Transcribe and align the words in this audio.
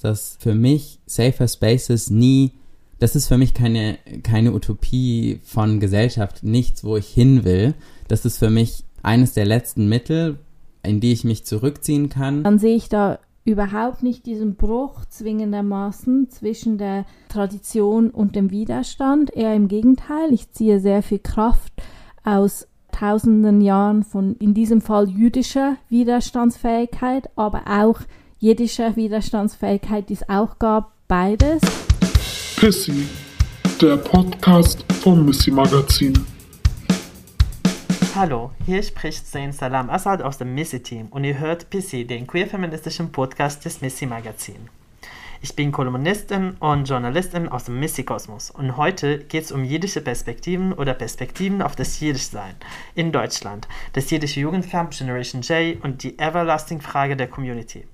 dass 0.00 0.36
für 0.40 0.54
mich 0.54 1.00
Safer 1.06 1.48
Spaces 1.48 2.10
nie, 2.10 2.52
das 3.00 3.16
ist 3.16 3.28
für 3.28 3.38
mich 3.38 3.52
keine, 3.52 3.98
keine 4.22 4.52
Utopie 4.52 5.40
von 5.42 5.80
Gesellschaft, 5.80 6.44
nichts, 6.44 6.84
wo 6.84 6.96
ich 6.96 7.08
hin 7.08 7.44
will. 7.44 7.74
Das 8.06 8.24
ist 8.24 8.38
für 8.38 8.50
mich 8.50 8.84
eines 9.02 9.34
der 9.34 9.44
letzten 9.44 9.88
Mittel, 9.88 10.38
in 10.82 11.00
die 11.00 11.12
ich 11.12 11.24
mich 11.24 11.44
zurückziehen 11.44 12.08
kann. 12.08 12.44
Dann 12.44 12.58
sehe 12.58 12.76
ich 12.76 12.88
da 12.88 13.18
überhaupt 13.44 14.02
nicht 14.02 14.26
diesen 14.26 14.56
Bruch 14.56 15.04
zwingendermaßen 15.06 16.30
zwischen 16.30 16.78
der 16.78 17.04
Tradition 17.28 18.10
und 18.10 18.36
dem 18.36 18.50
Widerstand. 18.50 19.34
Eher 19.34 19.54
im 19.54 19.68
Gegenteil, 19.68 20.32
ich 20.32 20.52
ziehe 20.52 20.80
sehr 20.80 21.02
viel 21.02 21.18
Kraft 21.18 21.72
aus 22.24 22.68
tausenden 22.92 23.60
Jahren 23.60 24.02
von 24.02 24.36
in 24.36 24.54
diesem 24.54 24.80
Fall 24.80 25.08
jüdischer 25.08 25.76
Widerstandsfähigkeit, 25.88 27.30
aber 27.36 27.62
auch 27.66 28.00
jiddischer 28.40 28.94
Widerstandsfähigkeit, 28.94 30.08
die 30.08 30.14
es 30.14 30.28
auch 30.28 30.58
gab, 30.58 30.92
beides. 31.08 31.60
Pissy, 32.56 33.08
der 33.80 33.96
Podcast 33.96 34.84
vom 35.00 35.26
Missy 35.26 35.50
Magazin. 35.50 36.14
Hallo, 38.14 38.52
hier 38.64 38.82
spricht 38.82 39.26
Zain 39.26 39.52
Salam 39.52 39.90
Assad 39.90 40.22
aus 40.22 40.38
dem 40.38 40.54
Missy-Team 40.54 41.06
und 41.10 41.24
ihr 41.24 41.38
hört 41.38 41.70
Pissy, 41.70 42.04
den 42.04 42.26
queer-feministischen 42.26 43.10
Podcast 43.10 43.64
des 43.64 43.80
Missy 43.80 44.06
Magazin. 44.06 44.68
Ich 45.40 45.54
bin 45.54 45.70
Kolumnistin 45.70 46.56
und 46.58 46.88
Journalistin 46.88 47.48
aus 47.48 47.64
dem 47.64 47.78
Missy-Kosmos 47.78 48.50
und 48.50 48.76
heute 48.76 49.18
geht 49.18 49.44
es 49.44 49.52
um 49.52 49.64
jiddische 49.64 50.00
Perspektiven 50.00 50.72
oder 50.72 50.94
Perspektiven 50.94 51.62
auf 51.62 51.76
das 51.76 52.00
Jiddischsein 52.00 52.54
in 52.96 53.12
Deutschland, 53.12 53.68
das 53.92 54.10
jiddische 54.10 54.40
Jugendcamp 54.40 54.90
Generation 54.90 55.42
J 55.42 55.82
und 55.84 56.02
die 56.02 56.18
Everlasting-Frage 56.18 57.16
der 57.16 57.28
Community. 57.28 57.84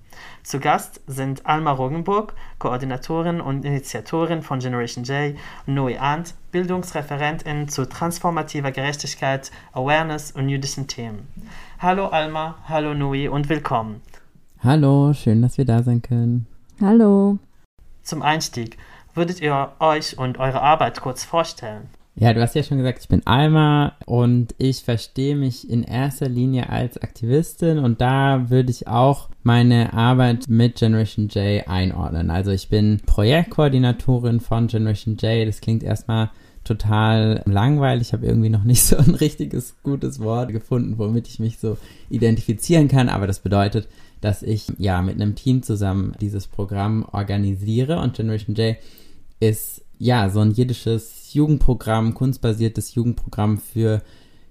Zu 0.44 0.60
Gast 0.60 1.00
sind 1.06 1.46
Alma 1.46 1.72
Rogenburg, 1.72 2.34
Koordinatorin 2.58 3.40
und 3.40 3.64
Initiatorin 3.64 4.42
von 4.42 4.58
Generation 4.58 5.02
J, 5.02 5.36
und 5.66 5.72
Noe 5.74 5.98
Arndt, 5.98 6.34
Bildungsreferentin 6.52 7.68
zu 7.68 7.88
transformativer 7.88 8.70
Gerechtigkeit, 8.70 9.50
Awareness 9.72 10.32
und 10.32 10.50
jüdischen 10.50 10.86
Themen. 10.86 11.26
Hallo 11.78 12.08
Alma, 12.08 12.56
hallo 12.68 12.92
Noe 12.92 13.30
und 13.30 13.48
willkommen. 13.48 14.02
Hallo, 14.62 15.14
schön, 15.14 15.40
dass 15.40 15.56
wir 15.56 15.64
da 15.64 15.82
sein 15.82 16.02
können. 16.02 16.46
Hallo. 16.78 17.38
Zum 18.02 18.20
Einstieg, 18.20 18.76
würdet 19.14 19.40
ihr 19.40 19.72
euch 19.80 20.18
und 20.18 20.38
eure 20.38 20.60
Arbeit 20.60 21.00
kurz 21.00 21.24
vorstellen? 21.24 21.88
Ja, 22.16 22.34
du 22.34 22.42
hast 22.42 22.54
ja 22.54 22.62
schon 22.62 22.76
gesagt, 22.76 22.98
ich 23.00 23.08
bin 23.08 23.26
Alma 23.26 23.94
und 24.04 24.54
ich 24.58 24.84
verstehe 24.84 25.36
mich 25.36 25.70
in 25.70 25.84
erster 25.84 26.28
Linie 26.28 26.68
als 26.68 26.98
Aktivistin 26.98 27.78
und 27.78 28.02
da 28.02 28.50
würde 28.50 28.70
ich 28.70 28.86
auch 28.86 29.30
meine 29.44 29.92
Arbeit 29.92 30.48
mit 30.48 30.76
Generation 30.76 31.28
J 31.28 31.68
einordnen. 31.68 32.30
Also 32.30 32.50
ich 32.50 32.68
bin 32.68 33.00
Projektkoordinatorin 33.06 34.40
von 34.40 34.66
Generation 34.66 35.16
J. 35.16 35.46
Das 35.46 35.60
klingt 35.60 35.82
erstmal 35.82 36.30
total 36.64 37.42
langweilig. 37.44 38.08
Ich 38.08 38.12
habe 38.14 38.26
irgendwie 38.26 38.48
noch 38.48 38.64
nicht 38.64 38.82
so 38.84 38.96
ein 38.96 39.14
richtiges 39.14 39.76
gutes 39.82 40.18
Wort 40.18 40.50
gefunden, 40.50 40.98
womit 40.98 41.28
ich 41.28 41.38
mich 41.38 41.58
so 41.58 41.76
identifizieren 42.08 42.88
kann. 42.88 43.08
Aber 43.10 43.26
das 43.26 43.40
bedeutet, 43.40 43.86
dass 44.22 44.42
ich 44.42 44.66
ja 44.78 45.02
mit 45.02 45.16
einem 45.20 45.34
Team 45.34 45.62
zusammen 45.62 46.14
dieses 46.20 46.48
Programm 46.48 47.06
organisiere 47.12 48.00
und 48.00 48.16
Generation 48.16 48.56
J 48.56 48.76
ist 49.40 49.82
ja 49.98 50.30
so 50.30 50.40
ein 50.40 50.52
jiddisches 50.52 51.34
Jugendprogramm, 51.34 52.14
kunstbasiertes 52.14 52.94
Jugendprogramm 52.94 53.58
für 53.58 54.02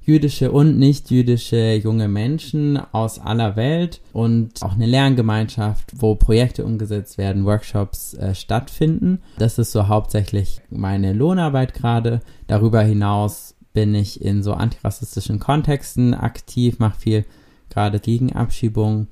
jüdische 0.05 0.51
und 0.51 0.77
nicht 0.77 1.11
jüdische 1.11 1.75
junge 1.75 2.07
Menschen 2.07 2.77
aus 2.91 3.19
aller 3.19 3.55
Welt 3.55 4.01
und 4.11 4.61
auch 4.61 4.73
eine 4.73 4.85
Lerngemeinschaft, 4.85 5.91
wo 5.95 6.15
Projekte 6.15 6.65
umgesetzt 6.65 7.17
werden, 7.17 7.45
Workshops 7.45 8.13
äh, 8.15 8.35
stattfinden. 8.35 9.21
Das 9.37 9.57
ist 9.57 9.71
so 9.71 9.87
hauptsächlich 9.87 10.61
meine 10.69 11.13
Lohnarbeit 11.13 11.73
gerade. 11.73 12.21
Darüber 12.47 12.81
hinaus 12.81 13.55
bin 13.73 13.95
ich 13.95 14.21
in 14.21 14.43
so 14.43 14.53
antirassistischen 14.53 15.39
Kontexten 15.39 16.13
aktiv, 16.13 16.79
mache 16.79 16.99
viel 16.99 17.25
gerade 17.69 17.99
gegen 17.99 18.33
Abschiebung 18.33 19.07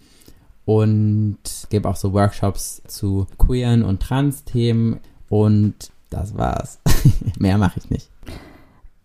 und 0.66 1.38
gebe 1.70 1.90
auch 1.90 1.96
so 1.96 2.14
Workshops 2.14 2.84
zu 2.88 3.28
queeren 3.38 3.84
und 3.84 4.02
trans-Themen 4.02 5.00
und 5.30 5.92
das 6.10 6.38
war's. 6.38 6.80
Mehr 7.40 7.58
mache 7.58 7.80
ich 7.80 7.90
nicht. 7.90 8.10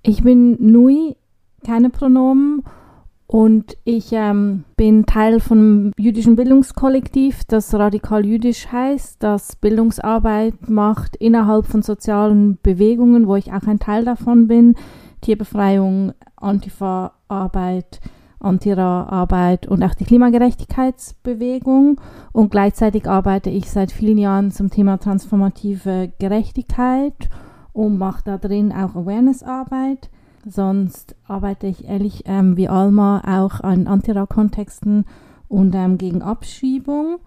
Ich 0.03 0.23
bin 0.23 0.57
Nui, 0.61 1.17
keine 1.65 1.91
Pronomen. 1.91 2.63
Und 3.29 3.77
ich 3.85 4.13
ähm, 4.13 4.65
bin 4.77 5.05
Teil 5.05 5.41
vom 5.41 5.91
jüdischen 5.99 6.37
Bildungskollektiv, 6.37 7.43
das 7.45 7.75
radikal 7.75 8.25
jüdisch 8.25 8.71
heißt, 8.71 9.21
das 9.21 9.57
Bildungsarbeit 9.57 10.69
macht 10.69 11.17
innerhalb 11.17 11.67
von 11.67 11.83
sozialen 11.83 12.59
Bewegungen, 12.63 13.27
wo 13.27 13.35
ich 13.35 13.53
auch 13.53 13.67
ein 13.67 13.81
Teil 13.81 14.05
davon 14.05 14.47
bin. 14.47 14.77
Tierbefreiung, 15.23 16.13
Antifa-Arbeit, 16.37 18.01
Antira-Arbeit 18.39 19.67
und 19.67 19.83
auch 19.83 19.95
die 19.95 20.05
Klimagerechtigkeitsbewegung. 20.05 22.01
Und 22.33 22.51
gleichzeitig 22.51 23.09
arbeite 23.09 23.51
ich 23.51 23.69
seit 23.71 23.91
vielen 23.91 24.19
Jahren 24.19 24.53
zum 24.53 24.71
Thema 24.71 24.99
transformative 24.99 26.13
Gerechtigkeit 26.21 27.29
und 27.73 27.99
mache 27.99 28.23
da 28.25 28.39
drin 28.39 28.73
auch 28.73 28.95
Awareness-Arbeit. 28.95 30.11
Sonst 30.49 31.17
arbeite 31.27 31.67
ich 31.67 31.89
ehrlich 31.89 32.23
ähm, 32.27 32.57
wie 32.57 32.69
Alma 32.69 33.21
auch 33.27 33.61
an 33.61 33.89
Antira-Kontexten 33.89 35.05
und 35.49 35.75
ähm, 35.75 35.99
gegen 35.99 36.23
Abschiebung 36.23 37.19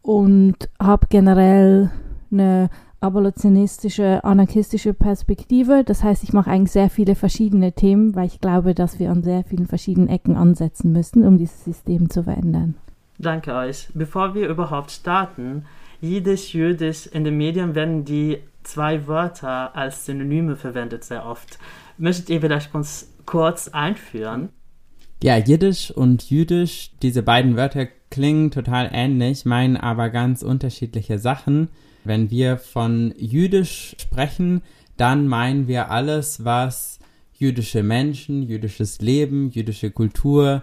und 0.00 0.56
habe 0.80 1.06
generell 1.10 1.90
eine 2.30 2.70
abolitionistische, 3.00 4.24
anarchistische 4.24 4.94
Perspektive. 4.94 5.84
Das 5.84 6.02
heißt, 6.02 6.22
ich 6.22 6.32
mache 6.32 6.50
eigentlich 6.50 6.72
sehr 6.72 6.88
viele 6.88 7.14
verschiedene 7.14 7.72
Themen, 7.72 8.14
weil 8.14 8.26
ich 8.26 8.40
glaube, 8.40 8.74
dass 8.74 8.98
wir 8.98 9.10
an 9.10 9.22
sehr 9.22 9.44
vielen 9.44 9.66
verschiedenen 9.66 10.08
Ecken 10.08 10.36
ansetzen 10.36 10.92
müssen, 10.92 11.26
um 11.26 11.36
dieses 11.36 11.64
System 11.64 12.08
zu 12.08 12.22
verändern. 12.22 12.74
Danke 13.18 13.54
euch. 13.54 13.88
Bevor 13.92 14.34
wir 14.34 14.48
überhaupt 14.48 14.92
starten, 14.92 15.66
Jiddisch, 16.00 16.54
Jüdisch, 16.54 17.06
in 17.06 17.24
den 17.24 17.36
Medien 17.36 17.74
werden 17.74 18.04
die 18.04 18.38
zwei 18.64 19.06
Wörter 19.06 19.76
als 19.76 20.06
Synonyme 20.06 20.56
verwendet 20.56 21.04
sehr 21.04 21.26
oft. 21.26 21.58
Möchtet 22.02 22.30
ihr 22.30 22.40
vielleicht 22.40 22.74
uns 22.74 23.14
kurz 23.26 23.68
einführen? 23.68 24.48
Ja, 25.22 25.36
Jiddisch 25.36 25.92
und 25.92 26.28
Jüdisch, 26.28 26.90
diese 27.00 27.22
beiden 27.22 27.56
Wörter 27.56 27.86
klingen 28.10 28.50
total 28.50 28.90
ähnlich, 28.92 29.44
meinen 29.44 29.76
aber 29.76 30.10
ganz 30.10 30.42
unterschiedliche 30.42 31.20
Sachen. 31.20 31.68
Wenn 32.02 32.28
wir 32.28 32.58
von 32.58 33.14
jüdisch 33.16 33.94
sprechen, 34.00 34.62
dann 34.96 35.28
meinen 35.28 35.68
wir 35.68 35.92
alles, 35.92 36.44
was 36.44 36.98
jüdische 37.34 37.84
Menschen, 37.84 38.42
jüdisches 38.42 39.00
Leben, 39.00 39.50
jüdische 39.50 39.92
Kultur, 39.92 40.62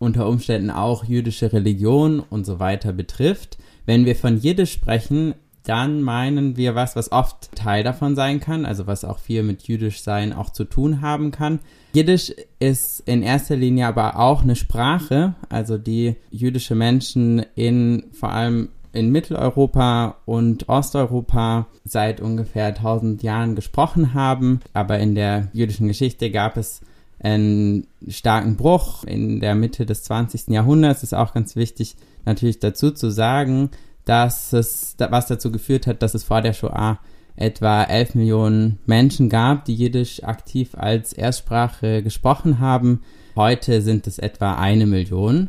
unter 0.00 0.28
Umständen 0.28 0.70
auch 0.70 1.04
jüdische 1.04 1.52
Religion 1.52 2.18
und 2.18 2.44
so 2.44 2.58
weiter 2.58 2.92
betrifft. 2.92 3.56
Wenn 3.86 4.04
wir 4.04 4.16
von 4.16 4.36
Jiddisch 4.36 4.72
sprechen, 4.72 5.36
dann 5.64 6.02
meinen 6.02 6.56
wir 6.56 6.74
was, 6.74 6.96
was 6.96 7.12
oft 7.12 7.54
Teil 7.54 7.84
davon 7.84 8.16
sein 8.16 8.40
kann, 8.40 8.64
also 8.64 8.86
was 8.86 9.04
auch 9.04 9.18
viel 9.18 9.42
mit 9.42 9.68
jüdisch 9.68 10.02
sein 10.02 10.32
auch 10.32 10.50
zu 10.50 10.64
tun 10.64 11.00
haben 11.00 11.30
kann. 11.30 11.60
Jiddisch 11.92 12.32
ist 12.58 13.00
in 13.06 13.22
erster 13.22 13.56
Linie 13.56 13.86
aber 13.86 14.18
auch 14.18 14.42
eine 14.42 14.56
Sprache, 14.56 15.34
also 15.48 15.76
die 15.76 16.16
jüdische 16.30 16.74
Menschen 16.74 17.44
in 17.54 18.04
vor 18.12 18.30
allem 18.30 18.68
in 18.92 19.10
Mitteleuropa 19.10 20.16
und 20.24 20.68
Osteuropa 20.68 21.66
seit 21.84 22.20
ungefähr 22.20 22.66
1000 22.66 23.22
Jahren 23.22 23.54
gesprochen 23.54 24.14
haben. 24.14 24.60
Aber 24.72 24.98
in 24.98 25.14
der 25.14 25.48
jüdischen 25.52 25.88
Geschichte 25.88 26.30
gab 26.30 26.56
es 26.56 26.80
einen 27.20 27.86
starken 28.08 28.56
Bruch 28.56 29.04
in 29.04 29.40
der 29.40 29.54
Mitte 29.54 29.86
des 29.86 30.02
20. 30.04 30.48
Jahrhunderts. 30.48 31.02
Ist 31.02 31.14
auch 31.14 31.34
ganz 31.34 31.54
wichtig 31.54 31.96
natürlich 32.24 32.58
dazu 32.58 32.90
zu 32.90 33.10
sagen, 33.10 33.70
dass 34.10 34.52
es, 34.52 34.96
was 34.98 35.28
dazu 35.28 35.52
geführt 35.52 35.86
hat, 35.86 36.02
dass 36.02 36.14
es 36.14 36.24
vor 36.24 36.42
der 36.42 36.52
Shoah 36.52 36.98
etwa 37.36 37.84
11 37.84 38.16
Millionen 38.16 38.80
Menschen 38.84 39.28
gab, 39.28 39.64
die 39.66 39.74
Jiddisch 39.76 40.24
aktiv 40.24 40.74
als 40.74 41.12
Erstsprache 41.12 42.02
gesprochen 42.02 42.58
haben. 42.58 43.02
Heute 43.36 43.80
sind 43.82 44.08
es 44.08 44.18
etwa 44.18 44.54
eine 44.56 44.86
Million. 44.86 45.48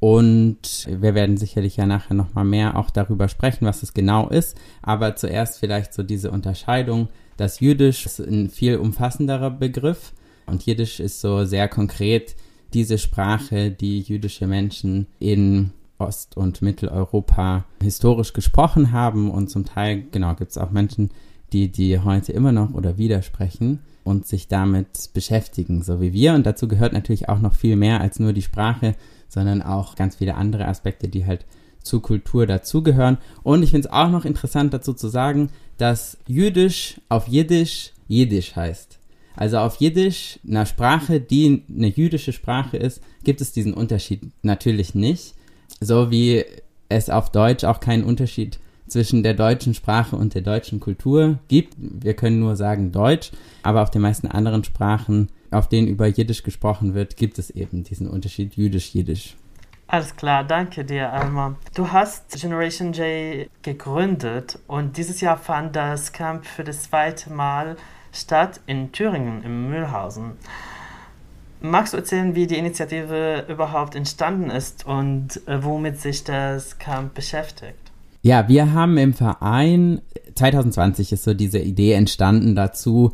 Und 0.00 0.88
wir 0.88 1.14
werden 1.14 1.36
sicherlich 1.36 1.76
ja 1.76 1.84
nachher 1.84 2.14
nochmal 2.14 2.46
mehr 2.46 2.78
auch 2.78 2.88
darüber 2.88 3.28
sprechen, 3.28 3.66
was 3.66 3.82
es 3.82 3.92
genau 3.92 4.30
ist. 4.30 4.56
Aber 4.80 5.14
zuerst 5.14 5.58
vielleicht 5.58 5.92
so 5.92 6.02
diese 6.02 6.30
Unterscheidung. 6.30 7.08
Das 7.36 7.60
Jüdisch 7.60 8.06
ist 8.06 8.20
ein 8.20 8.48
viel 8.48 8.78
umfassenderer 8.78 9.50
Begriff 9.50 10.14
und 10.46 10.64
Jiddisch 10.64 10.98
ist 10.98 11.20
so 11.20 11.44
sehr 11.44 11.68
konkret 11.68 12.36
diese 12.72 12.96
Sprache, 12.96 13.70
die 13.70 14.00
jüdische 14.00 14.46
Menschen 14.46 15.08
in 15.18 15.72
Ost- 16.02 16.36
und 16.36 16.62
Mitteleuropa 16.62 17.64
historisch 17.82 18.32
gesprochen 18.32 18.92
haben 18.92 19.30
und 19.30 19.48
zum 19.48 19.64
Teil, 19.64 20.04
genau, 20.10 20.34
gibt 20.34 20.50
es 20.50 20.58
auch 20.58 20.70
Menschen, 20.70 21.10
die 21.52 21.68
die 21.70 21.98
heute 21.98 22.32
immer 22.32 22.52
noch 22.52 22.72
oder 22.74 22.98
widersprechen 22.98 23.80
und 24.04 24.26
sich 24.26 24.48
damit 24.48 25.10
beschäftigen, 25.14 25.82
so 25.82 26.00
wie 26.00 26.12
wir. 26.12 26.34
Und 26.34 26.46
dazu 26.46 26.68
gehört 26.68 26.92
natürlich 26.92 27.28
auch 27.28 27.40
noch 27.40 27.54
viel 27.54 27.76
mehr 27.76 28.00
als 28.00 28.18
nur 28.18 28.32
die 28.32 28.42
Sprache, 28.42 28.94
sondern 29.28 29.62
auch 29.62 29.94
ganz 29.94 30.16
viele 30.16 30.34
andere 30.34 30.66
Aspekte, 30.66 31.08
die 31.08 31.26
halt 31.26 31.44
zur 31.82 32.02
Kultur 32.02 32.46
dazugehören. 32.46 33.18
Und 33.42 33.62
ich 33.62 33.70
finde 33.70 33.88
es 33.88 33.92
auch 33.92 34.10
noch 34.10 34.24
interessant 34.24 34.72
dazu 34.72 34.92
zu 34.92 35.08
sagen, 35.08 35.50
dass 35.78 36.18
Jüdisch 36.26 37.00
auf 37.08 37.28
Jiddisch 37.28 37.92
Jiddisch 38.08 38.56
heißt. 38.56 38.98
Also 39.34 39.58
auf 39.58 39.76
Jiddisch, 39.76 40.38
einer 40.46 40.66
Sprache, 40.66 41.20
die 41.20 41.64
eine 41.74 41.88
jüdische 41.88 42.32
Sprache 42.32 42.76
ist, 42.76 43.00
gibt 43.24 43.40
es 43.40 43.52
diesen 43.52 43.72
Unterschied 43.72 44.20
natürlich 44.42 44.94
nicht. 44.94 45.34
So 45.82 46.12
wie 46.12 46.44
es 46.88 47.10
auf 47.10 47.30
Deutsch 47.30 47.64
auch 47.64 47.80
keinen 47.80 48.04
Unterschied 48.04 48.60
zwischen 48.86 49.24
der 49.24 49.34
deutschen 49.34 49.74
Sprache 49.74 50.14
und 50.14 50.34
der 50.34 50.42
deutschen 50.42 50.78
Kultur 50.78 51.38
gibt. 51.48 51.74
Wir 51.76 52.14
können 52.14 52.38
nur 52.38 52.54
sagen 52.54 52.92
Deutsch, 52.92 53.32
aber 53.64 53.82
auf 53.82 53.90
den 53.90 54.02
meisten 54.02 54.28
anderen 54.28 54.62
Sprachen, 54.62 55.28
auf 55.50 55.68
denen 55.68 55.88
über 55.88 56.06
Jiddisch 56.06 56.44
gesprochen 56.44 56.94
wird, 56.94 57.16
gibt 57.16 57.38
es 57.38 57.50
eben 57.50 57.82
diesen 57.82 58.06
Unterschied 58.06 58.54
Jüdisch-Jiddisch. 58.54 59.36
Alles 59.88 60.14
klar, 60.14 60.44
danke 60.44 60.84
dir, 60.84 61.12
Alma. 61.12 61.56
Du 61.74 61.90
hast 61.90 62.40
Generation 62.40 62.92
J 62.92 63.48
gegründet 63.62 64.58
und 64.68 64.96
dieses 64.96 65.20
Jahr 65.20 65.36
fand 65.36 65.74
das 65.74 66.12
Camp 66.12 66.46
für 66.46 66.64
das 66.64 66.84
zweite 66.84 67.32
Mal 67.32 67.76
statt 68.12 68.60
in 68.66 68.92
Thüringen 68.92 69.42
im 69.42 69.68
Mühlhausen. 69.68 70.32
Magst 71.62 71.92
du 71.92 71.96
erzählen, 71.96 72.34
wie 72.34 72.48
die 72.48 72.58
Initiative 72.58 73.46
überhaupt 73.48 73.94
entstanden 73.94 74.50
ist 74.50 74.84
und 74.84 75.40
äh, 75.46 75.62
womit 75.62 76.00
sich 76.00 76.24
das 76.24 76.78
Camp 76.78 77.14
beschäftigt? 77.14 77.92
Ja, 78.22 78.48
wir 78.48 78.72
haben 78.72 78.98
im 78.98 79.14
Verein 79.14 80.00
2020 80.34 81.12
ist 81.12 81.22
so 81.22 81.34
diese 81.34 81.60
Idee 81.60 81.92
entstanden 81.92 82.56
dazu, 82.56 83.12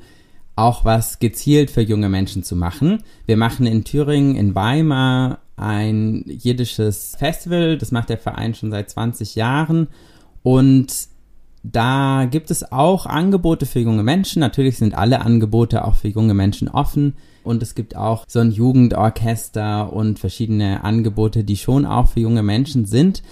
auch 0.56 0.84
was 0.84 1.18
gezielt 1.18 1.70
für 1.70 1.82
junge 1.82 2.08
Menschen 2.08 2.42
zu 2.42 2.56
machen. 2.56 3.02
Wir 3.26 3.36
machen 3.36 3.66
in 3.66 3.84
Thüringen, 3.84 4.34
in 4.34 4.54
Weimar 4.54 5.40
ein 5.56 6.24
jiddisches 6.26 7.16
Festival. 7.18 7.76
Das 7.76 7.92
macht 7.92 8.08
der 8.08 8.18
Verein 8.18 8.54
schon 8.54 8.70
seit 8.70 8.88
20 8.88 9.34
Jahren. 9.34 9.88
Und 10.42 11.08
da 11.62 12.26
gibt 12.30 12.50
es 12.50 12.72
auch 12.72 13.06
Angebote 13.06 13.66
für 13.66 13.80
junge 13.80 14.02
Menschen. 14.02 14.40
Natürlich 14.40 14.78
sind 14.78 14.96
alle 14.96 15.20
Angebote 15.20 15.84
auch 15.84 15.96
für 15.96 16.08
junge 16.08 16.34
Menschen 16.34 16.68
offen. 16.68 17.14
Und 17.48 17.62
es 17.62 17.74
gibt 17.74 17.96
auch 17.96 18.26
so 18.28 18.40
ein 18.40 18.50
Jugendorchester 18.50 19.90
und 19.90 20.18
verschiedene 20.18 20.84
Angebote, 20.84 21.44
die 21.44 21.56
schon 21.56 21.86
auch 21.86 22.08
für 22.08 22.20
junge 22.20 22.42
Menschen 22.42 22.84
sind. 22.84 23.22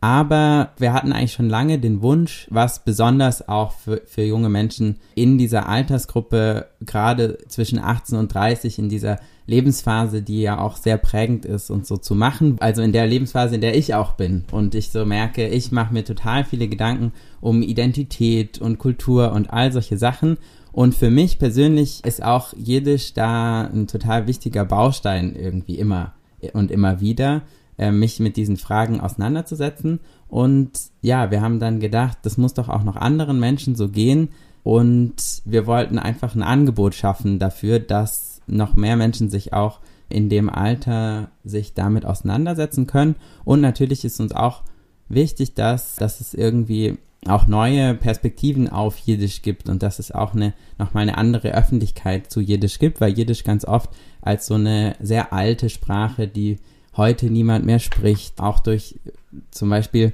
Aber 0.00 0.70
wir 0.78 0.94
hatten 0.94 1.12
eigentlich 1.12 1.32
schon 1.32 1.50
lange 1.50 1.78
den 1.78 2.00
Wunsch, 2.00 2.46
was 2.50 2.84
besonders 2.84 3.48
auch 3.48 3.72
für, 3.72 4.00
für 4.06 4.22
junge 4.22 4.48
Menschen 4.48 4.96
in 5.14 5.36
dieser 5.36 5.68
Altersgruppe, 5.68 6.68
gerade 6.80 7.36
zwischen 7.48 7.78
18 7.78 8.18
und 8.18 8.32
30, 8.32 8.78
in 8.78 8.88
dieser 8.88 9.18
Lebensphase, 9.46 10.22
die 10.22 10.40
ja 10.40 10.58
auch 10.58 10.76
sehr 10.76 10.96
prägend 10.96 11.44
ist 11.44 11.70
und 11.70 11.86
so 11.86 11.98
zu 11.98 12.14
machen. 12.14 12.56
Also 12.60 12.80
in 12.80 12.92
der 12.92 13.06
Lebensphase, 13.06 13.56
in 13.56 13.60
der 13.60 13.76
ich 13.76 13.94
auch 13.94 14.12
bin. 14.12 14.44
Und 14.52 14.74
ich 14.74 14.90
so 14.90 15.04
merke, 15.04 15.48
ich 15.48 15.70
mache 15.70 15.92
mir 15.92 16.04
total 16.04 16.44
viele 16.44 16.68
Gedanken 16.68 17.12
um 17.42 17.62
Identität 17.62 18.58
und 18.58 18.78
Kultur 18.78 19.32
und 19.32 19.50
all 19.50 19.70
solche 19.70 19.98
Sachen. 19.98 20.38
Und 20.76 20.94
für 20.94 21.08
mich 21.08 21.38
persönlich 21.38 22.04
ist 22.04 22.22
auch 22.22 22.52
Jiddisch 22.54 23.14
da 23.14 23.62
ein 23.62 23.86
total 23.86 24.26
wichtiger 24.26 24.66
Baustein 24.66 25.34
irgendwie 25.34 25.78
immer 25.78 26.12
und 26.52 26.70
immer 26.70 27.00
wieder 27.00 27.44
äh, 27.78 27.90
mich 27.90 28.20
mit 28.20 28.36
diesen 28.36 28.58
Fragen 28.58 29.00
auseinanderzusetzen. 29.00 30.00
Und 30.28 30.72
ja, 31.00 31.30
wir 31.30 31.40
haben 31.40 31.60
dann 31.60 31.80
gedacht, 31.80 32.18
das 32.24 32.36
muss 32.36 32.52
doch 32.52 32.68
auch 32.68 32.84
noch 32.84 32.96
anderen 32.96 33.40
Menschen 33.40 33.74
so 33.74 33.88
gehen. 33.88 34.28
Und 34.64 35.40
wir 35.46 35.66
wollten 35.66 35.98
einfach 35.98 36.34
ein 36.34 36.42
Angebot 36.42 36.94
schaffen 36.94 37.38
dafür, 37.38 37.78
dass 37.78 38.42
noch 38.46 38.76
mehr 38.76 38.96
Menschen 38.96 39.30
sich 39.30 39.54
auch 39.54 39.80
in 40.10 40.28
dem 40.28 40.50
Alter 40.50 41.30
sich 41.42 41.72
damit 41.72 42.04
auseinandersetzen 42.04 42.86
können. 42.86 43.14
Und 43.46 43.62
natürlich 43.62 44.04
ist 44.04 44.20
uns 44.20 44.32
auch 44.32 44.62
wichtig, 45.08 45.54
dass, 45.54 45.96
dass 45.96 46.20
es 46.20 46.34
irgendwie 46.34 46.98
auch 47.28 47.46
neue 47.46 47.94
Perspektiven 47.94 48.68
auf 48.68 48.98
Jiddisch 48.98 49.42
gibt. 49.42 49.68
Und 49.68 49.82
dass 49.82 49.98
es 49.98 50.12
auch 50.12 50.34
eine, 50.34 50.54
nochmal 50.78 51.02
eine 51.02 51.18
andere 51.18 51.54
Öffentlichkeit 51.54 52.30
zu 52.30 52.40
Jiddisch 52.40 52.78
gibt, 52.78 53.00
weil 53.00 53.12
Jiddisch 53.12 53.44
ganz 53.44 53.64
oft 53.64 53.90
als 54.22 54.46
so 54.46 54.54
eine 54.54 54.96
sehr 55.00 55.32
alte 55.32 55.70
Sprache, 55.70 56.28
die 56.28 56.58
heute 56.96 57.26
niemand 57.26 57.66
mehr 57.66 57.78
spricht, 57.78 58.40
auch 58.40 58.60
durch 58.60 58.98
zum 59.50 59.70
Beispiel 59.70 60.12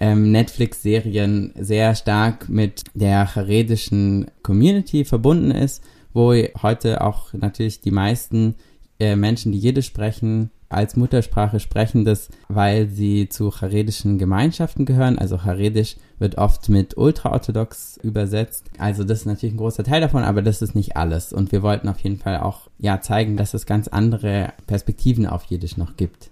ähm, 0.00 0.32
Netflix-Serien 0.32 1.52
sehr 1.56 1.94
stark 1.94 2.48
mit 2.48 2.82
der 2.94 3.26
charedischen 3.26 4.26
Community 4.42 5.04
verbunden 5.04 5.50
ist, 5.50 5.82
wo 6.12 6.32
heute 6.62 7.02
auch 7.02 7.32
natürlich 7.32 7.80
die 7.80 7.90
meisten 7.90 8.54
äh, 8.98 9.16
Menschen, 9.16 9.52
die 9.52 9.58
Jiddisch 9.58 9.86
sprechen, 9.86 10.50
als 10.74 10.96
Muttersprache 10.96 11.60
sprechen 11.60 12.04
das, 12.04 12.28
weil 12.48 12.88
sie 12.88 13.28
zu 13.28 13.50
charedischen 13.50 14.18
Gemeinschaften 14.18 14.84
gehören. 14.84 15.18
Also 15.18 15.38
Charedisch 15.38 15.96
wird 16.18 16.38
oft 16.38 16.68
mit 16.68 16.96
ultraorthodox 16.96 17.98
übersetzt. 18.02 18.66
Also 18.78 19.04
das 19.04 19.20
ist 19.20 19.26
natürlich 19.26 19.54
ein 19.54 19.58
großer 19.58 19.84
Teil 19.84 20.00
davon, 20.00 20.22
aber 20.24 20.42
das 20.42 20.62
ist 20.62 20.74
nicht 20.74 20.96
alles. 20.96 21.32
Und 21.32 21.52
wir 21.52 21.62
wollten 21.62 21.88
auf 21.88 22.00
jeden 22.00 22.18
Fall 22.18 22.40
auch 22.40 22.68
ja 22.78 23.00
zeigen, 23.00 23.36
dass 23.36 23.54
es 23.54 23.66
ganz 23.66 23.88
andere 23.88 24.52
Perspektiven 24.66 25.26
auf 25.26 25.44
Jiddisch 25.44 25.76
noch 25.76 25.96
gibt. 25.96 26.30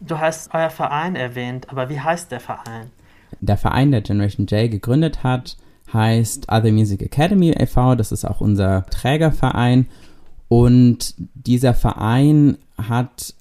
Du 0.00 0.18
hast 0.18 0.52
euer 0.54 0.70
Verein 0.70 1.16
erwähnt, 1.16 1.70
aber 1.70 1.88
wie 1.88 2.00
heißt 2.00 2.30
der 2.30 2.40
Verein? 2.40 2.90
Der 3.40 3.56
Verein, 3.56 3.90
der 3.90 4.02
Generation 4.02 4.46
J 4.46 4.70
gegründet 4.70 5.22
hat, 5.22 5.56
heißt 5.92 6.48
Other 6.50 6.72
Music 6.72 7.02
Academy 7.02 7.50
e.V. 7.50 7.94
Das 7.94 8.12
ist 8.12 8.24
auch 8.24 8.40
unser 8.40 8.84
Trägerverein. 8.86 9.86
Und 10.48 11.14
dieser 11.34 11.74
Verein 11.74 12.58
hat 12.76 13.34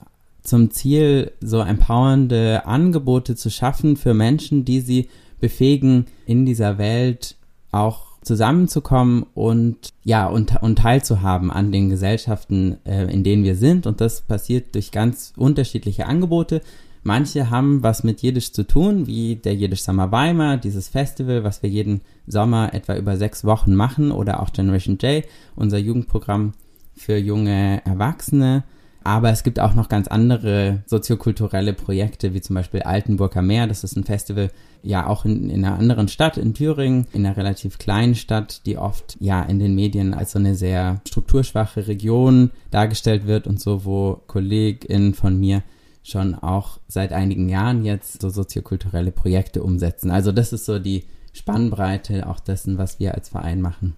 zum 0.44 0.72
Ziel, 0.72 1.32
so 1.42 1.60
empowernde 1.60 2.66
Angebote 2.66 3.36
zu 3.36 3.50
schaffen 3.50 3.98
für 3.98 4.14
Menschen, 4.14 4.66
die 4.66 4.82
sie 4.82 5.10
befähigen, 5.40 6.06
in 6.26 6.46
dieser 6.46 6.78
Welt 6.78 7.36
auch 7.72 8.14
zusammenzukommen 8.22 9.26
und 9.34 9.90
ja 10.04 10.28
und, 10.28 10.62
und 10.62 10.80
teilzuhaben 10.80 11.52
an 11.52 11.72
den 11.72 11.90
Gesellschaften, 11.90 12.78
äh, 12.86 13.12
in 13.12 13.24
denen 13.24 13.44
wir 13.44 13.56
sind. 13.56 13.86
Und 13.86 14.02
das 14.02 14.22
passiert 14.22 14.76
durch 14.76 14.92
ganz 14.92 15.34
unterschiedliche 15.36 16.06
Angebote. 16.06 16.62
Manche 17.04 17.50
haben 17.50 17.84
was 17.84 18.06
mit 18.06 18.22
Jiddisch 18.22 18.54
zu 18.54 18.66
tun, 18.66 19.08
wie 19.08 19.36
der 19.36 19.56
Jiddisch 19.56 19.84
Summer 19.84 20.12
Weimar, 20.14 20.56
dieses 20.56 20.88
Festival, 20.88 21.44
was 21.44 21.62
wir 21.62 21.70
jeden 21.70 22.02
Sommer 22.28 22.74
etwa 22.74 22.96
über 22.96 23.18
sechs 23.18 23.44
Wochen 23.44 23.76
machen, 23.76 24.12
oder 24.12 24.42
auch 24.42 24.54
Generation 24.54 24.98
J, 25.02 25.26
unser 25.56 25.78
Jugendprogramm 25.78 26.54
für 26.96 27.18
junge 27.18 27.86
Erwachsene. 27.86 28.64
Aber 29.04 29.32
es 29.32 29.44
gibt 29.44 29.60
auch 29.60 29.74
noch 29.74 29.90
ganz 29.90 30.08
andere 30.08 30.84
soziokulturelle 30.86 31.74
Projekte, 31.74 32.34
wie 32.34 32.42
zum 32.42 32.56
Beispiel 32.56 32.84
Altenburger 32.84 33.42
Meer. 33.42 33.68
Das 33.68 33.84
ist 33.84 33.98
ein 33.98 34.06
Festival, 34.06 34.50
ja 34.82 35.08
auch 35.08 35.26
in, 35.26 35.50
in 35.50 35.66
einer 35.66 35.78
anderen 35.78 36.08
Stadt, 36.08 36.38
in 36.38 36.54
Thüringen, 36.54 37.08
in 37.14 37.26
einer 37.26 37.36
relativ 37.36 37.78
kleinen 37.78 38.16
Stadt, 38.16 38.66
die 38.66 38.78
oft 38.78 39.18
ja 39.20 39.42
in 39.42 39.60
den 39.60 39.76
Medien 39.76 40.14
als 40.14 40.32
so 40.32 40.40
eine 40.40 40.56
sehr 40.56 41.02
strukturschwache 41.08 41.88
Region 41.88 42.52
dargestellt 42.72 43.26
wird 43.28 43.48
und 43.48 43.60
so, 43.60 43.86
wo 43.86 44.22
KollegInnen 44.28 45.14
von 45.14 45.40
mir 45.40 45.64
schon 46.04 46.36
auch 46.36 46.80
seit 46.88 47.14
einigen 47.14 47.50
Jahren 47.50 47.86
jetzt 47.86 48.22
so 48.22 48.30
soziokulturelle 48.30 49.12
Projekte 49.12 49.64
umsetzen. 49.64 50.12
Also 50.12 50.32
das 50.32 50.52
ist 50.52 50.66
so 50.66 50.80
die 50.80 51.06
Spannbreite 51.34 52.28
auch 52.28 52.40
dessen, 52.40 52.78
was 52.78 53.00
wir 53.00 53.16
als 53.16 53.30
Verein 53.30 53.62
machen. 53.62 53.96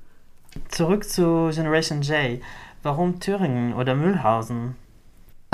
Zurück 0.70 1.04
zu 1.04 1.50
Generation 1.54 2.02
J. 2.02 2.40
Warum 2.84 3.20
Thüringen 3.20 3.74
oder 3.74 3.96
Mühlhausen? 3.96 4.76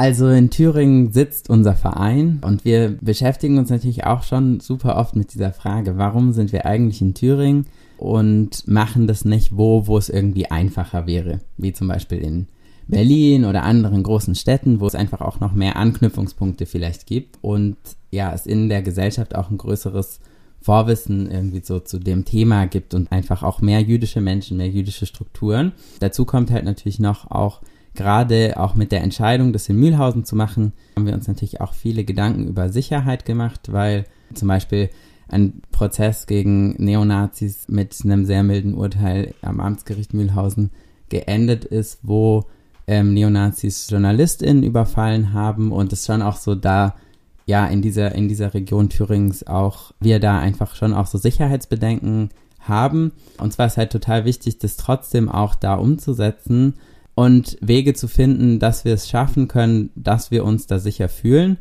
Also 0.02 0.30
in 0.30 0.50
Thüringen 0.50 1.12
sitzt 1.12 1.48
unser 1.52 1.76
Verein 1.76 2.40
und 2.44 2.66
wir 2.66 2.98
beschäftigen 3.02 3.60
uns 3.60 3.70
natürlich 3.70 4.04
auch 4.04 4.24
schon 4.24 4.60
super 4.60 4.96
oft 4.96 5.16
mit 5.16 5.36
dieser 5.36 5.54
Frage, 5.54 5.96
warum 5.96 6.34
sind 6.34 6.52
wir 6.52 6.66
eigentlich 6.66 7.04
in 7.04 7.14
Thüringen 7.14 7.68
und 8.00 8.68
machen 8.68 9.06
das 9.06 9.26
nicht 9.26 9.56
wo, 9.56 9.86
wo 9.86 10.00
es 10.00 10.10
irgendwie 10.10 10.50
einfacher 10.50 11.06
wäre, 11.06 11.42
wie 11.58 11.72
zum 11.72 11.88
Beispiel 11.88 12.18
in 12.18 12.48
Berlin 12.88 13.46
oder 13.46 13.62
anderen 13.62 14.02
großen 14.02 14.34
Städten, 14.34 14.80
wo 14.80 14.88
es 14.88 14.96
einfach 14.96 15.22
auch 15.22 15.40
noch 15.40 15.54
mehr 15.54 15.76
Anknüpfungspunkte 15.76 16.66
vielleicht 16.66 17.06
gibt 17.06 17.38
und 17.42 17.78
ja, 18.10 18.34
es 18.34 18.48
in 18.48 18.70
der 18.70 18.82
Gesellschaft 18.82 19.36
auch 19.36 19.52
ein 19.52 19.60
größeres 19.60 20.20
Vorwissen 20.62 21.30
irgendwie 21.30 21.62
so 21.64 21.80
zu 21.80 22.00
dem 22.00 22.26
Thema 22.26 22.66
gibt 22.66 22.96
und 22.96 23.12
einfach 23.12 23.44
auch 23.44 23.62
mehr 23.62 23.82
jüdische 23.82 24.20
Menschen, 24.20 24.58
mehr 24.58 24.70
jüdische 24.70 25.06
Strukturen. 25.06 25.74
Dazu 26.00 26.26
kommt 26.26 26.50
halt 26.50 26.66
natürlich 26.66 26.98
noch 26.98 27.30
auch 27.30 27.62
gerade 27.96 28.56
auch 28.58 28.76
mit 28.76 28.92
der 28.92 29.02
Entscheidung, 29.02 29.54
das 29.54 29.70
in 29.70 29.78
Mühlhausen 29.78 30.26
zu 30.26 30.36
machen, 30.36 30.74
haben 30.96 31.06
wir 31.06 31.14
uns 31.14 31.28
natürlich 31.28 31.62
auch 31.62 31.74
viele 31.74 32.04
Gedanken 32.04 32.48
über 32.48 32.70
Sicherheit 32.70 33.26
gemacht, 33.26 33.72
weil 33.72 34.06
zum 34.34 34.48
Beispiel 34.48 34.90
ein 35.28 35.62
Prozess 35.72 36.28
gegen 36.28 36.72
Neonazis 36.78 37.68
mit 37.68 37.96
einem 38.04 38.26
sehr 38.26 38.44
milden 38.44 38.74
Urteil 38.74 39.34
am 39.42 39.60
Amtsgericht 39.60 40.14
Mühlhausen 40.14 40.72
geendet 41.10 41.66
ist, 41.66 42.00
wo 42.04 42.46
ähm, 42.88 43.14
Neonazis 43.14 43.90
JournalistInnen 43.90 44.64
überfallen 44.64 45.34
haben 45.34 45.72
und 45.72 45.94
es 45.94 46.06
schon 46.06 46.22
auch 46.22 46.38
so 46.38 46.56
da 46.56 46.96
ja 47.46 47.66
in 47.68 47.82
dieser, 47.82 48.14
in 48.14 48.28
dieser 48.28 48.54
Region 48.54 48.90
Thürings 48.90 49.46
auch 49.48 49.94
wir 50.00 50.20
da 50.20 50.40
einfach 50.40 50.76
schon 50.76 50.94
auch 50.94 51.08
so 51.08 51.18
Sicherheitsbedenken 51.18 52.30
haben. 52.60 53.12
Und 53.38 53.54
zwar 53.54 53.68
ist 53.68 53.78
halt 53.78 53.92
total 53.92 54.26
wichtig, 54.26 54.60
das 54.60 54.78
trotzdem 54.78 55.30
auch 55.30 55.56
da 55.56 55.76
umzusetzen 55.76 56.76
und 57.22 57.56
Wege 57.62 57.94
zu 57.94 58.08
finden, 58.08 58.58
dass 58.58 58.84
wir 58.84 58.96
es 58.96 59.08
schaffen 59.08 59.48
können, 59.48 59.92
dass 59.94 60.32
wir 60.32 60.44
uns 60.44 60.66
da 60.66 60.80
sicher 60.80 61.08
fühlen. 61.08 61.58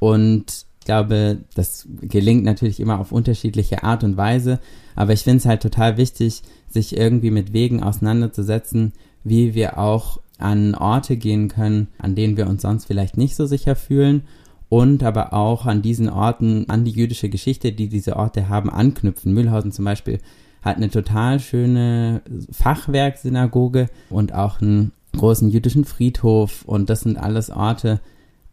Und 0.00 0.66
Ich 0.80 0.86
glaube, 0.86 1.38
das 1.54 1.88
gelingt 2.02 2.44
natürlich 2.44 2.80
immer 2.80 2.98
auf 2.98 3.12
unterschiedliche 3.12 3.84
Art 3.84 4.02
und 4.02 4.16
Weise, 4.16 4.58
aber 4.96 5.12
ich 5.12 5.22
finde 5.22 5.38
es 5.38 5.46
halt 5.46 5.62
total 5.62 5.96
wichtig, 5.96 6.42
sich 6.68 6.96
irgendwie 6.96 7.30
mit 7.30 7.52
Wegen 7.52 7.80
auseinanderzusetzen, 7.82 8.92
wie 9.22 9.54
wir 9.54 9.78
auch 9.78 10.20
an 10.38 10.74
Orte 10.74 11.16
gehen 11.16 11.46
können, 11.48 11.88
an 11.96 12.16
denen 12.16 12.36
wir 12.36 12.48
uns 12.48 12.62
sonst 12.62 12.86
vielleicht 12.86 13.16
nicht 13.16 13.36
so 13.36 13.46
sicher 13.46 13.76
fühlen 13.76 14.24
und 14.68 15.04
aber 15.04 15.32
auch 15.32 15.64
an 15.64 15.80
diesen 15.80 16.10
Orten, 16.10 16.68
an 16.68 16.84
die 16.84 16.90
jüdische 16.90 17.28
Geschichte, 17.28 17.72
die 17.72 17.88
diese 17.88 18.16
Orte 18.16 18.48
haben, 18.48 18.68
anknüpfen. 18.68 19.32
Mühlhausen 19.32 19.70
zum 19.70 19.84
Beispiel 19.84 20.18
hat 20.60 20.76
eine 20.76 20.90
total 20.90 21.40
schöne 21.40 22.22
Fachwerksynagoge 22.50 23.88
und 24.10 24.34
auch 24.34 24.60
einen 24.60 24.92
großen 25.16 25.48
jüdischen 25.50 25.84
Friedhof 25.84 26.62
und 26.66 26.90
das 26.90 27.00
sind 27.00 27.16
alles 27.16 27.50
Orte, 27.50 28.00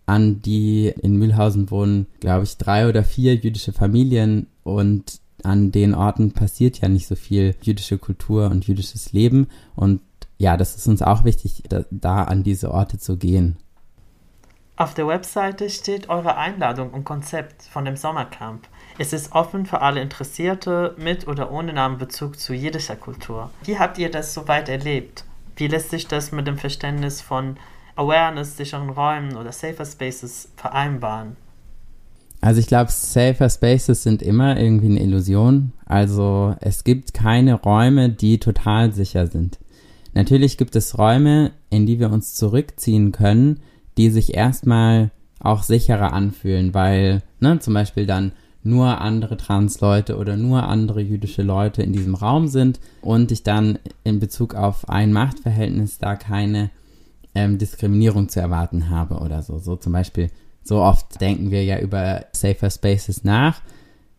an 0.05 0.41
die 0.41 0.93
in 1.01 1.17
Mühlhausen 1.17 1.71
wohnen, 1.71 2.07
glaube 2.19 2.43
ich, 2.43 2.57
drei 2.57 2.87
oder 2.87 3.03
vier 3.03 3.35
jüdische 3.35 3.73
Familien 3.73 4.47
und 4.63 5.19
an 5.43 5.71
den 5.71 5.95
Orten 5.95 6.31
passiert 6.31 6.81
ja 6.81 6.89
nicht 6.89 7.07
so 7.07 7.15
viel 7.15 7.55
jüdische 7.61 7.97
Kultur 7.97 8.49
und 8.49 8.67
jüdisches 8.67 9.13
Leben 9.13 9.47
und 9.75 10.01
ja, 10.37 10.57
das 10.57 10.75
ist 10.75 10.87
uns 10.87 11.01
auch 11.03 11.23
wichtig, 11.23 11.63
da, 11.69 11.85
da 11.91 12.23
an 12.23 12.43
diese 12.43 12.71
Orte 12.71 12.97
zu 12.97 13.17
gehen. 13.17 13.57
Auf 14.75 14.95
der 14.95 15.05
Webseite 15.05 15.69
steht 15.69 16.09
eure 16.09 16.37
Einladung 16.37 16.89
und 16.89 17.03
Konzept 17.03 17.61
von 17.61 17.85
dem 17.85 17.95
Sommercamp. 17.95 18.67
Es 18.97 19.13
ist 19.13 19.33
offen 19.33 19.67
für 19.67 19.81
alle 19.81 20.01
Interessierte 20.01 20.95
mit 20.97 21.27
oder 21.27 21.51
ohne 21.51 21.73
Namenbezug 21.73 22.39
zu 22.39 22.55
jüdischer 22.55 22.95
Kultur. 22.95 23.51
Wie 23.63 23.77
habt 23.77 23.99
ihr 23.99 24.09
das 24.09 24.33
soweit 24.33 24.69
erlebt? 24.69 25.25
Wie 25.61 25.67
lässt 25.67 25.91
sich 25.91 26.07
das 26.07 26.31
mit 26.31 26.47
dem 26.47 26.57
Verständnis 26.57 27.21
von 27.21 27.55
Awareness, 27.95 28.57
sicheren 28.57 28.89
Räumen 28.89 29.35
oder 29.35 29.51
Safer 29.51 29.85
Spaces 29.85 30.49
vereinbaren? 30.55 31.37
Also 32.41 32.59
ich 32.59 32.65
glaube, 32.65 32.89
Safer 32.89 33.47
Spaces 33.47 34.01
sind 34.01 34.23
immer 34.23 34.59
irgendwie 34.59 34.87
eine 34.87 35.03
Illusion. 35.03 35.73
Also 35.85 36.55
es 36.61 36.83
gibt 36.83 37.13
keine 37.13 37.53
Räume, 37.53 38.09
die 38.09 38.39
total 38.39 38.91
sicher 38.91 39.27
sind. 39.27 39.59
Natürlich 40.15 40.57
gibt 40.57 40.75
es 40.75 40.97
Räume, 40.97 41.51
in 41.69 41.85
die 41.85 41.99
wir 41.99 42.09
uns 42.09 42.33
zurückziehen 42.33 43.11
können, 43.11 43.59
die 43.99 44.09
sich 44.09 44.33
erstmal 44.33 45.11
auch 45.39 45.61
sicherer 45.61 46.11
anfühlen, 46.11 46.73
weil 46.73 47.21
ne, 47.39 47.59
zum 47.59 47.75
Beispiel 47.75 48.07
dann 48.07 48.31
nur 48.63 49.01
andere 49.01 49.37
Transleute 49.37 50.17
oder 50.17 50.37
nur 50.37 50.63
andere 50.63 51.01
jüdische 51.01 51.41
Leute 51.41 51.81
in 51.81 51.93
diesem 51.93 52.15
Raum 52.15 52.47
sind 52.47 52.79
und 53.01 53.31
ich 53.31 53.43
dann 53.43 53.79
in 54.03 54.19
Bezug 54.19 54.55
auf 54.55 54.87
ein 54.89 55.11
Machtverhältnis 55.13 55.97
da 55.97 56.15
keine 56.15 56.69
ähm, 57.33 57.57
Diskriminierung 57.57 58.29
zu 58.29 58.39
erwarten 58.39 58.89
habe 58.89 59.15
oder 59.15 59.41
so. 59.41 59.57
So 59.57 59.75
zum 59.75 59.93
Beispiel, 59.93 60.29
so 60.63 60.81
oft 60.81 61.19
denken 61.21 61.51
wir 61.51 61.63
ja 61.63 61.79
über 61.79 62.25
Safer 62.33 62.69
Spaces 62.69 63.23
nach. 63.23 63.61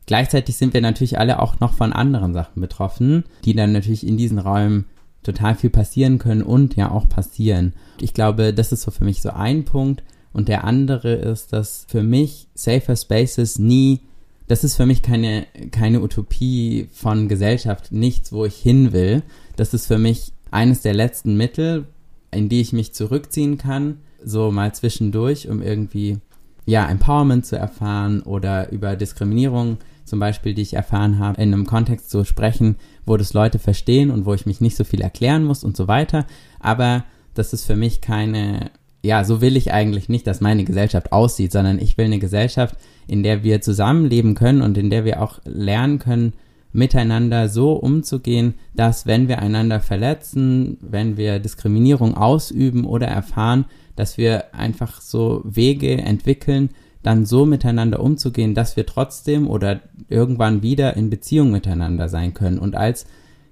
Gleichzeitig 0.06 0.56
sind 0.56 0.74
wir 0.74 0.80
natürlich 0.80 1.18
alle 1.18 1.40
auch 1.40 1.60
noch 1.60 1.74
von 1.74 1.92
anderen 1.92 2.34
Sachen 2.34 2.60
betroffen, 2.60 3.24
die 3.44 3.54
dann 3.54 3.72
natürlich 3.72 4.06
in 4.06 4.16
diesen 4.16 4.38
Räumen 4.38 4.86
total 5.22 5.54
viel 5.54 5.70
passieren 5.70 6.18
können 6.18 6.42
und 6.42 6.74
ja 6.74 6.90
auch 6.90 7.08
passieren. 7.08 7.74
Ich 8.00 8.12
glaube, 8.12 8.52
das 8.52 8.72
ist 8.72 8.82
so 8.82 8.90
für 8.90 9.04
mich 9.04 9.22
so 9.22 9.30
ein 9.30 9.64
Punkt. 9.64 10.02
Und 10.32 10.48
der 10.48 10.64
andere 10.64 11.12
ist, 11.12 11.52
dass 11.52 11.84
für 11.88 12.02
mich 12.02 12.48
Safer 12.54 12.96
Spaces 12.96 13.58
nie, 13.58 14.00
das 14.48 14.64
ist 14.64 14.76
für 14.76 14.86
mich 14.86 15.02
keine, 15.02 15.46
keine 15.70 16.02
Utopie 16.02 16.88
von 16.92 17.28
Gesellschaft, 17.28 17.92
nichts, 17.92 18.32
wo 18.32 18.44
ich 18.44 18.56
hin 18.56 18.92
will. 18.92 19.22
Das 19.56 19.74
ist 19.74 19.86
für 19.86 19.98
mich 19.98 20.32
eines 20.50 20.82
der 20.82 20.94
letzten 20.94 21.36
Mittel, 21.36 21.86
in 22.30 22.48
die 22.48 22.60
ich 22.60 22.72
mich 22.72 22.94
zurückziehen 22.94 23.58
kann, 23.58 23.98
so 24.24 24.50
mal 24.50 24.74
zwischendurch, 24.74 25.48
um 25.48 25.62
irgendwie, 25.62 26.18
ja, 26.66 26.88
Empowerment 26.88 27.46
zu 27.46 27.56
erfahren 27.56 28.22
oder 28.22 28.70
über 28.70 28.96
Diskriminierung 28.96 29.78
zum 30.04 30.18
Beispiel, 30.18 30.54
die 30.54 30.62
ich 30.62 30.74
erfahren 30.74 31.18
habe, 31.18 31.40
in 31.40 31.52
einem 31.52 31.66
Kontext 31.66 32.10
zu 32.10 32.24
sprechen, 32.24 32.76
wo 33.06 33.16
das 33.16 33.32
Leute 33.32 33.58
verstehen 33.58 34.10
und 34.10 34.26
wo 34.26 34.34
ich 34.34 34.46
mich 34.46 34.60
nicht 34.60 34.76
so 34.76 34.84
viel 34.84 35.00
erklären 35.00 35.44
muss 35.44 35.64
und 35.64 35.76
so 35.76 35.88
weiter. 35.88 36.26
Aber 36.60 37.04
das 37.34 37.52
ist 37.52 37.64
für 37.64 37.76
mich 37.76 38.00
keine, 38.00 38.70
ja, 39.02 39.24
so 39.24 39.40
will 39.40 39.56
ich 39.56 39.72
eigentlich 39.72 40.08
nicht, 40.08 40.26
dass 40.26 40.40
meine 40.40 40.64
Gesellschaft 40.64 41.12
aussieht, 41.12 41.52
sondern 41.52 41.78
ich 41.78 41.96
will 41.96 42.06
eine 42.06 42.18
Gesellschaft, 42.18 42.76
in 43.12 43.22
der 43.22 43.44
wir 43.44 43.60
zusammenleben 43.60 44.34
können 44.34 44.62
und 44.62 44.78
in 44.78 44.88
der 44.88 45.04
wir 45.04 45.20
auch 45.22 45.38
lernen 45.44 45.98
können, 45.98 46.32
miteinander 46.72 47.50
so 47.50 47.74
umzugehen, 47.74 48.54
dass 48.74 49.04
wenn 49.04 49.28
wir 49.28 49.40
einander 49.40 49.80
verletzen, 49.80 50.78
wenn 50.80 51.18
wir 51.18 51.38
Diskriminierung 51.38 52.16
ausüben 52.16 52.86
oder 52.86 53.06
erfahren, 53.06 53.66
dass 53.96 54.16
wir 54.16 54.54
einfach 54.54 55.02
so 55.02 55.42
Wege 55.44 55.98
entwickeln, 55.98 56.70
dann 57.02 57.26
so 57.26 57.44
miteinander 57.44 58.00
umzugehen, 58.00 58.54
dass 58.54 58.78
wir 58.78 58.86
trotzdem 58.86 59.46
oder 59.46 59.80
irgendwann 60.08 60.62
wieder 60.62 60.96
in 60.96 61.10
Beziehung 61.10 61.50
miteinander 61.50 62.08
sein 62.08 62.32
können 62.32 62.58
und 62.58 62.76
als 62.76 63.04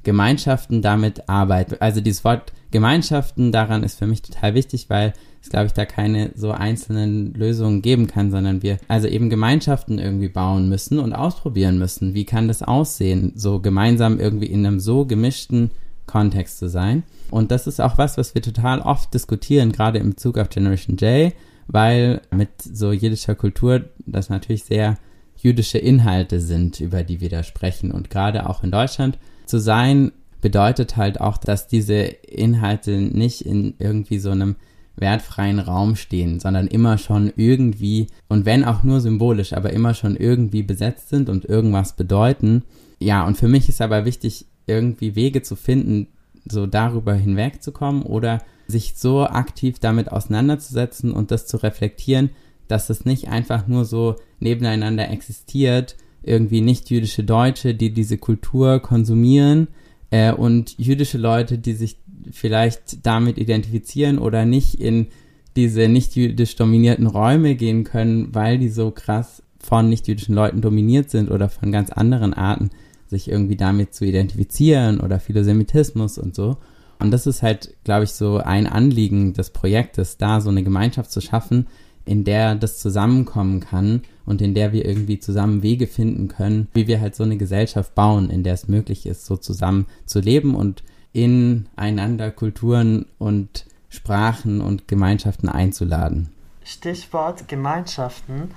Gemeinschaften 0.05 0.81
damit 0.81 1.29
arbeiten. 1.29 1.76
Also 1.81 2.00
dieses 2.00 2.25
Wort 2.25 2.55
Gemeinschaften 2.71 3.52
daran 3.52 3.83
ist 3.83 3.99
für 3.99 4.07
mich 4.07 4.23
total 4.23 4.55
wichtig, 4.55 4.88
weil 4.88 5.12
es, 5.42 5.49
glaube 5.49 5.66
ich, 5.66 5.73
da 5.73 5.85
keine 5.85 6.32
so 6.35 6.50
einzelnen 6.52 7.32
Lösungen 7.35 7.82
geben 7.82 8.06
kann, 8.06 8.30
sondern 8.30 8.62
wir 8.62 8.78
also 8.88 9.09
eben 9.09 9.30
Gemeinschaften 9.30 9.99
irgendwie 9.99 10.28
bauen 10.28 10.68
müssen 10.68 10.99
und 10.99 11.12
ausprobieren 11.12 11.78
müssen. 11.78 12.14
Wie 12.14 12.25
kann 12.25 12.49
das 12.49 12.62
aussehen, 12.62 13.32
so 13.35 13.61
gemeinsam 13.61 14.20
irgendwie 14.20 14.47
in 14.47 14.66
einem 14.66 14.80
so 14.80 15.06
gemischten 15.06 15.70
Kontext 16.06 16.59
zu 16.59 16.68
sein? 16.68 17.04
Und 17.30 17.50
das 17.50 17.66
ist 17.66 17.80
auch 17.80 17.97
was, 17.97 18.18
was 18.18 18.35
wir 18.35 18.42
total 18.42 18.80
oft 18.80 19.14
diskutieren, 19.14 19.73
gerade 19.73 19.99
im 19.99 20.11
Bezug 20.11 20.37
auf 20.37 20.50
Generation 20.50 20.97
J, 20.97 21.32
weil 21.68 22.20
mit 22.30 22.50
so 22.61 22.92
jüdischer 22.92 23.35
Kultur 23.35 23.85
das 24.06 24.28
natürlich 24.28 24.64
sehr 24.64 24.99
jüdische 25.37 25.78
Inhalte 25.78 26.40
sind, 26.40 26.80
über 26.80 27.02
die 27.02 27.20
wir 27.20 27.30
da 27.30 27.42
sprechen. 27.42 27.92
Und 27.92 28.11
gerade 28.11 28.49
auch 28.49 28.62
in 28.62 28.70
Deutschland 28.70 29.18
zu 29.47 29.59
sein, 29.59 30.12
bedeutet 30.40 30.97
halt 30.97 31.20
auch, 31.20 31.38
dass 31.38 31.68
diese 31.68 31.94
Inhalte 31.94 32.92
nicht 32.92 33.44
in 33.44 33.75
irgendwie 33.78 34.18
so 34.18 34.30
einem 34.30 34.56
wertfreien 34.97 35.59
Raum 35.59 35.97
stehen, 35.97 36.40
sondern 36.40 36.66
immer 36.66 36.99
schon 36.99 37.32
irgendwie, 37.37 38.09
und 38.28 38.44
wenn 38.44 38.64
auch 38.64 38.82
nur 38.82 39.00
symbolisch, 39.00 39.52
aber 39.52 39.73
immer 39.73 39.94
schon 39.94 40.16
irgendwie 40.16 40.62
besetzt 40.62 41.09
sind 41.09 41.28
und 41.28 41.44
irgendwas 41.44 41.94
bedeuten. 41.97 42.64
Ja, 42.99 43.26
und 43.26 43.37
für 43.37 43.49
mich 43.49 43.68
ist 43.68 43.80
aber 43.80 44.04
wichtig, 44.04 44.47
irgendwie 44.66 45.16
Wege 45.16 45.42
zu 45.42 45.56
finden, 45.56 46.09
so 46.49 46.66
darüber 46.66 47.14
hinwegzukommen 47.14 48.02
oder 48.02 48.42
sich 48.66 48.94
so 48.97 49.25
aktiv 49.25 49.78
damit 49.78 50.12
auseinanderzusetzen 50.12 51.12
und 51.12 51.30
das 51.30 51.47
zu 51.47 51.56
reflektieren, 51.56 52.30
dass 52.68 52.88
es 52.88 53.04
nicht 53.04 53.28
einfach 53.28 53.66
nur 53.66 53.85
so 53.85 54.16
nebeneinander 54.38 55.11
existiert, 55.11 55.97
irgendwie 56.23 56.61
nicht-jüdische 56.61 57.25
Deutsche, 57.25 57.75
die 57.75 57.92
diese 57.92 58.18
Kultur 58.18 58.80
konsumieren 58.80 59.68
äh, 60.11 60.32
und 60.32 60.78
jüdische 60.78 61.18
Leute, 61.18 61.59
die 61.59 61.73
sich 61.73 61.99
vielleicht 62.33 63.07
damit 63.07 63.39
identifizieren 63.39 64.19
oder 64.19 64.45
nicht 64.45 64.75
in 64.75 65.09
diese 65.57 65.89
nicht-jüdisch 65.89 66.57
dominierten 66.57 67.07
Räume 67.07 67.55
gehen 67.55 67.85
können, 67.85 68.35
weil 68.35 68.59
die 68.59 68.69
so 68.69 68.91
krass 68.91 69.43
von 69.59 69.89
nicht-jüdischen 69.89 70.35
Leuten 70.35 70.61
dominiert 70.61 71.11
sind 71.11 71.31
oder 71.31 71.49
von 71.49 71.73
ganz 71.73 71.91
anderen 71.91 72.35
Arten, 72.35 72.71
sich 73.07 73.29
irgendwie 73.29 73.57
damit 73.57 73.95
zu 73.95 74.05
identifizieren 74.05 75.00
oder 75.00 75.19
Philosemitismus 75.19 76.19
und 76.19 76.35
so. 76.35 76.57
Und 77.00 77.11
das 77.11 77.27
ist 77.27 77.43
halt, 77.43 77.75
glaube 77.85 78.05
ich, 78.05 78.12
so 78.12 78.39
ein 78.39 78.67
Anliegen 78.67 79.33
des 79.33 79.50
Projektes, 79.50 80.19
da 80.19 80.41
so 80.41 80.50
eine 80.50 80.62
Gemeinschaft 80.62 81.11
zu 81.11 81.21
schaffen, 81.21 81.67
in 82.05 82.25
der 82.25 82.55
das 82.55 82.79
zusammenkommen 82.79 83.61
kann 83.61 84.03
und 84.27 84.43
in 84.43 84.55
der 84.55 84.73
wir 84.73 84.85
irgendwie 84.85 85.19
zusammen 85.19 85.62
Wege 85.62 85.87
finden 85.87 86.29
können, 86.29 86.69
wie 86.73 86.87
wir 86.87 87.00
halt 87.00 87.15
so 87.15 87.25
eine 87.25 87.37
Gesellschaft 87.37 87.95
bauen, 87.95 88.31
in 88.31 88.43
der 88.43 88.55
es 88.55 88.69
möglich 88.69 89.07
ist, 89.07 89.27
so 89.27 89.37
zusammen 89.37 89.87
zu 90.07 90.21
leben 90.21 90.55
und 90.55 90.83
ineinander 91.12 92.31
Kulturen 92.31 93.07
und 93.19 93.67
Sprachen 93.88 94.61
und 94.61 94.88
Gemeinschaften 94.88 95.49
einzuladen. 95.49 96.31
Stichwort 96.64 97.49
Gemeinschaften. 97.49 98.50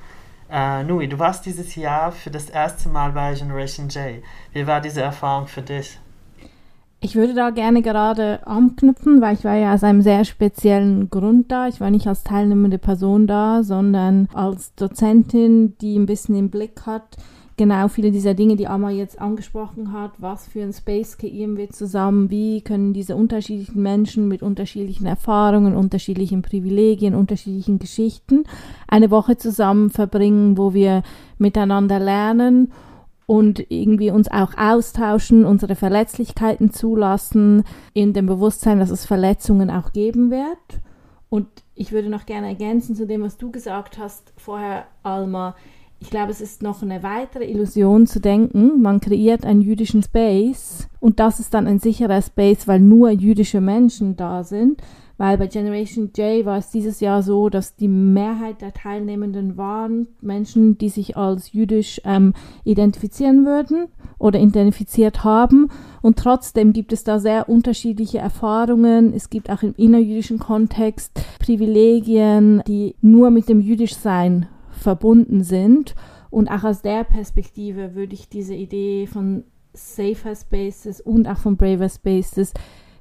Äh, 0.52 0.84
Nui, 0.84 1.08
du 1.08 1.18
warst 1.18 1.46
dieses 1.46 1.76
Jahr 1.76 2.12
für 2.12 2.30
das 2.30 2.50
erste 2.50 2.90
Mal 2.90 3.12
bei 3.14 3.34
Generation 3.34 3.90
J. 3.90 4.22
Wie 4.52 4.68
war 4.68 4.82
diese 4.82 5.02
Erfahrung 5.02 5.48
für 5.48 5.64
dich? 5.64 6.00
Ich 7.06 7.16
würde 7.16 7.34
da 7.34 7.50
gerne 7.50 7.82
gerade 7.82 8.48
anknüpfen, 8.48 9.20
weil 9.20 9.34
ich 9.34 9.44
war 9.44 9.56
ja 9.56 9.74
aus 9.74 9.84
einem 9.84 10.02
sehr 10.02 10.24
speziellen 10.24 11.10
Grund 11.10 11.52
da. 11.52 11.68
Ich 11.68 11.82
war 11.82 11.92
nicht 11.92 12.08
als 12.08 12.24
teilnehmende 12.24 12.78
Person 12.78 13.28
da, 13.28 13.62
sondern 13.64 14.30
als 14.34 14.74
Dozentin, 14.76 15.78
die 15.80 15.98
ein 15.98 16.06
bisschen 16.06 16.36
im 16.36 16.50
Blick 16.50 16.86
hat, 16.86 17.18
genau 17.58 17.88
viele 17.88 18.12
dieser 18.12 18.34
Dinge, 18.34 18.56
die 18.56 18.68
Amma 18.68 18.90
jetzt 18.90 19.20
angesprochen 19.20 19.92
hat. 19.94 20.12
Was 20.18 20.48
für 20.48 20.62
ein 20.62 20.74
Space 20.74 21.18
kreieren 21.18 21.58
wir 21.58 21.70
zusammen? 21.70 22.30
Wie 22.30 22.62
können 22.62 22.94
diese 22.94 23.16
unterschiedlichen 23.16 23.82
Menschen 23.82 24.28
mit 24.28 24.42
unterschiedlichen 24.42 25.06
Erfahrungen, 25.06 25.76
unterschiedlichen 25.76 26.42
Privilegien, 26.42 27.16
unterschiedlichen 27.16 27.80
Geschichten 27.80 28.44
eine 28.88 29.12
Woche 29.12 29.38
zusammen 29.38 29.90
verbringen, 29.90 30.58
wo 30.58 30.74
wir 30.74 31.04
miteinander 31.38 32.00
lernen 32.00 32.72
und 33.26 33.72
irgendwie 33.72 34.12
uns 34.12 34.30
auch 34.30 34.58
austauschen, 34.58 35.46
unsere 35.46 35.76
Verletzlichkeiten 35.76 36.72
zulassen, 36.72 37.64
in 37.94 38.14
dem 38.14 38.26
Bewusstsein, 38.26 38.80
dass 38.80 38.90
es 38.90 39.06
Verletzungen 39.06 39.70
auch 39.70 39.94
geben 39.94 40.30
wird. 40.30 40.82
Und 41.30 41.48
ich 41.74 41.92
würde 41.92 42.10
noch 42.10 42.26
gerne 42.26 42.48
ergänzen 42.48 42.96
zu 42.96 43.08
dem, 43.08 43.24
was 43.24 43.38
du 43.38 43.50
gesagt 43.52 43.98
hast 43.98 44.34
vorher, 44.38 44.86
Alma. 45.02 45.56
Ich 46.04 46.10
glaube, 46.10 46.32
es 46.32 46.42
ist 46.42 46.62
noch 46.62 46.84
eine 46.84 47.02
weitere 47.02 47.46
Illusion 47.46 48.08
zu 48.08 48.20
denken, 48.20 48.82
man 48.82 49.00
kreiert 49.00 49.46
einen 49.46 49.62
jüdischen 49.62 50.04
Space 50.04 50.90
und 51.00 51.22
das 51.22 51.40
ist 51.40 51.54
dann 51.54 51.66
ein 51.66 51.80
sicherer 51.80 52.22
Space, 52.22 52.68
weil 52.68 52.82
nur 52.82 53.10
jüdische 53.10 53.62
Menschen 53.62 54.18
da 54.18 54.44
sind. 54.44 54.82
Weil 55.16 55.38
bei 55.38 55.48
Generation 55.48 56.12
J 56.18 56.46
war 56.46 56.58
es 56.58 56.72
dieses 56.72 57.00
Jahr 57.00 57.24
so, 57.24 57.48
dass 57.48 57.78
die 57.78 57.88
Mehrheit 57.88 58.62
der 58.62 58.74
Teilnehmenden 58.74 59.56
waren 59.56 60.08
Menschen, 60.20 60.78
die 60.78 60.90
sich 60.90 61.16
als 61.16 61.54
jüdisch 61.54 62.02
ähm, 62.04 62.34
identifizieren 62.66 63.46
würden 63.46 63.88
oder 64.18 64.40
identifiziert 64.40 65.24
haben. 65.24 65.70
Und 66.02 66.20
trotzdem 66.20 66.74
gibt 66.74 66.92
es 66.92 67.06
da 67.06 67.20
sehr 67.20 67.48
unterschiedliche 67.48 68.18
Erfahrungen. 68.18 69.14
Es 69.14 69.30
gibt 69.30 69.50
auch 69.50 69.64
im 69.64 69.74
innerjüdischen 69.78 70.40
Kontext 70.40 71.14
Privilegien, 71.40 72.62
die 72.68 72.96
nur 73.00 73.30
mit 73.30 73.48
dem 73.48 73.62
Jüdischsein 73.62 74.48
verbunden 74.84 75.44
sind. 75.44 75.96
Und 76.30 76.50
auch 76.50 76.64
aus 76.64 76.82
der 76.82 77.04
Perspektive 77.04 77.96
würde 77.96 78.14
ich 78.14 78.30
diese 78.30 78.56
Idee 78.56 79.08
von 79.08 79.46
Safer 79.74 80.36
Spaces 80.36 81.02
und 81.02 81.28
auch 81.28 81.38
von 81.38 81.58
Braver 81.58 81.90
Spaces 81.90 82.54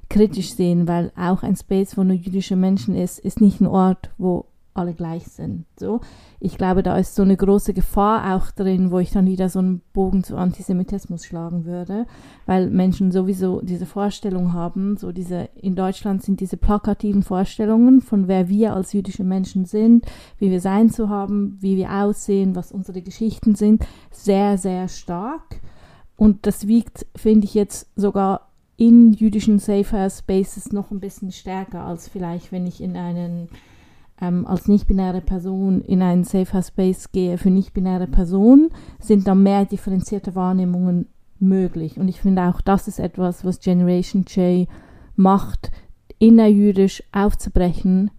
kritisch 0.09 0.53
sehen, 0.53 0.87
weil 0.87 1.11
auch 1.15 1.43
ein 1.43 1.55
Space, 1.55 1.97
wo 1.97 2.03
nur 2.03 2.15
jüdische 2.15 2.55
Menschen 2.55 2.95
ist, 2.95 3.19
ist 3.19 3.41
nicht 3.41 3.61
ein 3.61 3.67
Ort, 3.67 4.11
wo 4.17 4.45
alle 4.73 4.93
gleich 4.93 5.25
sind. 5.27 5.65
So, 5.79 6.01
ich 6.39 6.57
glaube, 6.57 6.83
da 6.83 6.97
ist 6.97 7.15
so 7.15 7.23
eine 7.23 7.37
große 7.37 7.73
Gefahr 7.73 8.35
auch 8.35 8.51
drin, 8.51 8.91
wo 8.91 8.99
ich 8.99 9.11
dann 9.11 9.25
wieder 9.25 9.49
so 9.49 9.59
einen 9.59 9.81
Bogen 9.93 10.23
zu 10.23 10.35
Antisemitismus 10.35 11.25
schlagen 11.25 11.65
würde, 11.65 12.05
weil 12.45 12.69
Menschen 12.69 13.11
sowieso 13.11 13.61
diese 13.61 13.85
Vorstellung 13.85 14.53
haben, 14.53 14.97
so 14.97 15.11
diese 15.11 15.49
in 15.55 15.75
Deutschland 15.75 16.23
sind 16.23 16.39
diese 16.39 16.57
plakativen 16.57 17.23
Vorstellungen 17.23 18.01
von 18.01 18.27
wer 18.27 18.49
wir 18.49 18.73
als 18.73 18.93
jüdische 18.93 19.23
Menschen 19.23 19.65
sind, 19.65 20.05
wie 20.39 20.51
wir 20.51 20.61
sein 20.61 20.89
zu 20.89 21.09
haben, 21.09 21.57
wie 21.59 21.77
wir 21.77 21.91
aussehen, 21.91 22.55
was 22.55 22.71
unsere 22.71 23.01
Geschichten 23.01 23.55
sind, 23.55 23.85
sehr 24.11 24.57
sehr 24.57 24.87
stark 24.87 25.61
und 26.15 26.45
das 26.45 26.67
wiegt, 26.67 27.05
finde 27.15 27.45
ich 27.45 27.53
jetzt 27.53 27.87
sogar 27.95 28.49
in 28.77 29.13
jüdischen 29.13 29.59
Safer 29.59 30.09
Spaces 30.09 30.71
noch 30.71 30.91
ein 30.91 30.99
bisschen 30.99 31.31
stärker 31.31 31.85
als 31.85 32.07
vielleicht, 32.07 32.51
wenn 32.51 32.65
ich 32.65 32.81
in 32.81 32.97
einen 32.97 33.49
ähm, 34.21 34.45
als 34.45 34.67
nicht-binäre 34.67 35.21
Person 35.21 35.81
in 35.81 36.01
einen 36.01 36.23
Safer 36.23 36.61
Space 36.61 37.11
gehe 37.11 37.37
für 37.37 37.49
nicht-binäre 37.49 38.07
Personen, 38.07 38.69
sind 38.99 39.27
da 39.27 39.35
mehr 39.35 39.65
differenzierte 39.65 40.35
Wahrnehmungen 40.35 41.07
möglich. 41.39 41.99
Und 41.99 42.07
ich 42.07 42.21
finde 42.21 42.43
auch, 42.43 42.61
das 42.61 42.87
ist 42.87 42.99
etwas, 42.99 43.43
was 43.43 43.59
Generation 43.59 44.23
J 44.23 44.67
macht, 45.15 45.71
innerjüdisch 46.19 47.03
aufzubrechen, 47.11 48.11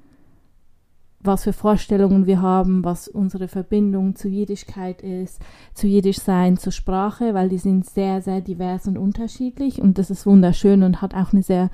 was 1.21 1.45
für 1.45 1.55
Vorstellungen 1.55 2.27
wir 2.27 2.43
haben, 2.43 2.85
was 2.85 3.09
unsere 3.09 3.49
Verbindung 3.49 4.15
zu 4.15 4.29
Jüdischkeit 4.29 5.01
ist, 5.01 5.41
zu 5.73 5.87
Jüdischsein, 5.87 6.59
zur 6.59 6.73
Sprache, 6.73 7.33
weil 7.33 7.49
die 7.49 7.59
sind 7.59 7.87
sehr, 7.87 8.21
sehr 8.21 8.43
divers 8.43 8.87
und 8.87 8.99
unterschiedlich 8.99 9.81
und 9.81 9.97
das 9.97 10.11
ist 10.11 10.27
wunderschön 10.27 10.83
und 10.83 11.01
hat 11.01 11.15
auch 11.15 11.33
eine 11.33 11.43
sehr 11.43 11.71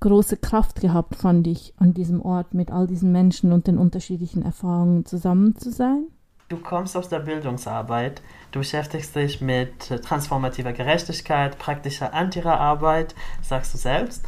große 0.00 0.36
Kraft 0.36 0.80
gehabt, 0.80 1.16
fand 1.16 1.46
ich, 1.46 1.74
an 1.76 1.94
diesem 1.94 2.22
Ort 2.22 2.54
mit 2.54 2.70
all 2.70 2.86
diesen 2.86 3.12
Menschen 3.12 3.52
und 3.52 3.66
den 3.66 3.78
unterschiedlichen 3.78 4.42
Erfahrungen 4.42 5.04
zusammen 5.04 5.56
zu 5.56 5.70
sein. 5.70 6.06
Du 6.48 6.56
kommst 6.56 6.96
aus 6.96 7.10
der 7.10 7.18
Bildungsarbeit, 7.18 8.22
du 8.52 8.60
beschäftigst 8.60 9.14
dich 9.14 9.42
mit 9.42 9.88
transformativer 10.02 10.72
Gerechtigkeit, 10.72 11.58
praktischer 11.58 12.14
Antira-Arbeit, 12.14 13.14
sagst 13.42 13.74
du 13.74 13.78
selbst. 13.78 14.24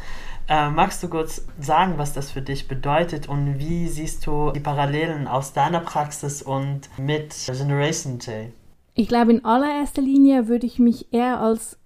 Äh, 0.47 0.69
magst 0.69 1.01
du 1.01 1.07
kurz 1.07 1.47
sagen, 1.59 1.93
was 1.97 2.13
das 2.13 2.29
für 2.29 2.41
dich 2.41 2.67
bedeutet 2.67 3.27
und 3.27 3.57
wie 3.57 3.87
siehst 3.87 4.27
du 4.27 4.51
die 4.51 4.59
Parallelen 4.59 5.27
aus 5.27 5.53
deiner 5.53 5.79
Praxis 5.79 6.43
und 6.43 6.89
mit 6.99 7.33
Generation 7.45 8.19
J? 8.19 8.51
Ich 8.93 9.07
glaube, 9.07 9.31
in 9.31 9.45
allererster 9.45 10.01
Linie 10.01 10.47
würde 10.47 10.67
ich 10.67 10.77
mich 10.77 11.11
eher 11.13 11.39
als 11.39 11.79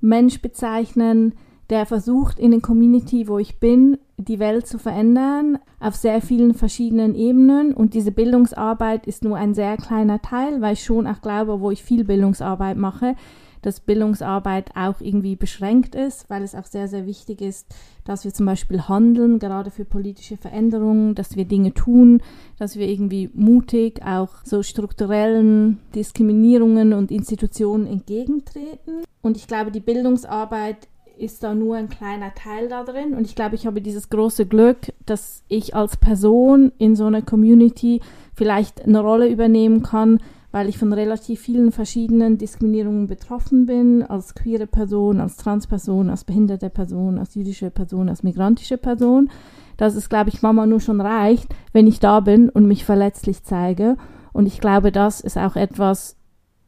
Mensch 0.00 0.40
bezeichnen, 0.40 1.34
der 1.70 1.86
versucht, 1.86 2.38
in 2.38 2.50
der 2.50 2.60
Community, 2.60 3.28
wo 3.28 3.38
ich 3.38 3.58
bin, 3.58 3.98
die 4.18 4.38
Welt 4.38 4.66
zu 4.66 4.78
verändern, 4.78 5.58
auf 5.78 5.96
sehr 5.96 6.20
vielen 6.20 6.54
verschiedenen 6.54 7.14
Ebenen. 7.14 7.72
Und 7.72 7.94
diese 7.94 8.12
Bildungsarbeit 8.12 9.06
ist 9.06 9.24
nur 9.24 9.36
ein 9.36 9.54
sehr 9.54 9.76
kleiner 9.76 10.20
Teil, 10.20 10.60
weil 10.60 10.74
ich 10.74 10.84
schon 10.84 11.06
auch 11.06 11.22
glaube, 11.22 11.60
wo 11.60 11.70
ich 11.70 11.82
viel 11.82 12.04
Bildungsarbeit 12.04 12.76
mache, 12.76 13.14
dass 13.62 13.80
Bildungsarbeit 13.80 14.74
auch 14.74 15.00
irgendwie 15.00 15.36
beschränkt 15.36 15.94
ist, 15.94 16.28
weil 16.30 16.42
es 16.42 16.54
auch 16.54 16.64
sehr, 16.64 16.88
sehr 16.88 17.06
wichtig 17.06 17.40
ist, 17.40 17.66
dass 18.04 18.24
wir 18.24 18.32
zum 18.32 18.46
Beispiel 18.46 18.88
handeln, 18.88 19.38
gerade 19.38 19.70
für 19.70 19.84
politische 19.84 20.36
Veränderungen, 20.36 21.14
dass 21.14 21.36
wir 21.36 21.44
Dinge 21.44 21.74
tun, 21.74 22.22
dass 22.58 22.76
wir 22.76 22.88
irgendwie 22.88 23.30
mutig 23.34 24.02
auch 24.04 24.30
so 24.44 24.62
strukturellen 24.62 25.78
Diskriminierungen 25.94 26.94
und 26.94 27.10
Institutionen 27.10 27.86
entgegentreten. 27.86 29.02
Und 29.20 29.36
ich 29.36 29.46
glaube, 29.46 29.70
die 29.70 29.80
Bildungsarbeit 29.80 30.88
ist 31.20 31.42
da 31.42 31.54
nur 31.54 31.76
ein 31.76 31.88
kleiner 31.88 32.34
Teil 32.34 32.68
da 32.68 32.82
drin. 32.82 33.14
Und 33.14 33.26
ich 33.26 33.34
glaube, 33.34 33.54
ich 33.54 33.66
habe 33.66 33.82
dieses 33.82 34.08
große 34.08 34.46
Glück, 34.46 34.92
dass 35.06 35.44
ich 35.48 35.74
als 35.76 35.96
Person 35.96 36.72
in 36.78 36.96
so 36.96 37.04
einer 37.04 37.22
Community 37.22 38.00
vielleicht 38.34 38.84
eine 38.84 39.00
Rolle 39.00 39.28
übernehmen 39.28 39.82
kann, 39.82 40.18
weil 40.52 40.68
ich 40.68 40.78
von 40.78 40.92
relativ 40.92 41.40
vielen 41.40 41.72
verschiedenen 41.72 42.38
Diskriminierungen 42.38 43.06
betroffen 43.06 43.66
bin, 43.66 44.02
als 44.02 44.34
queere 44.34 44.66
Person, 44.66 45.20
als 45.20 45.36
Transperson, 45.36 46.10
als 46.10 46.24
behinderte 46.24 46.70
Person, 46.70 47.18
als 47.18 47.34
jüdische 47.34 47.70
Person, 47.70 48.08
als 48.08 48.22
migrantische 48.22 48.78
Person, 48.78 49.30
dass 49.76 49.94
es, 49.94 50.08
glaube 50.08 50.30
ich, 50.30 50.42
Mama 50.42 50.66
nur 50.66 50.80
schon 50.80 51.00
reicht, 51.00 51.54
wenn 51.72 51.86
ich 51.86 52.00
da 52.00 52.20
bin 52.20 52.48
und 52.48 52.66
mich 52.66 52.84
verletzlich 52.84 53.44
zeige. 53.44 53.96
Und 54.32 54.46
ich 54.46 54.60
glaube, 54.60 54.90
das 54.90 55.20
ist 55.20 55.38
auch 55.38 55.56
etwas, 55.56 56.16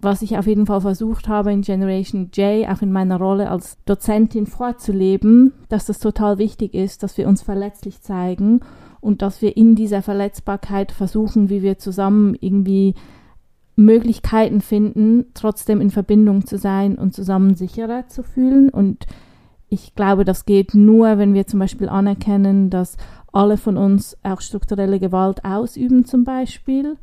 was 0.02 0.20
ich 0.20 0.36
auf 0.36 0.48
jeden 0.48 0.66
Fall 0.66 0.80
versucht 0.80 1.28
habe 1.28 1.52
in 1.52 1.62
Generation 1.62 2.30
J, 2.34 2.68
auch 2.68 2.82
in 2.82 2.90
meiner 2.90 3.18
Rolle 3.18 3.48
als 3.48 3.78
Dozentin 3.84 4.46
vorzuleben, 4.46 5.52
dass 5.68 5.86
das 5.86 6.00
total 6.00 6.38
wichtig 6.38 6.74
ist, 6.74 7.04
dass 7.04 7.16
wir 7.16 7.28
uns 7.28 7.42
verletzlich 7.42 8.02
zeigen 8.02 8.60
und 9.00 9.22
dass 9.22 9.40
wir 9.42 9.56
in 9.56 9.76
dieser 9.76 10.02
Verletzbarkeit 10.02 10.90
versuchen, 10.90 11.50
wie 11.50 11.62
wir 11.62 11.78
zusammen 11.78 12.36
irgendwie 12.40 12.94
Möglichkeiten 13.76 14.60
finden, 14.60 15.26
trotzdem 15.34 15.80
in 15.80 15.90
Verbindung 15.90 16.46
zu 16.46 16.58
sein 16.58 16.96
und 16.98 17.14
zusammen 17.14 17.54
sicherer 17.54 18.08
zu 18.08 18.24
fühlen. 18.24 18.70
Und 18.70 19.06
ich 19.68 19.94
glaube, 19.94 20.24
das 20.24 20.44
geht 20.46 20.74
nur, 20.74 21.16
wenn 21.16 21.32
wir 21.32 21.46
zum 21.46 21.60
Beispiel 21.60 21.88
anerkennen, 21.88 22.70
dass 22.70 22.96
alle 23.32 23.56
von 23.56 23.76
uns 23.76 24.16
auch 24.22 24.40
strukturelle 24.40 25.00
Gewalt 25.00 25.44
ausüben 25.44 26.04
zum 26.04 26.24
Beispiel 26.24 26.96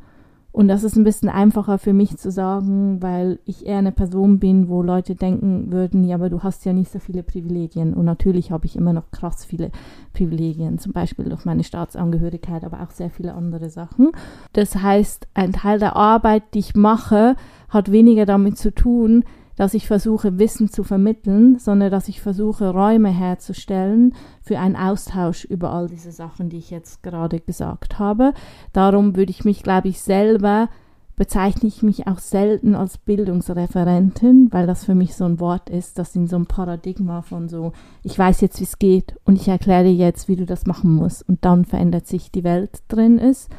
und 0.52 0.66
das 0.66 0.82
ist 0.82 0.96
ein 0.96 1.04
bisschen 1.04 1.28
einfacher 1.28 1.78
für 1.78 1.92
mich 1.92 2.16
zu 2.16 2.30
sagen, 2.30 3.00
weil 3.00 3.38
ich 3.44 3.66
eher 3.66 3.78
eine 3.78 3.92
Person 3.92 4.40
bin, 4.40 4.68
wo 4.68 4.82
Leute 4.82 5.14
denken 5.14 5.70
würden, 5.70 6.02
ja, 6.02 6.16
aber 6.16 6.28
du 6.28 6.42
hast 6.42 6.64
ja 6.64 6.72
nicht 6.72 6.90
so 6.90 6.98
viele 6.98 7.22
Privilegien. 7.22 7.94
Und 7.94 8.04
natürlich 8.04 8.50
habe 8.50 8.66
ich 8.66 8.74
immer 8.74 8.92
noch 8.92 9.12
krass 9.12 9.44
viele 9.44 9.70
Privilegien, 10.12 10.78
zum 10.78 10.92
Beispiel 10.92 11.26
durch 11.26 11.44
meine 11.44 11.62
Staatsangehörigkeit, 11.62 12.64
aber 12.64 12.82
auch 12.82 12.90
sehr 12.90 13.10
viele 13.10 13.34
andere 13.34 13.70
Sachen. 13.70 14.10
Das 14.52 14.74
heißt, 14.74 15.28
ein 15.34 15.52
Teil 15.52 15.78
der 15.78 15.94
Arbeit, 15.94 16.42
die 16.54 16.58
ich 16.58 16.74
mache, 16.74 17.36
hat 17.68 17.92
weniger 17.92 18.26
damit 18.26 18.58
zu 18.58 18.74
tun, 18.74 19.24
dass 19.60 19.74
ich 19.74 19.86
versuche, 19.86 20.38
Wissen 20.38 20.70
zu 20.70 20.84
vermitteln, 20.84 21.58
sondern 21.58 21.90
dass 21.90 22.08
ich 22.08 22.22
versuche, 22.22 22.70
Räume 22.70 23.10
herzustellen 23.10 24.14
für 24.40 24.58
einen 24.58 24.74
Austausch 24.74 25.44
über 25.44 25.70
all 25.70 25.86
diese 25.86 26.12
Sachen, 26.12 26.48
die 26.48 26.56
ich 26.56 26.70
jetzt 26.70 27.02
gerade 27.02 27.40
gesagt 27.40 27.98
habe. 27.98 28.32
Darum 28.72 29.16
würde 29.16 29.30
ich 29.30 29.44
mich, 29.44 29.62
glaube 29.62 29.88
ich, 29.88 30.00
selber 30.00 30.70
bezeichne 31.14 31.68
ich 31.68 31.82
mich 31.82 32.06
auch 32.06 32.20
selten 32.20 32.74
als 32.74 32.96
Bildungsreferentin, 32.96 34.48
weil 34.50 34.66
das 34.66 34.86
für 34.86 34.94
mich 34.94 35.14
so 35.14 35.26
ein 35.26 35.40
Wort 35.40 35.68
ist, 35.68 35.98
das 35.98 36.16
in 36.16 36.26
so 36.26 36.36
einem 36.36 36.46
Paradigma 36.46 37.20
von 37.20 37.50
so, 37.50 37.72
ich 38.02 38.18
weiß 38.18 38.40
jetzt, 38.40 38.60
wie 38.60 38.64
es 38.64 38.78
geht 38.78 39.20
und 39.24 39.36
ich 39.36 39.48
erkläre 39.48 39.84
dir 39.84 39.94
jetzt, 39.94 40.26
wie 40.26 40.36
du 40.36 40.46
das 40.46 40.64
machen 40.64 40.94
musst 40.94 41.28
und 41.28 41.44
dann 41.44 41.66
verändert 41.66 42.06
sich 42.06 42.30
die 42.30 42.44
Welt 42.44 42.78
drin 42.88 43.18
ist, 43.18 43.50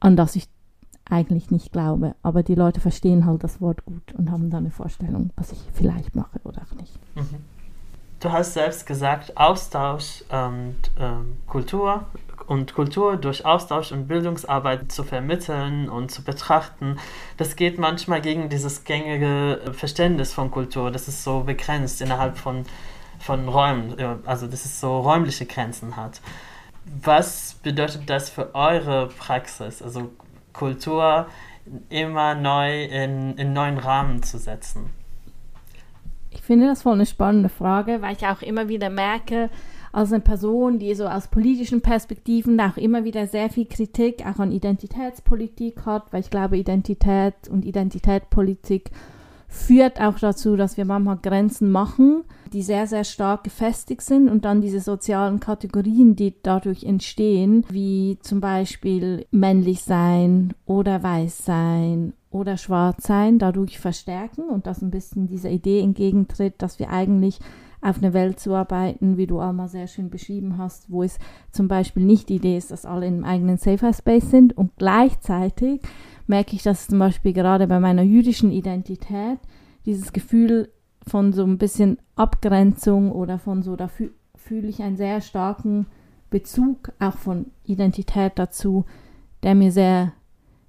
an 0.00 0.16
das 0.16 0.34
ich 0.34 0.48
eigentlich 1.10 1.50
nicht 1.50 1.72
glaube. 1.72 2.14
Aber 2.22 2.42
die 2.42 2.54
Leute 2.54 2.80
verstehen 2.80 3.26
halt 3.26 3.44
das 3.44 3.60
Wort 3.60 3.84
gut 3.84 4.12
und 4.16 4.30
haben 4.30 4.50
dann 4.50 4.64
eine 4.64 4.70
Vorstellung, 4.70 5.30
was 5.36 5.52
ich 5.52 5.60
vielleicht 5.72 6.14
mache 6.14 6.40
oder 6.44 6.62
auch 6.62 6.76
nicht. 6.76 6.98
Mhm. 7.14 7.44
Du 8.18 8.32
hast 8.32 8.54
selbst 8.54 8.86
gesagt, 8.86 9.36
Austausch 9.36 10.24
und 10.30 10.76
ähm, 10.98 11.36
Kultur 11.46 12.06
und 12.46 12.74
Kultur 12.74 13.16
durch 13.16 13.44
Austausch 13.44 13.92
und 13.92 14.08
Bildungsarbeit 14.08 14.90
zu 14.90 15.04
vermitteln 15.04 15.88
und 15.88 16.10
zu 16.10 16.22
betrachten, 16.22 16.98
das 17.36 17.56
geht 17.56 17.78
manchmal 17.78 18.20
gegen 18.22 18.48
dieses 18.48 18.84
gängige 18.84 19.60
Verständnis 19.72 20.32
von 20.32 20.50
Kultur. 20.50 20.90
Das 20.90 21.08
ist 21.08 21.24
so 21.24 21.40
begrenzt 21.40 22.00
innerhalb 22.00 22.38
von, 22.38 22.64
von 23.18 23.48
Räumen, 23.48 23.94
also 24.24 24.46
dass 24.46 24.64
es 24.64 24.80
so 24.80 25.00
räumliche 25.00 25.44
Grenzen 25.44 25.96
hat. 25.96 26.20
Was 27.02 27.54
bedeutet 27.62 28.08
das 28.08 28.30
für 28.30 28.54
eure 28.54 29.08
Praxis? 29.08 29.82
Also 29.82 30.10
Kultur 30.56 31.26
immer 31.88 32.34
neu 32.34 32.84
in, 32.84 33.36
in 33.36 33.52
neuen 33.52 33.78
Rahmen 33.78 34.22
zu 34.22 34.38
setzen? 34.38 34.90
Ich 36.30 36.42
finde 36.42 36.66
das 36.66 36.82
voll 36.82 36.94
eine 36.94 37.06
spannende 37.06 37.48
Frage, 37.48 38.02
weil 38.02 38.14
ich 38.14 38.26
auch 38.26 38.42
immer 38.42 38.68
wieder 38.68 38.90
merke, 38.90 39.50
als 39.92 40.12
eine 40.12 40.20
Person, 40.20 40.78
die 40.78 40.94
so 40.94 41.06
aus 41.06 41.28
politischen 41.28 41.80
Perspektiven 41.80 42.60
auch 42.60 42.76
immer 42.76 43.04
wieder 43.04 43.26
sehr 43.26 43.48
viel 43.48 43.64
Kritik 43.64 44.26
auch 44.26 44.38
an 44.38 44.52
Identitätspolitik 44.52 45.86
hat, 45.86 46.12
weil 46.12 46.20
ich 46.20 46.30
glaube, 46.30 46.58
Identität 46.58 47.48
und 47.48 47.64
Identitätspolitik 47.64 48.90
führt 49.48 50.00
auch 50.00 50.18
dazu, 50.18 50.56
dass 50.56 50.76
wir 50.76 50.84
manchmal 50.84 51.18
Grenzen 51.18 51.70
machen, 51.70 52.24
die 52.52 52.62
sehr, 52.62 52.86
sehr 52.86 53.04
stark 53.04 53.44
gefestigt 53.44 54.02
sind 54.02 54.28
und 54.28 54.44
dann 54.44 54.60
diese 54.60 54.80
sozialen 54.80 55.40
Kategorien, 55.40 56.16
die 56.16 56.34
dadurch 56.42 56.84
entstehen, 56.84 57.64
wie 57.70 58.18
zum 58.20 58.40
Beispiel 58.40 59.26
männlich 59.30 59.82
sein 59.82 60.54
oder 60.64 61.02
weiß 61.02 61.44
sein 61.44 62.12
oder 62.30 62.56
schwarz 62.56 63.06
sein, 63.06 63.38
dadurch 63.38 63.78
verstärken 63.78 64.48
und 64.48 64.66
das 64.66 64.82
ein 64.82 64.90
bisschen 64.90 65.26
dieser 65.26 65.50
Idee 65.50 65.80
entgegentritt, 65.80 66.54
dass 66.58 66.78
wir 66.78 66.90
eigentlich 66.90 67.40
auf 67.80 67.98
eine 67.98 68.14
Welt 68.14 68.40
zuarbeiten, 68.40 69.16
wie 69.16 69.26
du 69.26 69.38
Alma 69.38 69.68
sehr 69.68 69.86
schön 69.86 70.10
beschrieben 70.10 70.58
hast, 70.58 70.90
wo 70.90 71.02
es 71.02 71.18
zum 71.52 71.68
Beispiel 71.68 72.04
nicht 72.04 72.28
die 72.28 72.36
Idee 72.36 72.56
ist, 72.56 72.70
dass 72.70 72.84
alle 72.84 73.06
im 73.06 73.24
eigenen 73.24 73.58
Safer 73.58 73.92
Space 73.92 74.30
sind 74.30 74.56
und 74.56 74.72
gleichzeitig 74.76 75.80
merke 76.26 76.56
ich, 76.56 76.62
dass 76.62 76.88
zum 76.88 76.98
Beispiel 76.98 77.32
gerade 77.32 77.66
bei 77.66 77.80
meiner 77.80 78.02
jüdischen 78.02 78.50
Identität 78.50 79.38
dieses 79.84 80.12
Gefühl 80.12 80.70
von 81.06 81.32
so 81.32 81.44
ein 81.44 81.58
bisschen 81.58 81.98
Abgrenzung 82.16 83.12
oder 83.12 83.38
von 83.38 83.62
so, 83.62 83.76
da 83.76 83.88
fü 83.88 84.10
fühle 84.34 84.68
ich 84.68 84.80
einen 84.80 84.96
sehr 84.96 85.20
starken 85.22 85.86
Bezug 86.30 86.92
auch 87.00 87.16
von 87.16 87.46
Identität 87.64 88.32
dazu, 88.36 88.84
der 89.42 89.56
mir 89.56 89.72
sehr 89.72 90.12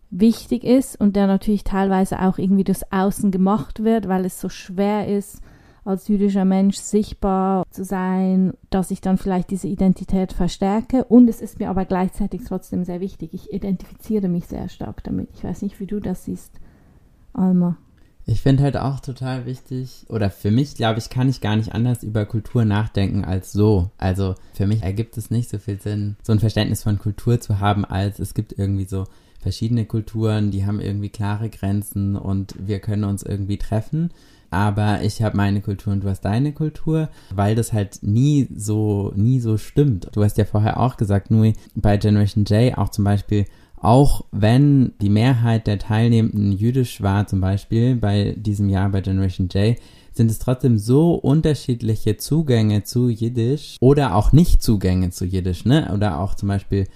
wichtig 0.09 0.63
ist 0.63 0.99
und 0.99 1.15
der 1.15 1.27
natürlich 1.27 1.63
teilweise 1.63 2.21
auch 2.21 2.37
irgendwie 2.39 2.63
das 2.63 2.91
Außen 2.91 3.29
gemacht 3.29 3.83
wird, 3.83 4.07
weil 4.07 4.25
es 4.25 4.41
so 4.41 4.49
schwer 4.49 5.07
ist, 5.07 5.41
als 5.87 6.07
jüdischer 6.07 6.45
Mensch 6.45 6.75
sichtbar 6.77 7.65
zu 7.69 7.83
sein, 7.83 8.53
dass 8.69 8.91
ich 8.91 8.99
dann 9.01 9.17
vielleicht 9.17 9.49
diese 9.49 9.67
Identität 9.67 10.33
verstärke. 10.33 11.05
Und 11.05 11.29
es 11.29 11.41
ist 11.41 11.59
mir 11.59 11.69
aber 11.69 11.85
gleichzeitig 11.85 12.41
trotzdem 12.45 12.83
sehr 12.83 12.99
wichtig. 12.99 13.33
Ich 13.33 13.53
identifiziere 13.53 14.27
mich 14.27 14.47
sehr 14.47 14.67
stark 14.69 15.03
damit. 15.03 15.29
Ich 15.33 15.43
weiß 15.43 15.61
nicht, 15.61 15.79
wie 15.79 15.87
du 15.87 15.99
das 15.99 16.25
siehst, 16.25 16.51
Alma. 17.33 17.77
Ich 18.29 18.41
finde 18.41 18.63
halt 18.63 18.75
auch 18.75 18.99
total 18.99 19.45
wichtig, 19.45 20.05
oder 20.09 20.29
für 20.29 20.51
mich, 20.51 20.75
glaube 20.75 20.99
ich, 20.99 21.09
kann 21.09 21.29
ich 21.29 21.39
gar 21.39 21.55
nicht 21.55 21.73
anders 21.73 22.03
über 22.03 22.25
Kultur 22.25 22.65
nachdenken 22.65 23.23
als 23.23 23.53
so. 23.53 23.89
Also 23.97 24.35
für 24.53 24.67
mich 24.67 24.83
ergibt 24.83 25.17
es 25.17 25.31
nicht 25.31 25.49
so 25.49 25.57
viel 25.59 25.79
Sinn, 25.79 26.17
so 26.21 26.33
ein 26.33 26.41
Verständnis 26.41 26.83
von 26.83 26.99
Kultur 26.99 27.39
zu 27.39 27.61
haben, 27.61 27.85
als 27.85 28.19
es 28.19 28.33
gibt 28.33 28.51
irgendwie 28.59 28.83
so 28.83 29.05
verschiedene 29.39 29.85
Kulturen, 29.85 30.51
die 30.51 30.65
haben 30.65 30.81
irgendwie 30.81 31.07
klare 31.07 31.49
Grenzen 31.49 32.17
und 32.17 32.55
wir 32.59 32.79
können 32.79 33.05
uns 33.05 33.23
irgendwie 33.23 33.57
treffen 33.57 34.09
aber 34.49 35.01
ich 35.03 35.21
habe 35.21 35.37
meine 35.37 35.61
Kultur 35.61 35.93
und 35.93 36.03
du 36.03 36.09
hast 36.09 36.21
deine 36.21 36.53
Kultur, 36.53 37.09
weil 37.33 37.55
das 37.55 37.73
halt 37.73 37.99
nie 38.01 38.47
so, 38.55 39.11
nie 39.15 39.39
so 39.39 39.57
stimmt. 39.57 40.09
Du 40.13 40.23
hast 40.23 40.37
ja 40.37 40.45
vorher 40.45 40.79
auch 40.79 40.97
gesagt, 40.97 41.31
Nui, 41.31 41.53
bei 41.75 41.97
Generation 41.97 42.45
J 42.45 42.77
auch 42.77 42.89
zum 42.89 43.03
Beispiel, 43.03 43.45
auch 43.79 44.25
wenn 44.31 44.93
die 45.01 45.09
Mehrheit 45.09 45.67
der 45.67 45.79
Teilnehmenden 45.79 46.51
jüdisch 46.51 47.01
war, 47.01 47.27
zum 47.27 47.41
Beispiel 47.41 47.95
bei 47.95 48.35
diesem 48.37 48.69
Jahr 48.69 48.89
bei 48.89 49.01
Generation 49.01 49.49
J, 49.49 49.77
sind 50.13 50.31
es 50.31 50.39
trotzdem 50.39 50.79
so 50.79 51.13
unterschiedliche 51.13 52.17
Zugänge 52.17 52.83
zu 52.83 53.09
Jiddisch 53.09 53.77
oder 53.79 54.15
auch 54.15 54.31
nicht 54.31 54.63
Zugänge 54.63 55.11
zu 55.11 55.25
Jiddisch, 55.25 55.63
ne? 55.63 55.91
Oder 55.93 56.19
auch 56.19 56.33
zum 56.33 56.49
Beispiel 56.49 56.87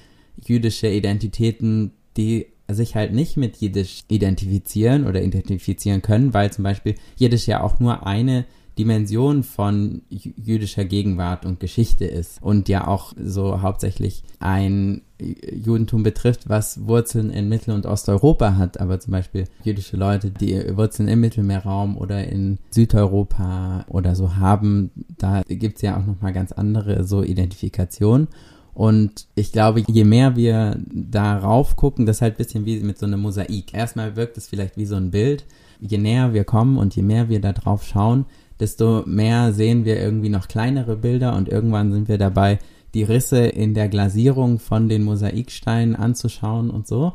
jüdische 0.44 0.90
Identitäten, 0.90 1.92
die 2.18 2.48
sich 2.74 2.96
halt 2.96 3.14
nicht 3.14 3.38
mit 3.38 3.58
Jiddisch 3.58 4.04
identifizieren 4.08 5.08
oder 5.08 5.22
identifizieren 5.22 6.02
können, 6.02 6.34
weil 6.34 6.52
zum 6.52 6.64
Beispiel 6.64 6.96
Jiddisch 7.18 7.48
ja 7.48 7.62
auch 7.62 7.80
nur 7.80 8.06
eine 8.06 8.46
Dimension 8.78 9.44
von 9.44 10.02
jüdischer 10.10 10.86
Gegenwart 10.86 11.46
und 11.46 11.60
Geschichte 11.60 12.06
ist 12.06 12.42
und 12.42 12.70
ja 12.70 12.88
auch 12.88 13.14
so 13.22 13.62
hauptsächlich 13.62 14.24
ein 14.40 15.02
Judentum 15.20 16.04
betrifft, 16.04 16.48
was 16.50 16.88
Wurzeln 16.88 17.30
in 17.30 17.50
Mittel- 17.50 17.76
und 17.76 17.86
Osteuropa 17.86 18.56
hat, 18.56 18.80
aber 18.80 19.00
zum 19.00 19.12
Beispiel 19.12 19.46
jüdische 19.64 19.98
Leute, 19.98 20.32
die 20.32 20.76
Wurzeln 20.76 21.10
im 21.10 21.20
Mittelmeerraum 21.20 21.98
oder 21.98 22.26
in 22.28 22.60
Südeuropa 22.72 23.86
oder 23.90 24.16
so 24.16 24.38
haben, 24.38 24.90
da 25.18 25.44
gibt's 25.48 25.82
ja 25.82 26.00
auch 26.00 26.06
nochmal 26.06 26.34
ganz 26.34 26.52
andere 26.52 27.04
so 27.04 27.24
Identifikationen. 27.24 28.30
Und 28.74 29.28
ich 29.36 29.52
glaube, 29.52 29.84
je 29.88 30.04
mehr 30.04 30.36
wir 30.36 30.78
darauf 30.92 31.76
gucken, 31.76 32.06
das 32.06 32.18
ist 32.18 32.22
halt 32.22 32.36
ein 32.36 32.38
bisschen 32.38 32.66
wie 32.66 32.80
mit 32.80 32.98
so 32.98 33.06
einem 33.06 33.22
Mosaik. 33.22 33.74
Erstmal 33.74 34.16
wirkt 34.16 34.38
es 34.38 34.48
vielleicht 34.48 34.78
wie 34.78 34.86
so 34.86 34.96
ein 34.96 35.12
Bild. 35.12 35.46
Je 35.80 35.98
näher 35.98 36.34
wir 36.34 36.44
kommen 36.44 36.78
und 36.78 36.96
je 36.96 37.02
mehr 37.02 37.28
wir 37.28 37.42
da 37.42 37.54
drauf 37.54 37.84
schauen, 37.84 38.26
desto 38.60 39.04
mehr 39.06 39.54
sehen 39.54 39.84
wir 39.84 40.00
irgendwie 40.00 40.30
noch 40.30 40.48
kleinere 40.48 40.96
Bilder 40.96 41.36
und 41.36 41.50
irgendwann 41.50 41.92
sind 41.92 42.08
wir 42.08 42.18
dabei, 42.18 42.60
die 42.94 43.04
Risse 43.04 43.46
in 43.46 43.74
der 43.74 43.90
Glasierung 43.90 44.60
von 44.60 44.90
den 44.90 45.04
Mosaiksteinen 45.04 45.96
anzuschauen 45.96 46.70
und 46.70 46.88
so. 46.88 47.14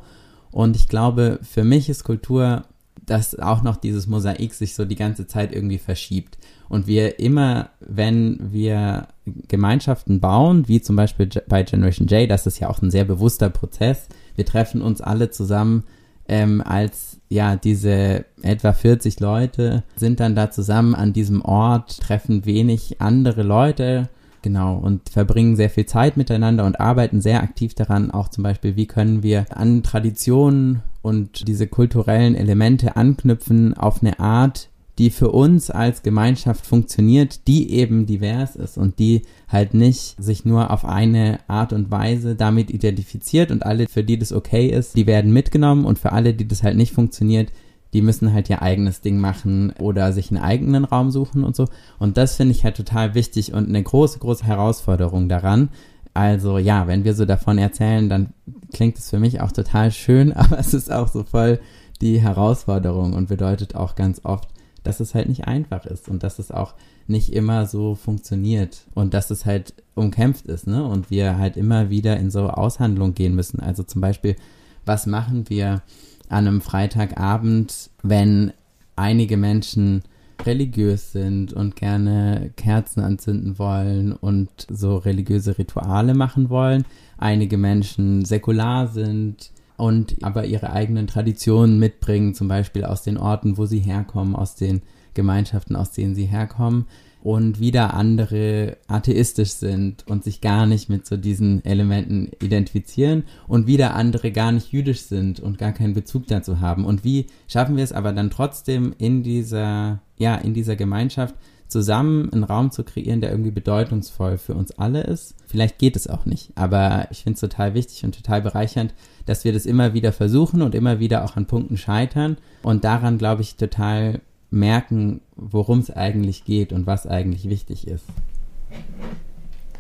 Und 0.51 0.75
ich 0.75 0.89
glaube, 0.89 1.39
für 1.43 1.65
mich 1.65 1.89
ist 1.89 2.05
Kultur, 2.05 2.65
dass 3.07 3.39
auch 3.39 3.63
noch 3.63 3.77
dieses 3.77 4.07
Mosaik 4.07 4.53
sich 4.55 4.75
so 4.75 4.85
die 4.85 4.97
ganze 4.97 5.27
Zeit 5.27 5.55
irgendwie 5.55 5.79
verschiebt. 5.79 6.39
Und 6.69 6.87
wir 6.87 7.21
immer, 7.21 7.71
wenn 7.81 8.39
wir 8.53 9.09
Gemeinschaften 9.49 10.21
bauen, 10.21 10.67
wie 10.69 10.81
zum 10.81 10.97
Beispiel 10.97 11.29
bei 11.49 11.63
Generation 11.63 12.09
J, 12.09 12.29
das 12.29 12.47
ist 12.47 12.59
ja 12.59 12.69
auch 12.69 12.83
ein 12.83 12.91
sehr 12.91 13.05
bewusster 13.05 13.51
Prozess. 13.51 14.09
Wir 14.35 14.45
treffen 14.45 14.83
uns 14.83 15.01
alle 15.01 15.31
zusammen 15.31 15.85
ähm, 16.29 16.63
als 16.65 17.19
ja 17.29 17.57
diese 17.57 18.25
etwa 18.43 18.73
40 18.73 19.21
Leute 19.21 19.83
sind 19.97 20.21
dann 20.21 20.35
da 20.35 20.51
zusammen 20.51 20.95
an 20.95 21.13
diesem 21.13 21.43
Ort, 21.43 22.01
treffen 22.01 22.45
wenig 22.45 23.01
andere 23.01 23.43
Leute, 23.43 24.09
genau, 24.47 24.77
und 24.77 25.09
verbringen 25.09 25.57
sehr 25.57 25.71
viel 25.71 25.87
Zeit 25.87 26.17
miteinander 26.17 26.67
und 26.67 26.79
arbeiten 26.79 27.21
sehr 27.21 27.43
aktiv 27.43 27.75
daran, 27.75 28.13
auch 28.13 28.29
zum 28.29 28.45
Beispiel, 28.45 28.77
wie 28.77 28.87
können 28.87 29.25
wir 29.25 29.47
an 29.51 29.83
Traditionen 29.83 30.83
und 31.03 31.49
diese 31.49 31.67
kulturellen 31.67 32.37
Elemente 32.37 32.95
anknüpfen 32.95 33.75
auf 33.75 34.03
eine 34.03 34.21
Art, 34.21 34.69
die 34.99 35.11
für 35.11 35.33
uns 35.33 35.69
als 35.69 36.05
Gemeinschaft 36.05 36.65
funktioniert, 36.65 37.49
die 37.49 37.73
eben 37.73 38.07
divers 38.07 38.55
ist 38.55 38.79
und 38.79 39.01
die 39.01 39.23
halt 39.49 39.75
nicht 39.75 40.15
sich 40.23 40.45
nur 40.45 40.71
auf 40.71 40.85
eine 40.85 41.41
Art 41.49 41.73
und 41.73 41.91
Weise 41.91 42.37
damit 42.37 42.71
identifiziert 42.71 43.51
und 43.51 43.67
alle, 43.67 43.89
für 43.89 44.05
die 44.05 44.17
das 44.17 44.33
okay 44.33 44.69
ist, 44.69 44.97
die 44.97 45.09
werden 45.09 45.33
mitgenommen 45.33 45.87
und 45.87 45.99
für 45.99 46.13
alle, 46.13 46.35
die 46.35 46.47
das 46.47 46.63
halt 46.63 46.77
nicht 46.77 46.93
funktioniert, 46.93 47.51
die 47.97 48.03
müssen 48.03 48.35
halt 48.35 48.51
ihr 48.51 48.61
eigenes 48.61 49.01
Ding 49.01 49.17
machen 49.17 49.73
oder 49.79 50.13
sich 50.13 50.31
einen 50.31 50.43
eigenen 50.43 50.85
Raum 50.85 51.11
suchen 51.11 51.45
und 51.45 51.57
so. 51.57 51.65
Und 51.99 52.19
das 52.19 52.37
finde 52.37 52.53
ich 52.53 52.63
halt 52.63 52.77
total 52.77 53.15
wichtig 53.15 53.55
und 53.55 53.71
eine 53.71 53.83
große, 53.83 54.19
große 54.19 54.45
Herausforderung 54.45 55.31
daran. 55.31 55.71
Also 56.13 56.59
ja, 56.59 56.87
wenn 56.87 57.05
wir 57.05 57.15
so 57.15 57.25
davon 57.25 57.57
erzählen, 57.57 58.11
dann 58.11 58.35
klingt 58.71 58.99
es 58.99 59.09
für 59.09 59.19
mich 59.19 59.41
auch 59.41 59.51
total 59.51 59.93
schön, 59.93 60.33
aber 60.35 60.59
es 60.59 60.75
ist 60.75 60.93
auch 60.93 61.09
so 61.09 61.25
voll 61.25 61.59
die 62.03 62.21
Herausforderung 62.21 63.15
und 63.15 63.31
bedeutet 63.31 63.75
auch 63.75 63.95
ganz 63.95 64.21
oft, 64.25 64.51
dass 64.83 65.01
es 65.01 65.15
halt 65.15 65.31
nicht 65.31 65.47
einfach 65.47 65.87
ist 65.87 66.11
und 66.11 66.23
dass 66.23 66.39
es 66.39 66.51
auch 66.51 66.75
nicht 67.07 67.33
immer 67.33 67.65
so 67.65 67.95
funktioniert 67.95 68.85
und 68.93 69.15
dass 69.15 69.31
es 69.31 69.47
halt 69.47 69.73
umkämpft 69.95 70.45
ist, 70.49 70.67
ne? 70.67 70.85
Und 70.85 71.11
wir 71.11 71.39
halt 71.39 71.57
immer 71.57 71.89
wieder 71.89 72.19
in 72.19 72.31
so 72.31 72.51
Aushandlung 72.51 73.15
gehen 73.15 73.35
müssen. 73.35 73.59
Also 73.59 73.85
zum 73.85 74.03
Beispiel, 74.03 74.37
was 74.85 75.07
machen 75.07 75.49
wir 75.49 75.81
an 76.29 76.47
einem 76.47 76.61
Freitagabend, 76.61 77.91
wenn 78.03 78.53
einige 78.97 79.37
Menschen 79.37 80.03
religiös 80.45 81.13
sind 81.13 81.53
und 81.53 81.77
gerne 81.77 82.51
Kerzen 82.57 83.01
anzünden 83.01 83.59
wollen 83.59 84.13
und 84.13 84.51
so 84.69 84.97
religiöse 84.97 85.59
Rituale 85.59 86.15
machen 86.15 86.51
wollen. 86.51 86.85
Einige 87.19 87.57
Menschen 87.57 88.25
säkular 88.25 88.89
sind, 88.89 89.51
und 89.77 90.17
aber 90.23 90.47
ihre 90.47 90.71
eigenen 90.73 91.07
Traditionen 91.07 91.79
mitbringen, 91.79 92.35
zum 92.35 92.49
Beispiel 92.49 92.85
aus 92.85 93.03
den 93.03 93.19
Orten, 93.19 93.59
wo 93.59 93.67
sie 93.67 93.81
herkommen, 93.81 94.35
aus 94.35 94.55
den 94.55 94.81
Gemeinschaften, 95.13 95.77
aus 95.77 95.93
denen 95.93 96.15
sie 96.15 96.25
herkommen 96.25 96.87
und 97.27 97.59
wieder 97.59 97.95
andere 97.95 98.77
atheistisch 98.87 99.51
sind 99.51 100.07
und 100.07 100.23
sich 100.23 100.41
gar 100.41 100.65
nicht 100.65 100.89
mit 100.89 101.07
so 101.07 101.17
diesen 101.17 101.65
Elementen 101.65 102.31
identifizieren 102.41 103.25
und 103.49 103.67
wieder 103.67 103.97
andere 103.97 104.31
gar 104.31 104.53
nicht 104.53 104.71
jüdisch 104.71 105.01
sind 105.01 105.41
und 105.41 105.59
gar 105.59 105.73
keinen 105.73 105.93
Bezug 105.93 106.29
dazu 106.29 106.61
haben. 106.61 106.85
Und 106.85 107.03
wie 107.03 107.27
schaffen 107.49 107.77
wir 107.77 107.83
es 107.83 107.91
aber 107.91 108.13
dann 108.13 108.31
trotzdem 108.31 108.95
in 108.99 109.25
dieser, 109.25 110.03
ja, 110.17 110.37
in 110.37 110.55
dieser 110.55 110.77
Gemeinschaft 110.77 111.35
zusammen 111.67 112.33
einen 112.33 112.45
Raum 112.45 112.71
zu 112.71 112.85
kreieren, 112.85 113.21
der 113.21 113.33
irgendwie 113.33 113.51
bedeutungsvoll 113.51 114.39
für 114.39 114.55
uns 114.55 114.71
alle 114.79 115.03
ist. 115.03 115.35
Vielleicht 115.49 115.79
geht 115.79 115.97
es 115.97 116.07
auch 116.07 116.27
nicht, 116.27 116.53
aber 116.55 117.09
ich 117.11 117.25
finde 117.25 117.35
es 117.35 117.41
total 117.41 117.75
wichtig 117.75 118.05
und 118.05 118.15
total 118.15 118.41
bereichernd, 118.41 118.95
dass 119.25 119.45
wir 119.45 119.53
das 119.53 119.67
immer 119.67 119.95
wieder 119.95 120.13
versuchen 120.13 120.63
und 120.63 120.77
immer 120.77 121.01
wieder 121.01 121.25
auch 121.25 121.35
an 121.35 121.47
Punkten 121.47 121.77
scheitern 121.77 122.37
und 122.63 122.85
daran, 122.85 123.19
glaube 123.19 123.43
ich, 123.43 123.57
total 123.57 124.21
merken, 124.51 125.21
worum 125.35 125.81
es 125.81 125.91
eigentlich 125.91 126.45
geht 126.45 126.73
und 126.73 126.87
was 126.87 127.07
eigentlich 127.07 127.49
wichtig 127.49 127.87
ist. 127.87 128.05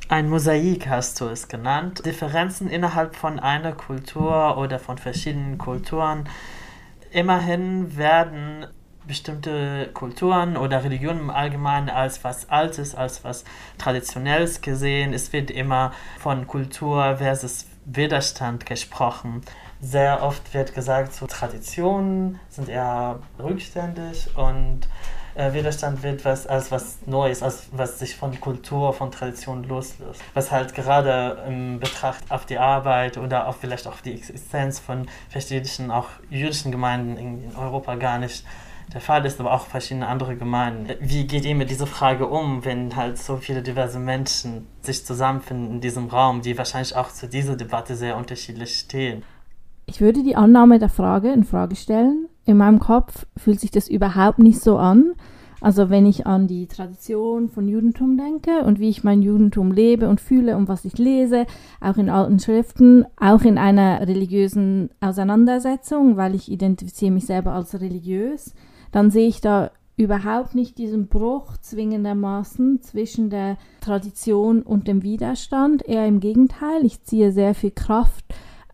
Ein 0.08 0.28
Mosaik 0.28 0.88
hast 0.88 1.20
du 1.20 1.26
es 1.26 1.48
genannt. 1.48 2.06
Differenzen 2.06 2.68
innerhalb 2.68 3.16
von 3.16 3.40
einer 3.40 3.72
Kultur 3.72 4.56
oder 4.56 4.78
von 4.78 4.98
verschiedenen 4.98 5.58
Kulturen. 5.58 6.28
Immerhin 7.10 7.96
werden 7.96 8.66
bestimmte 9.06 9.88
Kulturen 9.94 10.56
oder 10.56 10.84
Religionen 10.84 11.20
im 11.20 11.30
Allgemeinen 11.30 11.88
als 11.88 12.22
was 12.24 12.48
Altes, 12.50 12.94
als 12.94 13.24
was 13.24 13.44
Traditionelles 13.78 14.60
gesehen. 14.60 15.12
Es 15.12 15.32
wird 15.32 15.50
immer 15.50 15.92
von 16.18 16.46
Kultur 16.46 17.16
versus 17.16 17.66
Widerstand 17.84 18.66
gesprochen. 18.66 19.42
Sehr 19.80 20.22
oft 20.22 20.54
wird 20.54 20.74
gesagt, 20.74 21.12
so 21.12 21.26
Traditionen 21.26 22.40
sind 22.48 22.68
eher 22.68 23.20
rückständig 23.38 24.28
und 24.36 24.88
äh, 25.34 25.52
Widerstand 25.52 26.02
wird 26.02 26.24
was 26.24 26.46
als 26.46 26.72
was 26.72 26.98
Neues, 27.06 27.42
als 27.42 27.68
was 27.72 27.98
sich 27.98 28.16
von 28.16 28.40
Kultur, 28.40 28.94
von 28.94 29.10
Tradition 29.10 29.64
loslöst. 29.64 30.22
Was 30.32 30.50
halt 30.50 30.74
gerade 30.74 31.44
im 31.46 31.78
Betracht 31.78 32.24
auf 32.30 32.46
die 32.46 32.58
Arbeit 32.58 33.18
oder 33.18 33.46
auch 33.46 33.56
vielleicht 33.56 33.86
auf 33.86 34.00
die 34.00 34.14
Existenz 34.14 34.78
von 34.78 35.08
verschiedenen, 35.28 35.90
auch 35.90 36.08
jüdischen 36.30 36.72
Gemeinden 36.72 37.16
in, 37.18 37.50
in 37.50 37.56
Europa 37.56 37.96
gar 37.96 38.18
nicht 38.18 38.44
der 38.92 39.00
Fall 39.00 39.26
ist, 39.26 39.40
aber 39.40 39.52
auch 39.52 39.66
verschiedene 39.66 40.06
andere 40.06 40.36
Gemeinden. 40.36 40.94
Wie 41.00 41.26
geht 41.26 41.44
ihr 41.44 41.54
mit 41.54 41.70
dieser 41.70 41.88
Frage 41.88 42.28
um, 42.28 42.64
wenn 42.64 42.94
halt 42.94 43.18
so 43.18 43.36
viele 43.36 43.60
diverse 43.60 43.98
Menschen 43.98 44.68
sich 44.80 45.04
zusammenfinden 45.04 45.70
in 45.70 45.80
diesem 45.80 46.06
Raum, 46.06 46.40
die 46.40 46.56
wahrscheinlich 46.56 46.94
auch 46.94 47.10
zu 47.10 47.28
dieser 47.28 47.56
Debatte 47.56 47.96
sehr 47.96 48.16
unterschiedlich 48.16 48.78
stehen? 48.78 49.24
Ich 49.86 50.00
würde 50.00 50.22
die 50.22 50.36
Annahme 50.36 50.78
der 50.78 50.88
Frage 50.88 51.32
in 51.32 51.44
Frage 51.44 51.76
stellen 51.76 52.28
in 52.46 52.56
meinem 52.56 52.78
Kopf 52.78 53.26
fühlt 53.36 53.60
sich 53.60 53.72
das 53.72 53.88
überhaupt 53.88 54.38
nicht 54.38 54.60
so 54.60 54.78
an. 54.78 55.12
Also 55.60 55.90
wenn 55.90 56.06
ich 56.06 56.26
an 56.26 56.46
die 56.46 56.68
Tradition 56.68 57.48
von 57.48 57.66
Judentum 57.66 58.16
denke 58.16 58.62
und 58.64 58.78
wie 58.78 58.88
ich 58.88 59.04
mein 59.04 59.20
Judentum 59.20 59.72
lebe 59.72 60.08
und 60.08 60.20
fühle 60.20 60.56
und 60.56 60.68
was 60.68 60.84
ich 60.84 60.96
lese, 60.96 61.46
auch 61.80 61.96
in 61.96 62.08
alten 62.08 62.38
Schriften, 62.38 63.04
auch 63.16 63.42
in 63.42 63.58
einer 63.58 64.00
religiösen 64.06 64.90
Auseinandersetzung, 65.00 66.16
weil 66.16 66.34
ich 66.34 66.50
identifiziere 66.50 67.10
mich 67.10 67.26
selber 67.26 67.52
als 67.52 67.80
religiös, 67.80 68.54
dann 68.92 69.10
sehe 69.10 69.26
ich 69.26 69.40
da 69.40 69.70
überhaupt 69.96 70.54
nicht 70.54 70.78
diesen 70.78 71.08
Bruch 71.08 71.56
zwingendermaßen 71.56 72.82
zwischen 72.82 73.30
der 73.30 73.56
Tradition 73.80 74.62
und 74.62 74.86
dem 74.86 75.02
Widerstand. 75.02 75.88
Eher 75.88 76.06
im 76.06 76.20
Gegenteil, 76.20 76.84
ich 76.84 77.02
ziehe 77.02 77.32
sehr 77.32 77.54
viel 77.54 77.72
Kraft 77.72 78.26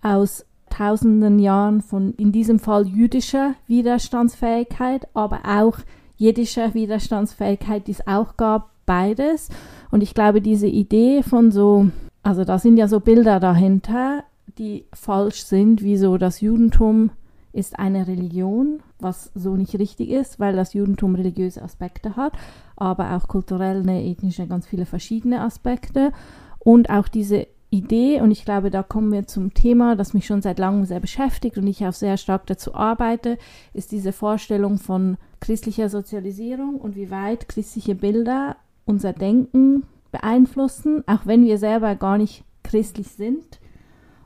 aus 0.03 0.45
tausenden 0.73 1.39
Jahren 1.39 1.83
von 1.83 2.15
in 2.15 2.33
diesem 2.33 2.59
Fall 2.59 2.87
jüdischer 2.87 3.55
Widerstandsfähigkeit, 3.67 5.07
aber 5.15 5.41
auch 5.45 5.79
jiddischer 6.17 6.75
Widerstandsfähigkeit, 6.75 7.87
die 7.87 7.93
es 7.93 8.07
auch 8.07 8.37
gab, 8.37 8.71
beides. 8.87 9.49
Und 9.91 10.03
ich 10.03 10.15
glaube, 10.15 10.41
diese 10.41 10.67
Idee 10.67 11.23
von 11.23 11.53
so, 11.53 11.89
also 12.23 12.45
da 12.45 12.59
sind 12.59 12.77
ja 12.79 12.89
so 12.89 13.01
Bilder 13.01 13.39
dahinter, 13.39 14.25
die 14.59 14.87
falsch 14.93 15.45
sind, 15.45 15.83
wie 15.83 15.97
so 15.97 16.17
das 16.17 16.41
Judentum 16.41 17.11
ist 17.53 17.79
eine 17.79 18.07
Religion, 18.07 18.81
was 18.99 19.31
so 19.35 19.57
nicht 19.57 19.79
richtig 19.79 20.09
ist, 20.09 20.41
weil 20.41 20.57
das 20.57 20.73
Judentum 20.73 21.15
religiöse 21.15 21.63
Aspekte 21.63 22.17
hat, 22.17 22.33
aber 22.77 23.15
auch 23.15 23.29
kulturelle, 23.29 24.03
ethnische, 24.03 24.47
ganz 24.47 24.67
viele 24.67 24.87
verschiedene 24.87 25.43
Aspekte. 25.43 26.13
Und 26.59 26.89
auch 26.89 27.09
diese 27.09 27.47
Idee 27.73 28.21
und 28.21 28.31
ich 28.31 28.45
glaube, 28.45 28.71
da 28.71 28.83
kommen 28.83 29.11
wir 29.13 29.27
zum 29.27 29.55
Thema, 29.55 29.97
das 29.97 30.13
mich 30.13 30.27
schon 30.27 30.43
seit 30.43 30.59
langem 30.59 30.85
sehr 30.85 31.01
beschäftigt 31.01 31.57
und 31.57 31.67
ich 31.67 31.85
auch 31.87 31.95
sehr 31.95 32.19
stark 32.19 32.47
dazu 32.47 32.75
arbeite, 32.75 33.39
ist 33.73 33.93
diese 33.93 34.13
Vorstellung 34.13 34.79
von 34.79 35.17
christlicher 35.41 35.89
Sozialisierung 35.89 36.77
und 36.77 36.97
wie 36.97 37.11
weit 37.11 37.49
christliche 37.49 37.95
Bilder 37.95 38.57
unser 38.85 39.15
Denken 39.15 39.85
beeinflussen, 40.11 41.03
auch 41.07 41.25
wenn 41.25 41.45
wir 41.45 41.57
selber 41.57 41.95
gar 41.97 42.19
nicht 42.19 42.45
christlich 42.63 43.09
sind. 43.09 43.59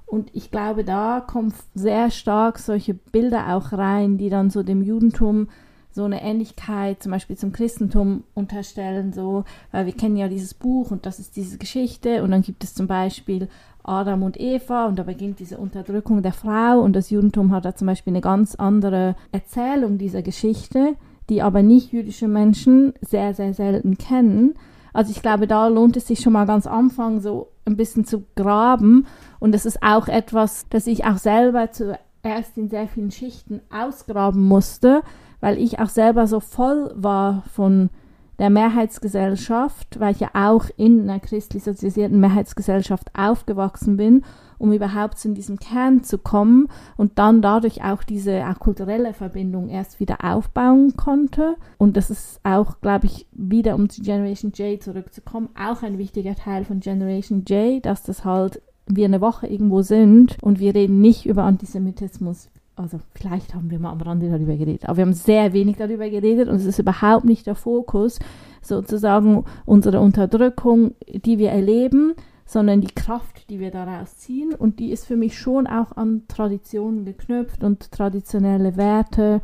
Und 0.07 0.31
ich 0.35 0.51
glaube, 0.51 0.83
da 0.83 1.21
kommen 1.21 1.55
sehr 1.75 2.11
stark 2.11 2.59
solche 2.59 2.95
Bilder 2.95 3.55
auch 3.55 3.73
rein, 3.73 4.19
die 4.19 4.29
dann 4.29 4.51
so 4.51 4.65
dem 4.65 4.83
Judentum 4.83 5.49
so 5.97 6.05
eine 6.05 6.23
Ähnlichkeit 6.23 7.03
zum 7.03 7.11
Beispiel 7.11 7.37
zum 7.37 7.53
Christentum 7.53 8.23
unterstellen, 8.35 9.15
so, 9.15 9.45
weil 9.73 9.87
wir 9.87 9.95
kennen 9.95 10.17
ja 10.17 10.29
dieses 10.29 10.53
Buch 10.53 10.91
und 10.91 11.07
das 11.07 11.19
ist 11.19 11.37
diese 11.37 11.57
Geschichte 11.57 12.23
und 12.23 12.31
dann 12.31 12.43
gibt 12.43 12.63
es 12.63 12.75
zum 12.75 12.87
Beispiel 12.87 13.49
Adam 13.83 14.23
und 14.23 14.39
Eva 14.39 14.87
und 14.87 14.99
da 14.99 15.05
beginnt 15.05 15.41
diese 15.41 15.57
Unterdrückung 15.57 16.23
der 16.23 16.35
Frau 16.35 16.81
und 16.81 16.95
das 16.95 17.09
Judentum 17.09 17.51
hat 17.51 17.65
da 17.65 17.75
zum 17.75 17.87
Beispiel 17.87 18.13
eine 18.13 18.21
ganz 18.21 18.55
andere 18.57 19.17
Erzählung 19.33 19.97
dieser 19.97 20.21
Geschichte, 20.21 20.97
die 21.31 21.41
aber 21.41 21.63
nicht 21.63 21.93
jüdische 21.93 22.29
Menschen 22.29 22.93
sehr, 23.01 23.33
sehr 23.33 23.55
selten 23.55 23.97
kennen. 23.97 24.55
Also 24.93 25.13
ich 25.13 25.23
glaube, 25.23 25.47
da 25.47 25.67
lohnt 25.69 25.97
es 25.97 26.09
sich 26.09 26.21
schon 26.21 26.35
mal 26.35 26.47
ganz 26.47 26.67
Anfang 26.67 27.21
so 27.21 27.49
ein 27.65 27.79
bisschen 27.79 28.05
zu 28.05 28.25
graben 28.35 29.07
und 29.41 29.53
das 29.53 29.65
ist 29.65 29.83
auch 29.83 30.09
etwas, 30.09 30.67
das 30.69 30.87
ich 30.87 31.07
auch 31.07 31.19
selber 31.19 31.71
zuerst 31.73 32.59
in 32.59 32.69
sehr 32.69 32.87
vielen 32.87 33.11
Schichten 33.11 33.63
ausgraben 33.71 34.47
musste, 34.47 35.01
weil 35.41 35.59
ich 35.59 35.79
auch 35.79 35.89
selber 35.89 36.27
so 36.27 36.41
voll 36.41 36.93
war 36.95 37.43
von 37.53 37.91
der 38.39 38.51
Mehrheitsgesellschaft, 38.51 39.99
weil 39.99 40.13
ich 40.13 40.21
ja 40.21 40.31
auch 40.35 40.67
in 40.77 41.03
einer 41.09 41.21
christlich 41.21 41.65
sozialisierten 41.65 42.21
Mehrheitsgesellschaft 42.21 43.11
aufgewachsen 43.17 43.97
bin, 43.97 44.25
um 44.59 44.73
überhaupt 44.73 45.23
in 45.25 45.35
diesem 45.35 45.59
Kern 45.59 46.03
zu 46.03 46.19
kommen 46.19 46.69
und 46.97 47.19
dann 47.19 47.41
dadurch 47.43 47.83
auch 47.83 48.03
diese 48.03 48.47
auch 48.47 48.59
kulturelle 48.59 49.15
Verbindung 49.15 49.69
erst 49.69 50.01
wieder 50.01 50.19
aufbauen 50.23 50.97
konnte. 50.97 51.57
Und 51.79 51.97
das 51.97 52.11
ist 52.11 52.41
auch, 52.45 52.81
glaube 52.81 53.07
ich, 53.07 53.27
wieder 53.33 53.75
um 53.75 53.89
zu 53.89 54.03
Generation 54.03 54.53
J 54.53 54.83
zurückzukommen, 54.83 55.49
auch 55.59 55.83
ein 55.83 55.99
wichtiger 55.99 56.35
Teil 56.35 56.65
von 56.65 56.81
Generation 56.81 57.45
J, 57.47 57.85
dass 57.85 58.03
das 58.03 58.25
halt 58.25 58.63
wir 58.87 59.07
eine 59.07 59.21
Woche 59.21 59.47
irgendwo 59.47 59.83
sind 59.83 60.37
und 60.43 60.61
wir 60.61 60.75
reden 60.75 61.01
nicht 61.01 61.27
über 61.27 61.43
Antisemitismus 61.43 62.51
also 62.77 63.01
vielleicht 63.15 63.55
haben 63.55 63.71
wir 63.71 63.79
mal 63.79 63.91
am 63.91 64.01
Rande 64.01 64.31
darüber 64.31 64.55
geredet, 64.55 64.85
aber 64.85 64.99
wir 64.99 65.05
haben 65.07 65.15
sehr 65.15 65.53
wenig 65.53 65.77
darüber 65.77 66.09
geredet 66.09 66.49
und 66.49 66.57
es 66.57 66.67
ist 66.67 66.79
überhaupt 66.79 67.25
nicht 67.25 67.47
der 67.47 67.55
Fokus, 67.55 68.19
sozusagen 68.61 69.45
unsere 69.65 70.01
Unterdrückung, 70.01 70.95
die 71.09 71.39
wir 71.39 71.51
erleben, 71.51 72.15
sondern 72.45 72.81
die 72.81 72.95
Kraft, 72.95 73.51
die 73.51 73.59
wir 73.59 73.71
daraus 73.71 74.19
ziehen. 74.19 74.55
Und 74.55 74.79
die 74.79 74.93
ist 74.93 75.07
für 75.07 75.17
mich 75.17 75.39
schon 75.39 75.67
auch 75.67 75.93
an 75.97 76.23
Traditionen 76.29 77.05
geknüpft 77.05 77.65
und 77.65 77.91
traditionelle 77.91 78.77
Werte, 78.77 79.41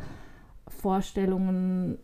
Vorstellungen 0.68 1.98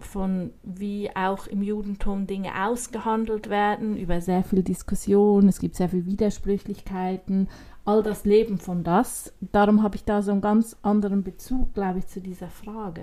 von 0.00 0.52
wie 0.62 1.10
auch 1.14 1.48
im 1.48 1.62
Judentum 1.62 2.26
Dinge 2.26 2.50
ausgehandelt 2.64 3.50
werden, 3.50 3.96
über 3.96 4.20
sehr 4.20 4.44
viel 4.44 4.62
Diskussion, 4.62 5.48
es 5.48 5.58
gibt 5.58 5.74
sehr 5.74 5.88
viel 5.88 6.06
Widersprüchlichkeiten, 6.06 7.48
all 7.88 8.02
das 8.02 8.26
Leben 8.26 8.58
von 8.58 8.84
das. 8.84 9.32
Darum 9.40 9.82
habe 9.82 9.96
ich 9.96 10.04
da 10.04 10.20
so 10.20 10.30
einen 10.30 10.42
ganz 10.42 10.76
anderen 10.82 11.22
Bezug, 11.22 11.72
glaube 11.72 12.00
ich, 12.00 12.06
zu 12.06 12.20
dieser 12.20 12.48
Frage. 12.48 13.00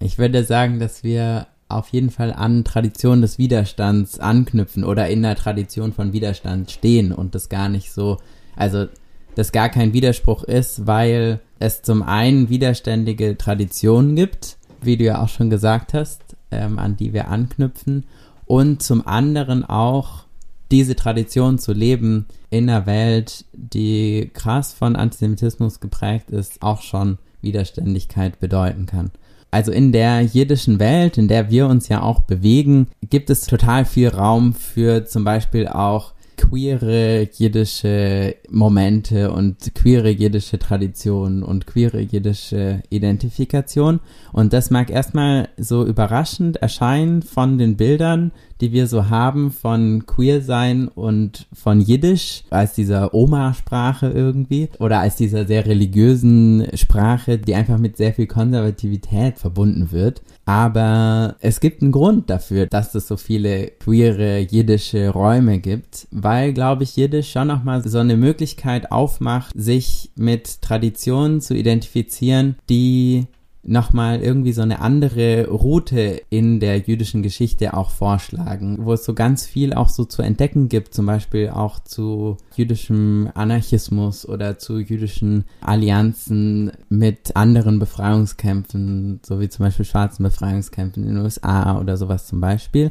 Ich 0.00 0.16
würde 0.16 0.42
sagen, 0.42 0.80
dass 0.80 1.04
wir 1.04 1.46
auf 1.68 1.88
jeden 1.88 2.10
Fall 2.10 2.32
an 2.32 2.64
Tradition 2.64 3.20
des 3.20 3.38
Widerstands 3.38 4.18
anknüpfen 4.18 4.84
oder 4.84 5.08
in 5.08 5.20
der 5.22 5.36
Tradition 5.36 5.92
von 5.92 6.14
Widerstand 6.14 6.70
stehen 6.70 7.12
und 7.12 7.34
das 7.34 7.50
gar 7.50 7.68
nicht 7.68 7.92
so, 7.92 8.16
also 8.54 8.86
das 9.34 9.52
gar 9.52 9.68
kein 9.68 9.92
Widerspruch 9.92 10.44
ist, 10.44 10.86
weil 10.86 11.40
es 11.58 11.82
zum 11.82 12.02
einen 12.02 12.48
widerständige 12.48 13.36
Traditionen 13.36 14.16
gibt, 14.16 14.56
wie 14.80 14.96
du 14.96 15.04
ja 15.04 15.22
auch 15.22 15.28
schon 15.28 15.50
gesagt 15.50 15.92
hast, 15.92 16.36
ähm, 16.50 16.78
an 16.78 16.96
die 16.96 17.12
wir 17.12 17.28
anknüpfen 17.28 18.06
und 18.46 18.82
zum 18.82 19.06
anderen 19.06 19.62
auch 19.62 20.24
diese 20.70 20.96
Tradition 20.96 21.58
zu 21.58 21.72
leben 21.72 22.26
in 22.56 22.68
einer 22.68 22.86
Welt, 22.86 23.44
die 23.52 24.30
krass 24.32 24.72
von 24.72 24.96
Antisemitismus 24.96 25.80
geprägt 25.80 26.30
ist, 26.30 26.62
auch 26.62 26.82
schon 26.82 27.18
Widerständigkeit 27.42 28.40
bedeuten 28.40 28.86
kann. 28.86 29.10
Also 29.50 29.72
in 29.72 29.92
der 29.92 30.22
jiddischen 30.22 30.78
Welt, 30.80 31.18
in 31.18 31.28
der 31.28 31.50
wir 31.50 31.66
uns 31.68 31.88
ja 31.88 32.02
auch 32.02 32.20
bewegen, 32.20 32.88
gibt 33.08 33.30
es 33.30 33.46
total 33.46 33.84
viel 33.84 34.08
Raum 34.08 34.54
für 34.54 35.04
zum 35.06 35.24
Beispiel 35.24 35.68
auch 35.68 36.12
queere 36.36 37.28
jiddische 37.32 38.36
Momente 38.50 39.32
und 39.32 39.74
queere 39.74 40.10
jiddische 40.10 40.58
Traditionen 40.58 41.42
und 41.42 41.66
queere 41.66 42.00
jiddische 42.00 42.82
Identifikation. 42.90 44.00
Und 44.32 44.52
das 44.52 44.70
mag 44.70 44.90
erstmal 44.90 45.48
so 45.56 45.84
überraschend 45.84 46.56
erscheinen 46.58 47.22
von 47.22 47.58
den 47.58 47.76
Bildern, 47.76 48.32
die 48.60 48.72
wir 48.72 48.86
so 48.86 49.10
haben 49.10 49.50
von 49.50 50.04
Queer 50.06 50.40
sein 50.40 50.88
und 50.88 51.46
von 51.52 51.80
Jiddisch 51.80 52.44
als 52.50 52.74
dieser 52.74 53.14
Oma-Sprache 53.14 54.08
irgendwie 54.08 54.68
oder 54.78 55.00
als 55.00 55.16
dieser 55.16 55.46
sehr 55.46 55.66
religiösen 55.66 56.66
Sprache, 56.74 57.38
die 57.38 57.54
einfach 57.54 57.78
mit 57.78 57.96
sehr 57.96 58.14
viel 58.14 58.26
Konservativität 58.26 59.38
verbunden 59.38 59.92
wird. 59.92 60.22
Aber 60.44 61.36
es 61.40 61.60
gibt 61.60 61.82
einen 61.82 61.92
Grund 61.92 62.30
dafür, 62.30 62.66
dass 62.66 62.94
es 62.94 63.08
so 63.08 63.16
viele 63.16 63.68
queere 63.80 64.38
jiddische 64.38 65.10
Räume 65.10 65.58
gibt, 65.58 66.06
weil, 66.10 66.52
glaube 66.52 66.84
ich, 66.84 66.96
Jiddisch 66.96 67.32
schon 67.32 67.48
nochmal 67.48 67.86
so 67.86 67.98
eine 67.98 68.16
Möglichkeit 68.16 68.92
aufmacht, 68.92 69.52
sich 69.56 70.10
mit 70.16 70.62
Traditionen 70.62 71.40
zu 71.40 71.54
identifizieren, 71.54 72.56
die 72.70 73.26
nochmal 73.66 74.20
irgendwie 74.20 74.52
so 74.52 74.62
eine 74.62 74.80
andere 74.80 75.48
Route 75.48 76.22
in 76.30 76.60
der 76.60 76.78
jüdischen 76.78 77.22
Geschichte 77.22 77.74
auch 77.74 77.90
vorschlagen, 77.90 78.78
wo 78.80 78.92
es 78.92 79.04
so 79.04 79.12
ganz 79.12 79.44
viel 79.44 79.74
auch 79.74 79.88
so 79.88 80.04
zu 80.04 80.22
entdecken 80.22 80.68
gibt, 80.68 80.94
zum 80.94 81.06
Beispiel 81.06 81.50
auch 81.50 81.80
zu 81.80 82.36
jüdischem 82.54 83.30
Anarchismus 83.34 84.26
oder 84.26 84.58
zu 84.58 84.78
jüdischen 84.78 85.44
Allianzen 85.60 86.72
mit 86.88 87.34
anderen 87.34 87.78
Befreiungskämpfen, 87.78 89.20
so 89.26 89.40
wie 89.40 89.48
zum 89.48 89.64
Beispiel 89.64 89.84
schwarzen 89.84 90.22
Befreiungskämpfen 90.22 91.02
in 91.02 91.14
den 91.14 91.24
USA 91.24 91.80
oder 91.80 91.96
sowas 91.96 92.26
zum 92.26 92.40
Beispiel. 92.40 92.90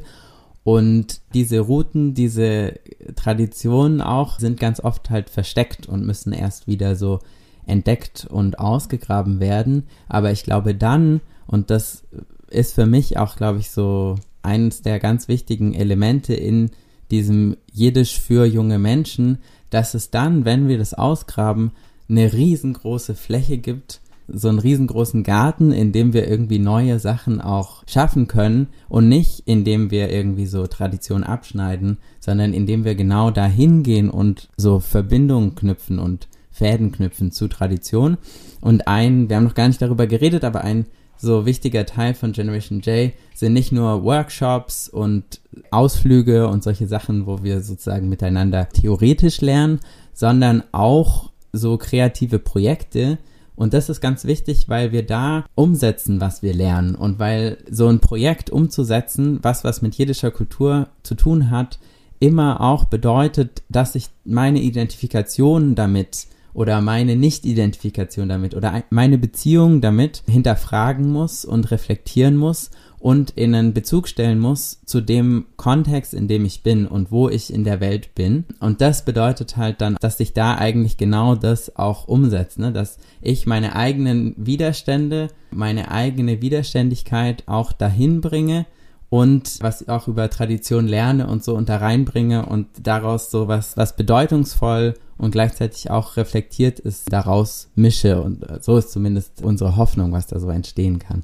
Und 0.63 1.21
diese 1.33 1.59
Routen, 1.59 2.15
diese 2.15 2.79
Traditionen 3.15 4.01
auch 4.01 4.39
sind 4.39 4.59
ganz 4.59 4.79
oft 4.79 5.09
halt 5.11 5.29
versteckt 5.29 5.87
und 5.87 6.05
müssen 6.05 6.33
erst 6.33 6.67
wieder 6.67 6.95
so 6.95 7.19
entdeckt 7.67 8.27
und 8.29 8.59
ausgegraben 8.59 9.39
werden. 9.39 9.83
Aber 10.07 10.31
ich 10.31 10.43
glaube 10.43 10.75
dann, 10.75 11.21
und 11.47 11.69
das 11.69 12.03
ist 12.49 12.73
für 12.73 12.85
mich 12.85 13.17
auch, 13.17 13.35
glaube 13.35 13.59
ich, 13.59 13.71
so 13.71 14.15
eines 14.43 14.81
der 14.81 14.99
ganz 14.99 15.27
wichtigen 15.27 15.73
Elemente 15.73 16.33
in 16.33 16.71
diesem 17.11 17.57
Jiddisch 17.71 18.19
für 18.19 18.45
junge 18.45 18.79
Menschen, 18.79 19.39
dass 19.69 19.93
es 19.93 20.11
dann, 20.11 20.45
wenn 20.45 20.67
wir 20.67 20.77
das 20.77 20.93
ausgraben, 20.93 21.71
eine 22.07 22.33
riesengroße 22.33 23.15
Fläche 23.15 23.57
gibt, 23.57 24.01
so 24.27 24.49
einen 24.49 24.59
riesengroßen 24.59 25.23
Garten, 25.23 25.71
in 25.71 25.91
dem 25.91 26.13
wir 26.13 26.27
irgendwie 26.27 26.59
neue 26.59 26.99
Sachen 26.99 27.41
auch 27.41 27.83
schaffen 27.87 28.27
können 28.27 28.67
und 28.89 29.07
nicht 29.07 29.43
indem 29.45 29.91
wir 29.91 30.09
irgendwie 30.11 30.47
so 30.47 30.65
Tradition 30.65 31.23
abschneiden, 31.23 31.97
sondern 32.19 32.53
indem 32.53 32.85
wir 32.85 32.95
genau 32.95 33.29
dahin 33.29 33.83
gehen 33.83 34.09
und 34.09 34.49
so 34.57 34.79
Verbindungen 34.79 35.53
knüpfen 35.55 35.99
und 35.99 36.27
Fäden 36.55 36.93
knüpfen 36.93 37.31
zu 37.31 37.49
Tradition. 37.49 38.17
Und 38.61 38.87
ein, 38.87 39.27
wir 39.27 39.35
haben 39.35 39.43
noch 39.43 39.55
gar 39.55 39.67
nicht 39.67 39.81
darüber 39.81 40.07
geredet, 40.07 40.45
aber 40.45 40.61
ein 40.63 40.85
so 41.17 41.45
wichtiger 41.45 41.85
Teil 41.85 42.13
von 42.13 42.31
Generation 42.31 42.79
J 42.79 43.11
sind 43.33 43.53
nicht 43.53 43.71
nur 43.71 44.03
Workshops 44.03 44.87
und 44.87 45.41
Ausflüge 45.71 46.47
und 46.47 46.63
solche 46.63 46.87
Sachen, 46.87 47.25
wo 47.25 47.43
wir 47.43 47.61
sozusagen 47.61 48.07
miteinander 48.07 48.69
theoretisch 48.69 49.41
lernen, 49.41 49.79
sondern 50.13 50.63
auch 50.71 51.31
so 51.51 51.77
kreative 51.77 52.39
Projekte. 52.39 53.17
Und 53.55 53.73
das 53.73 53.89
ist 53.89 54.01
ganz 54.01 54.25
wichtig, 54.25 54.67
weil 54.67 54.91
wir 54.91 55.05
da 55.05 55.45
umsetzen, 55.55 56.21
was 56.21 56.41
wir 56.41 56.53
lernen. 56.53 56.95
Und 56.95 57.19
weil 57.19 57.57
so 57.69 57.87
ein 57.87 57.99
Projekt 57.99 58.49
umzusetzen, 58.49 59.39
was 59.41 59.63
was 59.63 59.81
mit 59.81 59.95
jiddischer 59.95 60.31
Kultur 60.31 60.87
zu 61.03 61.15
tun 61.15 61.49
hat, 61.49 61.79
immer 62.19 62.61
auch 62.61 62.85
bedeutet, 62.85 63.63
dass 63.69 63.95
ich 63.95 64.09
meine 64.23 64.61
Identifikation 64.61 65.75
damit 65.75 66.27
oder 66.55 66.81
meine 66.81 67.17
Nicht-Identifikation 67.17 68.29
damit 68.29 68.55
oder 68.55 68.83
meine 68.89 69.17
Beziehung 69.17 69.81
damit 69.81 70.23
hinterfragen 70.25 71.11
muss 71.11 71.43
und 71.43 71.69
reflektieren 71.69 72.37
muss 72.37 72.71
und 72.97 73.31
in 73.31 73.53
einen 73.53 73.73
Bezug 73.73 74.07
stellen 74.07 74.39
muss 74.39 74.79
zu 74.85 75.01
dem 75.01 75.47
Kontext, 75.57 76.13
in 76.13 76.29
dem 76.29 76.45
ich 76.45 76.63
bin 76.63 76.87
und 76.87 77.11
wo 77.11 77.29
ich 77.29 77.53
in 77.53 77.65
der 77.65 77.81
Welt 77.81 78.15
bin. 78.15 78.45
Und 78.61 78.79
das 78.79 79.03
bedeutet 79.03 79.57
halt 79.57 79.81
dann, 79.81 79.97
dass 79.99 80.17
sich 80.17 80.33
da 80.33 80.55
eigentlich 80.55 80.97
genau 80.97 81.35
das 81.35 81.75
auch 81.75 82.07
umsetzt, 82.07 82.57
ne? 82.57 82.71
dass 82.71 82.97
ich 83.21 83.45
meine 83.45 83.75
eigenen 83.75 84.33
Widerstände, 84.37 85.27
meine 85.51 85.91
eigene 85.91 86.41
Widerständigkeit 86.41 87.43
auch 87.47 87.73
dahin 87.73 88.21
bringe 88.21 88.65
und 89.09 89.57
was 89.61 89.81
ich 89.81 89.89
auch 89.89 90.07
über 90.07 90.29
Tradition 90.29 90.87
lerne 90.87 91.27
und 91.27 91.43
so 91.43 91.53
und 91.53 91.69
da 91.69 91.77
reinbringe 91.77 92.45
und 92.45 92.67
daraus 92.81 93.29
so 93.29 93.47
was, 93.47 93.77
was 93.77 93.95
bedeutungsvoll 93.95 94.95
und 95.17 95.31
gleichzeitig 95.31 95.89
auch 95.89 96.17
reflektiert 96.17 96.79
ist, 96.79 97.11
daraus 97.11 97.69
mische 97.75 98.21
und 98.21 98.45
so 98.61 98.77
ist 98.77 98.91
zumindest 98.91 99.41
unsere 99.41 99.75
Hoffnung, 99.75 100.11
was 100.11 100.27
da 100.27 100.39
so 100.39 100.49
entstehen 100.49 100.99
kann. 100.99 101.23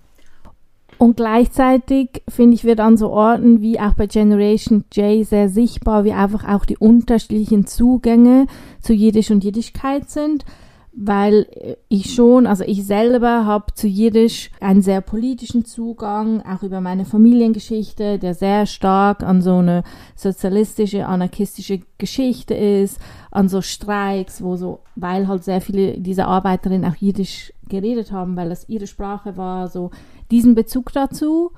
Und 0.97 1.17
gleichzeitig 1.17 2.21
finde 2.29 2.53
ich, 2.53 2.63
wird 2.63 2.79
an 2.79 2.95
so 2.95 3.09
Orten 3.09 3.61
wie 3.61 3.79
auch 3.79 3.95
bei 3.95 4.05
Generation 4.05 4.83
J 4.93 5.25
sehr 5.25 5.49
sichtbar, 5.49 6.03
wie 6.03 6.13
einfach 6.13 6.47
auch 6.47 6.63
die 6.63 6.77
unterschiedlichen 6.77 7.65
Zugänge 7.65 8.45
zu 8.81 8.93
Jiddisch 8.93 9.31
und 9.31 9.43
Jiddischkeit 9.43 10.11
sind 10.11 10.45
weil 10.93 11.47
ich 11.87 12.13
schon, 12.13 12.45
also 12.45 12.65
ich 12.65 12.85
selber 12.85 13.45
habe 13.45 13.73
zu 13.73 13.87
Jiddisch 13.87 14.51
einen 14.59 14.81
sehr 14.81 14.99
politischen 14.99 15.63
Zugang, 15.63 16.41
auch 16.41 16.63
über 16.63 16.81
meine 16.81 17.05
Familiengeschichte, 17.05 18.19
der 18.19 18.33
sehr 18.33 18.65
stark 18.65 19.23
an 19.23 19.41
so 19.41 19.57
eine 19.57 19.83
sozialistische, 20.15 21.05
anarchistische 21.05 21.79
Geschichte 21.97 22.55
ist, 22.55 22.99
an 23.31 23.47
so 23.47 23.61
Streiks, 23.61 24.43
wo 24.43 24.57
so, 24.57 24.79
weil 24.95 25.27
halt 25.27 25.45
sehr 25.45 25.61
viele 25.61 25.97
dieser 25.97 26.27
Arbeiterinnen 26.27 26.91
auch 26.91 26.97
Jiddisch 26.97 27.53
geredet 27.69 28.11
haben, 28.11 28.35
weil 28.35 28.49
das 28.49 28.67
ihre 28.67 28.87
Sprache 28.87 29.37
war, 29.37 29.69
so 29.69 29.91
diesen 30.29 30.55
Bezug 30.55 30.91
dazu. 30.91 31.51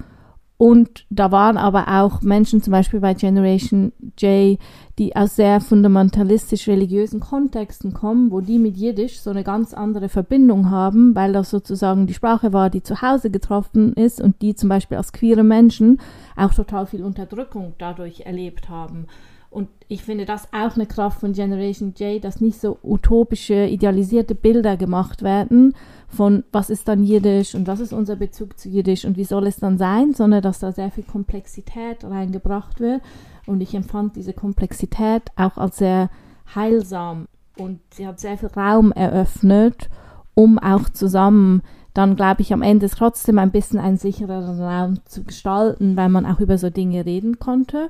Und 0.63 1.05
da 1.09 1.29
waren 1.29 1.57
aber 1.57 1.89
auch 1.89 2.21
Menschen, 2.21 2.61
zum 2.61 2.71
Beispiel 2.71 3.01
bei 3.01 3.13
Generation 3.13 3.91
J, 4.17 4.57
die 4.97 5.13
aus 5.13 5.35
sehr 5.35 5.59
fundamentalistisch 5.59 6.69
religiösen 6.69 7.19
Kontexten 7.19 7.93
kommen, 7.93 8.31
wo 8.31 8.39
die 8.39 8.59
mit 8.59 8.77
Jiddisch 8.77 9.19
so 9.19 9.31
eine 9.31 9.43
ganz 9.43 9.73
andere 9.73 10.07
Verbindung 10.07 10.69
haben, 10.69 11.15
weil 11.15 11.33
das 11.33 11.49
sozusagen 11.49 12.07
die 12.07 12.13
Sprache 12.13 12.53
war, 12.53 12.69
die 12.69 12.81
zu 12.81 13.01
Hause 13.01 13.29
getroffen 13.29 13.91
ist 13.91 14.21
und 14.21 14.41
die 14.41 14.55
zum 14.55 14.69
Beispiel 14.69 14.95
als 14.95 15.11
queere 15.11 15.43
Menschen 15.43 15.99
auch 16.37 16.53
total 16.53 16.85
viel 16.85 17.03
Unterdrückung 17.03 17.73
dadurch 17.77 18.21
erlebt 18.21 18.69
haben. 18.69 19.07
Und 19.49 19.67
ich 19.89 20.03
finde 20.03 20.23
das 20.23 20.47
auch 20.53 20.75
eine 20.75 20.85
Kraft 20.85 21.19
von 21.19 21.33
Generation 21.33 21.93
J, 21.97 22.23
dass 22.23 22.39
nicht 22.39 22.61
so 22.61 22.79
utopische, 22.81 23.65
idealisierte 23.65 24.33
Bilder 24.33 24.77
gemacht 24.77 25.23
werden 25.23 25.75
von 26.13 26.43
was 26.51 26.69
ist 26.69 26.87
dann 26.87 27.03
Jiddisch 27.03 27.55
und 27.55 27.67
was 27.67 27.79
ist 27.79 27.93
unser 27.93 28.15
Bezug 28.15 28.57
zu 28.57 28.69
Jiddisch 28.69 29.05
und 29.05 29.17
wie 29.17 29.23
soll 29.23 29.47
es 29.47 29.57
dann 29.57 29.77
sein, 29.77 30.13
sondern 30.13 30.41
dass 30.41 30.59
da 30.59 30.71
sehr 30.71 30.91
viel 30.91 31.03
Komplexität 31.03 32.03
reingebracht 32.03 32.79
wird. 32.79 33.01
Und 33.45 33.61
ich 33.61 33.75
empfand 33.75 34.15
diese 34.15 34.33
Komplexität 34.33 35.23
auch 35.35 35.57
als 35.57 35.77
sehr 35.77 36.09
heilsam 36.55 37.27
und 37.57 37.79
sie 37.93 38.07
hat 38.07 38.19
sehr 38.19 38.37
viel 38.37 38.49
Raum 38.49 38.91
eröffnet, 38.91 39.89
um 40.33 40.59
auch 40.59 40.89
zusammen 40.89 41.61
dann 41.93 42.15
glaube 42.15 42.41
ich 42.41 42.51
am 42.53 42.63
Ende 42.63 42.89
trotzdem 42.89 43.37
ein 43.37 43.51
bisschen 43.51 43.79
einen 43.79 43.97
sichereren 43.97 44.59
Raum 44.59 44.99
zu 45.05 45.23
gestalten, 45.23 45.95
weil 45.95 46.09
man 46.09 46.25
auch 46.25 46.39
über 46.39 46.57
so 46.57 46.71
Dinge 46.71 47.05
reden 47.05 47.37
konnte 47.37 47.89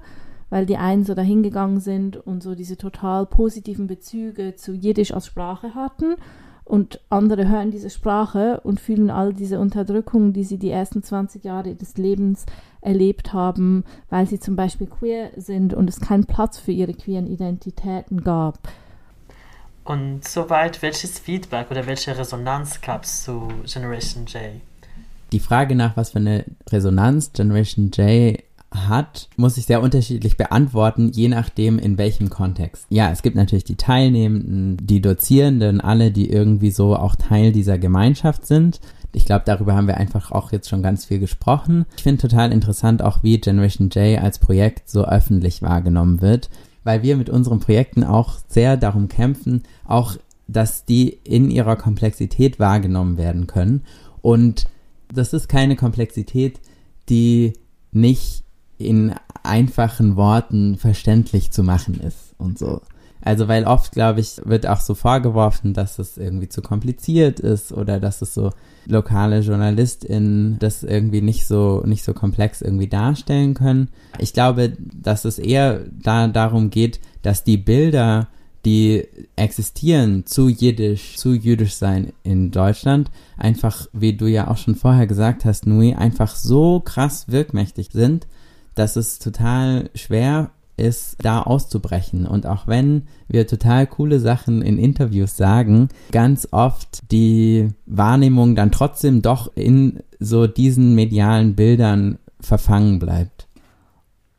weil 0.53 0.67
die 0.67 0.77
einen 0.77 1.03
so 1.03 1.15
dahingegangen 1.15 1.79
sind 1.79 2.15
und 2.15 2.43
so 2.43 2.53
diese 2.53 2.77
total 2.77 3.25
positiven 3.25 3.87
Bezüge 3.87 4.55
zu 4.55 4.73
Jiddisch 4.73 5.11
als 5.11 5.25
Sprache 5.25 5.73
hatten 5.73 6.13
und 6.65 7.01
andere 7.09 7.49
hören 7.49 7.71
diese 7.71 7.89
Sprache 7.89 8.61
und 8.63 8.79
fühlen 8.79 9.09
all 9.09 9.33
diese 9.33 9.59
Unterdrückung, 9.59 10.33
die 10.33 10.43
sie 10.43 10.57
die 10.57 10.69
ersten 10.69 11.03
20 11.03 11.43
Jahre 11.43 11.75
des 11.75 11.97
Lebens 11.97 12.45
erlebt 12.81 13.33
haben, 13.33 13.83
weil 14.09 14.27
sie 14.27 14.39
zum 14.39 14.55
Beispiel 14.55 14.87
queer 14.87 15.31
sind 15.35 15.73
und 15.73 15.89
es 15.89 15.99
keinen 15.99 16.25
Platz 16.25 16.57
für 16.57 16.71
ihre 16.71 16.93
queeren 16.93 17.27
Identitäten 17.27 18.23
gab. 18.23 18.59
Und 19.83 20.25
soweit, 20.25 20.81
welches 20.81 21.19
Feedback 21.19 21.69
oder 21.69 21.85
welche 21.85 22.17
Resonanz 22.17 22.79
gab 22.79 23.03
es 23.03 23.23
zu 23.23 23.49
Generation 23.65 24.25
J? 24.25 24.61
Die 25.33 25.39
Frage 25.39 25.75
nach, 25.75 25.97
was 25.97 26.11
für 26.11 26.19
eine 26.19 26.45
Resonanz 26.69 27.33
Generation 27.33 27.91
J 27.91 28.39
hat, 28.73 29.29
muss 29.37 29.57
ich 29.57 29.65
sehr 29.65 29.81
unterschiedlich 29.81 30.37
beantworten, 30.37 31.11
je 31.13 31.27
nachdem 31.27 31.79
in 31.79 31.97
welchem 31.97 32.29
Kontext. 32.29 32.85
Ja, 32.89 33.11
es 33.11 33.21
gibt 33.21 33.35
natürlich 33.35 33.63
die 33.63 33.75
Teilnehmenden, 33.75 34.77
die 34.85 35.01
Dozierenden, 35.01 35.81
alle, 35.81 36.11
die 36.11 36.29
irgendwie 36.29 36.71
so 36.71 36.95
auch 36.95 37.15
Teil 37.15 37.51
dieser 37.51 37.77
Gemeinschaft 37.77 38.45
sind. 38.45 38.79
Ich 39.13 39.25
glaube, 39.25 39.43
darüber 39.45 39.75
haben 39.75 39.87
wir 39.87 39.97
einfach 39.97 40.31
auch 40.31 40.51
jetzt 40.51 40.69
schon 40.69 40.81
ganz 40.81 41.05
viel 41.05 41.19
gesprochen. 41.19 41.85
Ich 41.97 42.03
finde 42.03 42.21
total 42.21 42.51
interessant 42.51 43.01
auch, 43.03 43.21
wie 43.21 43.39
Generation 43.39 43.89
J 43.89 44.19
als 44.19 44.39
Projekt 44.39 44.89
so 44.89 45.05
öffentlich 45.05 45.61
wahrgenommen 45.61 46.21
wird, 46.21 46.49
weil 46.83 47.03
wir 47.03 47.15
mit 47.15 47.29
unseren 47.29 47.59
Projekten 47.59 48.03
auch 48.03 48.39
sehr 48.47 48.75
darum 48.75 49.07
kämpfen, 49.07 49.63
auch, 49.85 50.17
dass 50.47 50.85
die 50.85 51.09
in 51.23 51.51
ihrer 51.51 51.75
Komplexität 51.75 52.59
wahrgenommen 52.59 53.17
werden 53.17 53.45
können. 53.47 53.83
Und 54.21 54.65
das 55.13 55.33
ist 55.33 55.47
keine 55.47 55.75
Komplexität, 55.75 56.59
die 57.07 57.53
nicht 57.91 58.42
in 58.77 59.13
einfachen 59.43 60.15
Worten 60.15 60.77
verständlich 60.77 61.51
zu 61.51 61.63
machen 61.63 61.99
ist 61.99 62.35
und 62.37 62.57
so. 62.57 62.81
Also 63.25 63.47
weil 63.47 63.65
oft, 63.65 63.93
glaube 63.93 64.19
ich, 64.19 64.41
wird 64.43 64.67
auch 64.67 64.81
so 64.81 64.95
vorgeworfen, 64.95 65.73
dass 65.73 65.97
es 65.97 66.17
irgendwie 66.17 66.49
zu 66.49 66.61
kompliziert 66.61 67.39
ist 67.39 67.71
oder 67.71 67.99
dass 68.01 68.21
es 68.21 68.33
so 68.33 68.51
lokale 68.85 69.39
JournalistInnen 69.39 70.59
das 70.59 70.83
irgendwie 70.83 71.21
nicht 71.21 71.45
so, 71.45 71.83
nicht 71.85 72.03
so 72.03 72.13
komplex 72.13 72.61
irgendwie 72.61 72.89
darstellen 72.89 73.53
können. 73.53 73.89
Ich 74.19 74.33
glaube, 74.33 74.73
dass 74.77 75.23
es 75.23 75.39
eher 75.39 75.85
da 75.89 76.27
darum 76.27 76.69
geht, 76.69 76.99
dass 77.21 77.45
die 77.45 77.57
Bilder, 77.57 78.27
die 78.65 79.07
existieren 79.37 80.25
zu 80.25 80.49
Jiddisch, 80.49 81.15
zu 81.15 81.33
Jüdisch 81.33 81.75
sein 81.75 82.11
in 82.23 82.51
Deutschland, 82.51 83.09
einfach, 83.37 83.87
wie 83.93 84.17
du 84.17 84.25
ja 84.25 84.49
auch 84.49 84.57
schon 84.57 84.75
vorher 84.75 85.07
gesagt 85.07 85.45
hast, 85.45 85.65
Nui, 85.65 85.93
einfach 85.93 86.35
so 86.35 86.81
krass 86.81 87.29
wirkmächtig 87.29 87.89
sind, 87.93 88.27
dass 88.75 88.95
es 88.95 89.19
total 89.19 89.89
schwer 89.95 90.51
ist, 90.77 91.17
da 91.21 91.41
auszubrechen. 91.41 92.25
Und 92.25 92.47
auch 92.47 92.67
wenn 92.67 93.03
wir 93.27 93.47
total 93.47 93.87
coole 93.87 94.19
Sachen 94.19 94.61
in 94.61 94.77
Interviews 94.77 95.37
sagen, 95.37 95.89
ganz 96.11 96.47
oft 96.51 97.11
die 97.11 97.69
Wahrnehmung 97.85 98.55
dann 98.55 98.71
trotzdem 98.71 99.21
doch 99.21 99.51
in 99.55 99.99
so 100.19 100.47
diesen 100.47 100.95
medialen 100.95 101.55
Bildern 101.55 102.17
verfangen 102.39 102.99
bleibt. 102.99 103.47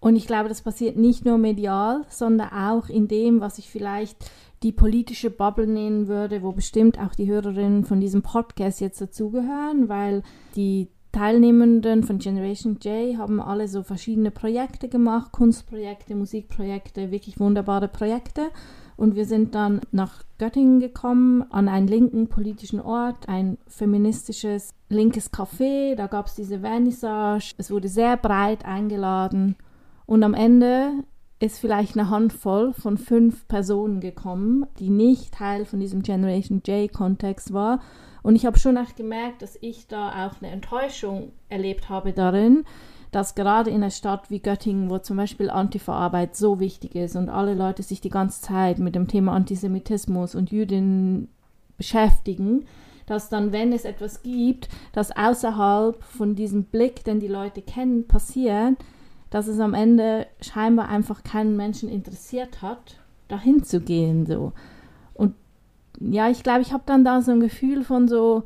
Und 0.00 0.16
ich 0.16 0.26
glaube, 0.26 0.50
das 0.50 0.60
passiert 0.60 0.98
nicht 0.98 1.24
nur 1.24 1.38
medial, 1.38 2.02
sondern 2.10 2.50
auch 2.50 2.88
in 2.90 3.08
dem, 3.08 3.40
was 3.40 3.58
ich 3.58 3.70
vielleicht 3.70 4.18
die 4.62 4.72
politische 4.72 5.30
Bubble 5.30 5.66
nennen 5.66 6.08
würde, 6.08 6.42
wo 6.42 6.52
bestimmt 6.52 6.98
auch 6.98 7.14
die 7.14 7.26
Hörerinnen 7.26 7.84
von 7.84 8.00
diesem 8.00 8.22
Podcast 8.22 8.80
jetzt 8.80 9.00
dazugehören, 9.00 9.88
weil 9.88 10.22
die 10.56 10.88
Teilnehmenden 11.14 12.02
von 12.02 12.18
Generation 12.18 12.78
J 12.82 13.16
haben 13.16 13.40
alle 13.40 13.68
so 13.68 13.84
verschiedene 13.84 14.32
Projekte 14.32 14.88
gemacht, 14.88 15.30
Kunstprojekte, 15.30 16.16
Musikprojekte, 16.16 17.12
wirklich 17.12 17.38
wunderbare 17.38 17.86
Projekte. 17.86 18.50
Und 18.96 19.14
wir 19.14 19.24
sind 19.24 19.54
dann 19.54 19.80
nach 19.92 20.24
Göttingen 20.38 20.80
gekommen, 20.80 21.44
an 21.50 21.68
einen 21.68 21.86
linken 21.86 22.26
politischen 22.26 22.80
Ort, 22.80 23.28
ein 23.28 23.58
feministisches 23.68 24.70
linkes 24.88 25.32
Café. 25.32 25.94
Da 25.94 26.08
gab 26.08 26.26
es 26.26 26.34
diese 26.34 26.60
Vernissage. 26.60 27.54
Es 27.58 27.70
wurde 27.70 27.88
sehr 27.88 28.16
breit 28.16 28.64
eingeladen. 28.64 29.54
Und 30.06 30.24
am 30.24 30.34
Ende 30.34 31.04
ist 31.38 31.60
vielleicht 31.60 31.96
eine 31.96 32.10
Handvoll 32.10 32.72
von 32.72 32.98
fünf 32.98 33.46
Personen 33.46 34.00
gekommen, 34.00 34.66
die 34.80 34.90
nicht 34.90 35.34
Teil 35.34 35.64
von 35.64 35.78
diesem 35.78 36.02
Generation 36.02 36.60
J-Kontext 36.66 37.52
war. 37.52 37.80
Und 38.24 38.36
ich 38.36 38.46
habe 38.46 38.58
schon 38.58 38.78
auch 38.78 38.94
gemerkt, 38.96 39.42
dass 39.42 39.58
ich 39.60 39.86
da 39.86 40.26
auch 40.26 40.40
eine 40.40 40.50
Enttäuschung 40.50 41.32
erlebt 41.50 41.90
habe 41.90 42.14
darin, 42.14 42.64
dass 43.10 43.34
gerade 43.34 43.68
in 43.68 43.76
einer 43.76 43.90
Stadt 43.90 44.30
wie 44.30 44.40
Göttingen, 44.40 44.88
wo 44.88 44.96
zum 44.96 45.18
Beispiel 45.18 45.50
Antifa-Arbeit 45.50 46.34
so 46.34 46.58
wichtig 46.58 46.94
ist 46.94 47.16
und 47.16 47.28
alle 47.28 47.54
Leute 47.54 47.82
sich 47.82 48.00
die 48.00 48.08
ganze 48.08 48.40
Zeit 48.40 48.78
mit 48.78 48.94
dem 48.94 49.08
Thema 49.08 49.34
Antisemitismus 49.34 50.34
und 50.34 50.50
Jüdinnen 50.50 51.28
beschäftigen, 51.76 52.64
dass 53.04 53.28
dann, 53.28 53.52
wenn 53.52 53.74
es 53.74 53.84
etwas 53.84 54.22
gibt, 54.22 54.70
das 54.92 55.14
außerhalb 55.14 56.02
von 56.02 56.34
diesem 56.34 56.64
Blick, 56.64 57.04
den 57.04 57.20
die 57.20 57.28
Leute 57.28 57.60
kennen, 57.60 58.08
passiert, 58.08 58.76
dass 59.28 59.48
es 59.48 59.60
am 59.60 59.74
Ende 59.74 60.26
scheinbar 60.40 60.88
einfach 60.88 61.24
keinen 61.24 61.58
Menschen 61.58 61.90
interessiert 61.90 62.62
hat, 62.62 62.96
dahin 63.28 63.64
zu 63.64 63.80
gehen. 63.80 64.24
So. 64.24 64.52
Ja, 66.00 66.28
ich 66.30 66.42
glaube, 66.42 66.62
ich 66.62 66.72
habe 66.72 66.84
dann 66.86 67.04
da 67.04 67.22
so 67.22 67.32
ein 67.32 67.40
Gefühl 67.40 67.84
von 67.84 68.08
so, 68.08 68.44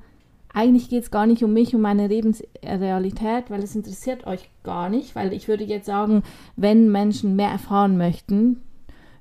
eigentlich 0.52 0.88
geht 0.88 1.04
es 1.04 1.10
gar 1.10 1.26
nicht 1.26 1.44
um 1.44 1.52
mich, 1.52 1.74
um 1.74 1.80
meine 1.80 2.08
Lebensrealität, 2.08 3.50
weil 3.50 3.62
es 3.62 3.76
interessiert 3.76 4.26
euch 4.26 4.50
gar 4.62 4.88
nicht, 4.88 5.14
weil 5.14 5.32
ich 5.32 5.48
würde 5.48 5.64
jetzt 5.64 5.86
sagen, 5.86 6.22
wenn 6.56 6.90
Menschen 6.90 7.36
mehr 7.36 7.50
erfahren 7.50 7.96
möchten 7.98 8.62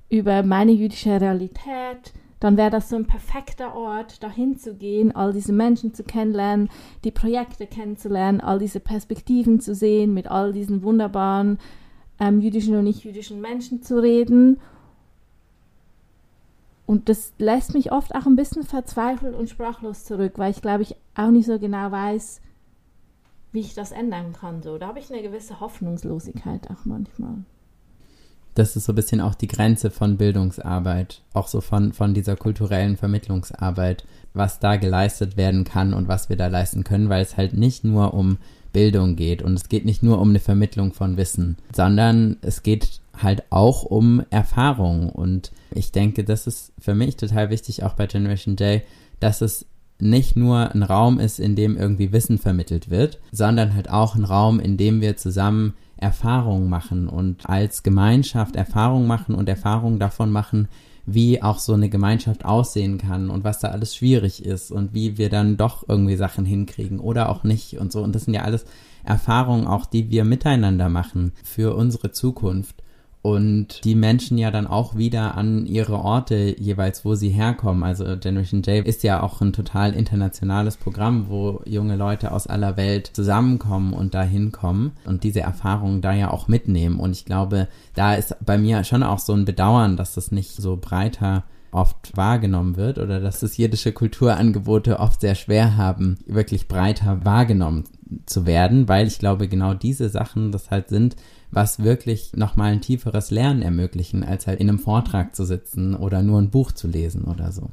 über 0.09 0.43
meine 0.43 0.71
jüdische 0.71 1.19
Realität, 1.19 2.13
dann 2.39 2.55
wäre 2.55 2.69
das 2.69 2.89
so 2.89 2.95
ein 2.95 3.07
perfekter 3.07 3.75
Ort, 3.75 4.21
dahin 4.23 4.57
zu 4.57 4.75
gehen, 4.75 5.15
all 5.15 5.33
diese 5.33 5.53
Menschen 5.53 5.93
zu 5.93 6.03
kennenlernen, 6.03 6.69
die 7.03 7.11
Projekte 7.11 7.65
kennenzulernen, 7.65 8.41
all 8.41 8.59
diese 8.59 8.79
Perspektiven 8.79 9.59
zu 9.59 9.73
sehen, 9.73 10.13
mit 10.13 10.29
all 10.29 10.53
diesen 10.53 10.83
wunderbaren 10.83 11.57
ähm, 12.19 12.39
jüdischen 12.39 12.75
und 12.75 12.83
nicht-jüdischen 12.83 13.41
Menschen 13.41 13.81
zu 13.81 14.01
reden. 14.01 14.59
Und 16.87 17.09
das 17.09 17.33
lässt 17.37 17.75
mich 17.75 17.91
oft 17.91 18.15
auch 18.15 18.25
ein 18.25 18.35
bisschen 18.35 18.63
verzweifelt 18.63 19.35
und 19.35 19.49
sprachlos 19.49 20.05
zurück, 20.05 20.33
weil 20.37 20.49
ich 20.49 20.63
glaube, 20.63 20.81
ich 20.81 20.95
auch 21.15 21.29
nicht 21.29 21.45
so 21.45 21.59
genau 21.59 21.91
weiß, 21.91 22.41
wie 23.51 23.59
ich 23.59 23.75
das 23.75 23.91
ändern 23.91 24.33
kann. 24.33 24.63
So, 24.63 24.79
da 24.79 24.87
habe 24.87 24.99
ich 24.99 25.11
eine 25.11 25.21
gewisse 25.21 25.59
Hoffnungslosigkeit 25.59 26.69
auch 26.71 26.85
manchmal 26.85 27.43
das 28.57 28.75
ist 28.75 28.85
so 28.85 28.91
ein 28.91 28.95
bisschen 28.95 29.21
auch 29.21 29.35
die 29.35 29.47
Grenze 29.47 29.91
von 29.91 30.17
Bildungsarbeit, 30.17 31.21
auch 31.33 31.47
so 31.47 31.61
von, 31.61 31.93
von 31.93 32.15
dieser 32.15 32.35
kulturellen 32.35 32.97
Vermittlungsarbeit, 32.97 34.03
was 34.33 34.59
da 34.59 34.77
geleistet 34.77 35.37
werden 35.37 35.63
kann 35.63 35.93
und 35.93 36.07
was 36.07 36.29
wir 36.29 36.37
da 36.37 36.47
leisten 36.47 36.83
können, 36.83 37.09
weil 37.09 37.21
es 37.21 37.37
halt 37.37 37.53
nicht 37.53 37.83
nur 37.83 38.15
um 38.15 38.37
Bildung 38.73 39.15
geht 39.15 39.43
und 39.43 39.53
es 39.53 39.69
geht 39.69 39.85
nicht 39.85 40.01
nur 40.01 40.19
um 40.19 40.29
eine 40.29 40.39
Vermittlung 40.39 40.91
von 40.93 41.17
Wissen, 41.17 41.57
sondern 41.71 42.37
es 42.41 42.63
geht 42.63 42.99
halt 43.21 43.43
auch 43.51 43.83
um 43.83 44.23
Erfahrung 44.29 45.09
und 45.09 45.51
ich 45.71 45.91
denke, 45.91 46.23
das 46.23 46.47
ist 46.47 46.73
für 46.79 46.95
mich 46.95 47.17
total 47.17 47.49
wichtig, 47.49 47.83
auch 47.83 47.93
bei 47.93 48.07
Generation 48.07 48.55
J, 48.55 48.81
dass 49.19 49.41
es 49.41 49.65
nicht 49.99 50.35
nur 50.35 50.73
ein 50.73 50.83
Raum 50.83 51.19
ist, 51.19 51.39
in 51.39 51.55
dem 51.55 51.75
irgendwie 51.75 52.11
Wissen 52.11 52.37
vermittelt 52.37 52.89
wird, 52.89 53.19
sondern 53.31 53.73
halt 53.73 53.89
auch 53.89 54.15
ein 54.15 54.23
Raum, 54.23 54.59
in 54.59 54.77
dem 54.77 55.01
wir 55.01 55.17
zusammen 55.17 55.73
Erfahrungen 55.97 56.69
machen 56.69 57.09
und 57.09 57.49
als 57.49 57.81
Gemeinschaft 57.81 58.55
Erfahrungen 58.55 59.07
machen 59.07 59.33
und 59.33 59.49
Erfahrungen 59.49 59.99
davon 59.99 60.31
machen, 60.31 60.67
wie 61.07 61.41
auch 61.41 61.57
so 61.57 61.73
eine 61.73 61.89
Gemeinschaft 61.89 62.45
aussehen 62.45 62.97
kann 62.97 63.29
und 63.29 63.43
was 63.43 63.59
da 63.59 63.69
alles 63.69 63.95
schwierig 63.95 64.45
ist 64.45 64.71
und 64.71 64.93
wie 64.93 65.17
wir 65.17 65.29
dann 65.29 65.57
doch 65.57 65.87
irgendwie 65.87 66.17
Sachen 66.17 66.45
hinkriegen 66.45 66.99
oder 66.99 67.29
auch 67.29 67.43
nicht 67.43 67.79
und 67.79 67.91
so. 67.91 68.03
Und 68.03 68.13
das 68.13 68.25
sind 68.25 68.33
ja 68.33 68.41
alles 68.41 68.65
Erfahrungen 69.03 69.67
auch, 69.67 69.85
die 69.85 70.11
wir 70.11 70.25
miteinander 70.25 70.89
machen 70.89 71.31
für 71.43 71.75
unsere 71.75 72.11
Zukunft 72.11 72.83
und 73.27 73.83
die 73.83 73.95
Menschen 73.95 74.37
ja 74.37 74.51
dann 74.51 74.67
auch 74.67 74.95
wieder 74.95 75.35
an 75.35 75.65
ihre 75.65 75.99
Orte 75.99 76.55
jeweils, 76.57 77.03
wo 77.03 77.15
sie 77.15 77.27
herkommen. 77.27 77.83
Also 77.83 78.05
Generation 78.17 78.61
J 78.61 78.85
ist 78.87 79.03
ja 79.03 79.21
auch 79.21 79.41
ein 79.41 79.51
total 79.51 79.93
internationales 79.93 80.77
Programm, 80.77 81.25
wo 81.27 81.61
junge 81.65 81.97
Leute 81.97 82.31
aus 82.31 82.47
aller 82.47 82.77
Welt 82.77 83.11
zusammenkommen 83.11 83.91
und 83.91 84.13
da 84.13 84.23
hinkommen 84.23 84.93
und 85.03 85.25
diese 85.25 85.41
Erfahrungen 85.41 85.99
da 85.99 86.13
ja 86.13 86.31
auch 86.31 86.47
mitnehmen. 86.47 87.01
Und 87.01 87.11
ich 87.11 87.25
glaube, 87.25 87.67
da 87.95 88.15
ist 88.15 88.33
bei 88.45 88.57
mir 88.57 88.85
schon 88.85 89.03
auch 89.03 89.19
so 89.19 89.33
ein 89.33 89.43
Bedauern, 89.43 89.97
dass 89.97 90.15
das 90.15 90.31
nicht 90.31 90.51
so 90.51 90.77
breiter 90.77 91.43
oft 91.71 92.15
wahrgenommen 92.15 92.77
wird 92.77 92.97
oder 92.97 93.19
dass 93.19 93.43
es 93.43 93.57
jiddische 93.57 93.91
Kulturangebote 93.91 95.01
oft 95.01 95.19
sehr 95.19 95.35
schwer 95.35 95.75
haben, 95.75 96.17
wirklich 96.27 96.69
breiter 96.69 97.25
wahrgenommen 97.25 97.83
zu 98.25 98.45
werden, 98.45 98.87
weil 98.87 99.05
ich 99.05 99.19
glaube, 99.19 99.49
genau 99.49 99.73
diese 99.73 100.07
Sachen 100.07 100.53
das 100.53 100.71
halt 100.71 100.87
sind, 100.87 101.17
was 101.51 101.83
wirklich 101.83 102.33
nochmal 102.35 102.73
ein 102.73 102.81
tieferes 102.81 103.31
Lernen 103.31 103.61
ermöglichen, 103.61 104.23
als 104.23 104.47
halt 104.47 104.59
in 104.59 104.69
einem 104.69 104.79
Vortrag 104.79 105.35
zu 105.35 105.45
sitzen 105.45 105.95
oder 105.95 106.21
nur 106.21 106.41
ein 106.41 106.49
Buch 106.49 106.71
zu 106.71 106.87
lesen 106.87 107.23
oder 107.23 107.51
so. 107.51 107.69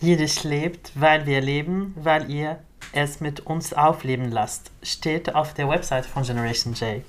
Jiddisch 0.00 0.44
lebt, 0.44 0.92
weil 0.94 1.26
wir 1.26 1.40
leben, 1.40 1.94
weil 1.96 2.30
ihr 2.30 2.58
es 2.92 3.20
mit 3.20 3.40
uns 3.40 3.72
aufleben 3.72 4.30
lasst, 4.30 4.70
steht 4.82 5.34
auf 5.34 5.54
der 5.54 5.68
Website 5.68 6.06
von 6.06 6.22
Generation 6.22 6.74
J. 6.74 7.02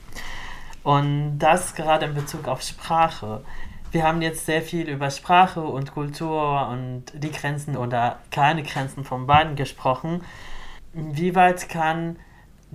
Und 0.84 1.40
das 1.40 1.76
gerade 1.76 2.06
in 2.06 2.14
Bezug 2.14 2.48
auf 2.48 2.62
Sprache. 2.62 3.44
Wir 3.92 4.04
haben 4.04 4.22
jetzt 4.22 4.46
sehr 4.46 4.62
viel 4.62 4.88
über 4.88 5.10
Sprache 5.10 5.62
und 5.62 5.94
Kultur 5.94 6.68
und 6.70 7.06
die 7.14 7.32
Grenzen 7.32 7.76
oder 7.78 8.20
keine 8.32 8.64
Grenzen 8.64 9.04
von 9.04 9.26
beiden 9.26 9.56
gesprochen. 9.56 10.22
Wie 10.94 11.36
weit 11.36 11.70
kann 11.70 12.18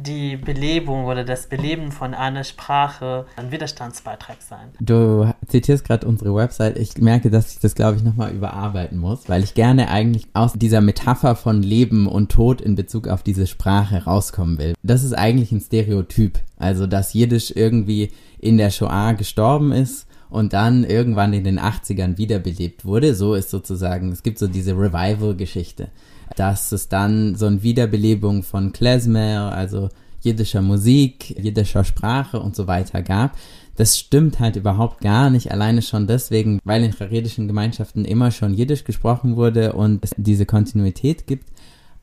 die 0.02 0.36
Belebung 0.36 1.04
oder 1.04 1.24
das 1.24 1.46
Beleben 1.46 1.92
von 1.92 2.14
einer 2.14 2.44
Sprache 2.44 3.26
ein 3.36 3.50
Widerstandsbeitrag 3.50 4.36
sein. 4.40 4.68
Du 4.80 5.32
zitierst 5.46 5.84
gerade 5.84 6.06
unsere 6.06 6.34
Website. 6.34 6.78
Ich 6.78 6.98
merke, 6.98 7.30
dass 7.30 7.52
ich 7.52 7.60
das, 7.60 7.74
glaube 7.74 7.96
ich, 7.96 8.02
nochmal 8.02 8.32
überarbeiten 8.32 8.98
muss, 8.98 9.28
weil 9.28 9.44
ich 9.44 9.54
gerne 9.54 9.88
eigentlich 9.88 10.26
aus 10.32 10.52
dieser 10.54 10.80
Metapher 10.80 11.36
von 11.36 11.62
Leben 11.62 12.06
und 12.06 12.30
Tod 12.30 12.60
in 12.60 12.74
Bezug 12.74 13.08
auf 13.08 13.22
diese 13.22 13.46
Sprache 13.46 14.04
rauskommen 14.04 14.58
will. 14.58 14.74
Das 14.82 15.04
ist 15.04 15.12
eigentlich 15.12 15.52
ein 15.52 15.60
Stereotyp. 15.60 16.38
Also, 16.58 16.86
dass 16.86 17.14
Jiddisch 17.14 17.52
irgendwie 17.54 18.10
in 18.38 18.58
der 18.58 18.70
Shoah 18.70 19.12
gestorben 19.14 19.72
ist 19.72 20.06
und 20.30 20.52
dann 20.52 20.84
irgendwann 20.84 21.32
in 21.32 21.44
den 21.44 21.60
80ern 21.60 22.16
wiederbelebt 22.16 22.84
wurde. 22.84 23.14
So 23.14 23.34
ist 23.34 23.50
sozusagen, 23.50 24.12
es 24.12 24.22
gibt 24.22 24.38
so 24.38 24.46
diese 24.46 24.72
Revival-Geschichte 24.72 25.88
dass 26.36 26.72
es 26.72 26.88
dann 26.88 27.34
so 27.34 27.46
eine 27.46 27.62
Wiederbelebung 27.62 28.42
von 28.42 28.72
Klezmer, 28.72 29.52
also 29.52 29.88
jiddischer 30.20 30.62
Musik, 30.62 31.30
jiddischer 31.38 31.84
Sprache 31.84 32.40
und 32.40 32.54
so 32.54 32.66
weiter 32.66 33.02
gab. 33.02 33.36
Das 33.76 33.98
stimmt 33.98 34.40
halt 34.40 34.56
überhaupt 34.56 35.00
gar 35.00 35.30
nicht, 35.30 35.50
alleine 35.50 35.80
schon 35.80 36.06
deswegen, 36.06 36.60
weil 36.64 36.84
in 36.84 36.92
charedischen 36.92 37.46
Gemeinschaften 37.46 38.04
immer 38.04 38.30
schon 38.30 38.52
Jiddisch 38.52 38.84
gesprochen 38.84 39.36
wurde 39.36 39.72
und 39.72 40.04
es 40.04 40.14
diese 40.16 40.44
Kontinuität 40.44 41.26
gibt. 41.26 41.46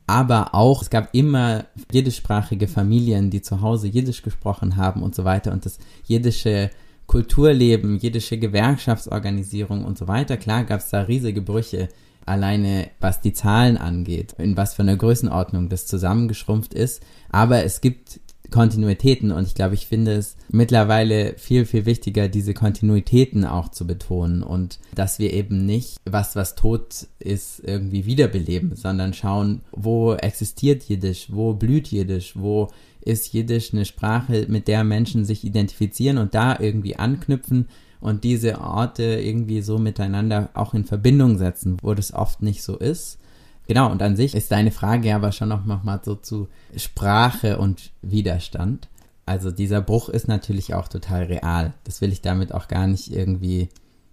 Aber 0.06 0.54
auch, 0.54 0.82
es 0.82 0.90
gab 0.90 1.14
immer 1.14 1.66
jiddischsprachige 1.92 2.66
Familien, 2.66 3.30
die 3.30 3.42
zu 3.42 3.60
Hause 3.60 3.88
Jiddisch 3.88 4.22
gesprochen 4.22 4.76
haben 4.76 5.02
und 5.02 5.14
so 5.14 5.24
weiter. 5.24 5.52
Und 5.52 5.66
das 5.66 5.78
jiddische 6.06 6.70
Kulturleben, 7.08 7.98
jiddische 7.98 8.38
Gewerkschaftsorganisierung 8.38 9.84
und 9.84 9.98
so 9.98 10.06
weiter, 10.06 10.36
klar 10.36 10.62
gab 10.62 10.78
es 10.78 10.90
da 10.90 11.00
riesige 11.00 11.42
Brüche 11.42 11.88
alleine 12.28 12.90
was 13.00 13.20
die 13.20 13.32
Zahlen 13.32 13.76
angeht, 13.76 14.34
in 14.38 14.56
was 14.56 14.74
für 14.74 14.82
einer 14.82 14.96
Größenordnung 14.96 15.68
das 15.68 15.86
zusammengeschrumpft 15.86 16.74
ist. 16.74 17.02
Aber 17.30 17.64
es 17.64 17.80
gibt 17.80 18.20
Kontinuitäten 18.50 19.30
und 19.30 19.46
ich 19.46 19.54
glaube, 19.54 19.74
ich 19.74 19.86
finde 19.86 20.12
es 20.12 20.36
mittlerweile 20.50 21.34
viel, 21.36 21.66
viel 21.66 21.84
wichtiger, 21.84 22.28
diese 22.28 22.54
Kontinuitäten 22.54 23.44
auch 23.44 23.68
zu 23.68 23.86
betonen 23.86 24.42
und 24.42 24.78
dass 24.94 25.18
wir 25.18 25.32
eben 25.32 25.66
nicht 25.66 25.96
was, 26.06 26.34
was 26.34 26.54
tot 26.54 27.08
ist, 27.18 27.62
irgendwie 27.64 28.06
wiederbeleben, 28.06 28.74
sondern 28.74 29.12
schauen, 29.12 29.62
wo 29.72 30.14
existiert 30.14 30.84
Jiddisch, 30.84 31.28
wo 31.30 31.52
blüht 31.52 31.88
Jiddisch, 31.88 32.34
wo 32.36 32.68
ist 33.08 33.32
Jiddisch 33.32 33.72
eine 33.72 33.84
Sprache, 33.84 34.46
mit 34.48 34.68
der 34.68 34.84
Menschen 34.84 35.24
sich 35.24 35.44
identifizieren 35.44 36.18
und 36.18 36.34
da 36.34 36.58
irgendwie 36.58 36.96
anknüpfen 36.96 37.68
und 38.00 38.22
diese 38.22 38.60
Orte 38.60 39.02
irgendwie 39.02 39.62
so 39.62 39.78
miteinander 39.78 40.50
auch 40.54 40.74
in 40.74 40.84
Verbindung 40.84 41.38
setzen, 41.38 41.78
wo 41.82 41.94
das 41.94 42.12
oft 42.12 42.42
nicht 42.42 42.62
so 42.62 42.76
ist. 42.76 43.18
Genau, 43.66 43.90
und 43.90 44.00
an 44.02 44.16
sich 44.16 44.34
ist 44.34 44.52
deine 44.52 44.70
Frage 44.70 45.14
aber 45.14 45.32
schon 45.32 45.48
noch 45.48 45.64
mal 45.64 46.00
so 46.04 46.14
zu 46.14 46.48
Sprache 46.76 47.58
und 47.58 47.90
Widerstand. 48.02 48.88
Also 49.26 49.50
dieser 49.50 49.82
Bruch 49.82 50.08
ist 50.08 50.28
natürlich 50.28 50.74
auch 50.74 50.88
total 50.88 51.24
real. 51.24 51.74
Das 51.84 52.00
will 52.00 52.12
ich 52.12 52.22
damit 52.22 52.54
auch 52.54 52.68
gar 52.68 52.86
nicht 52.86 53.12
irgendwie 53.12 53.68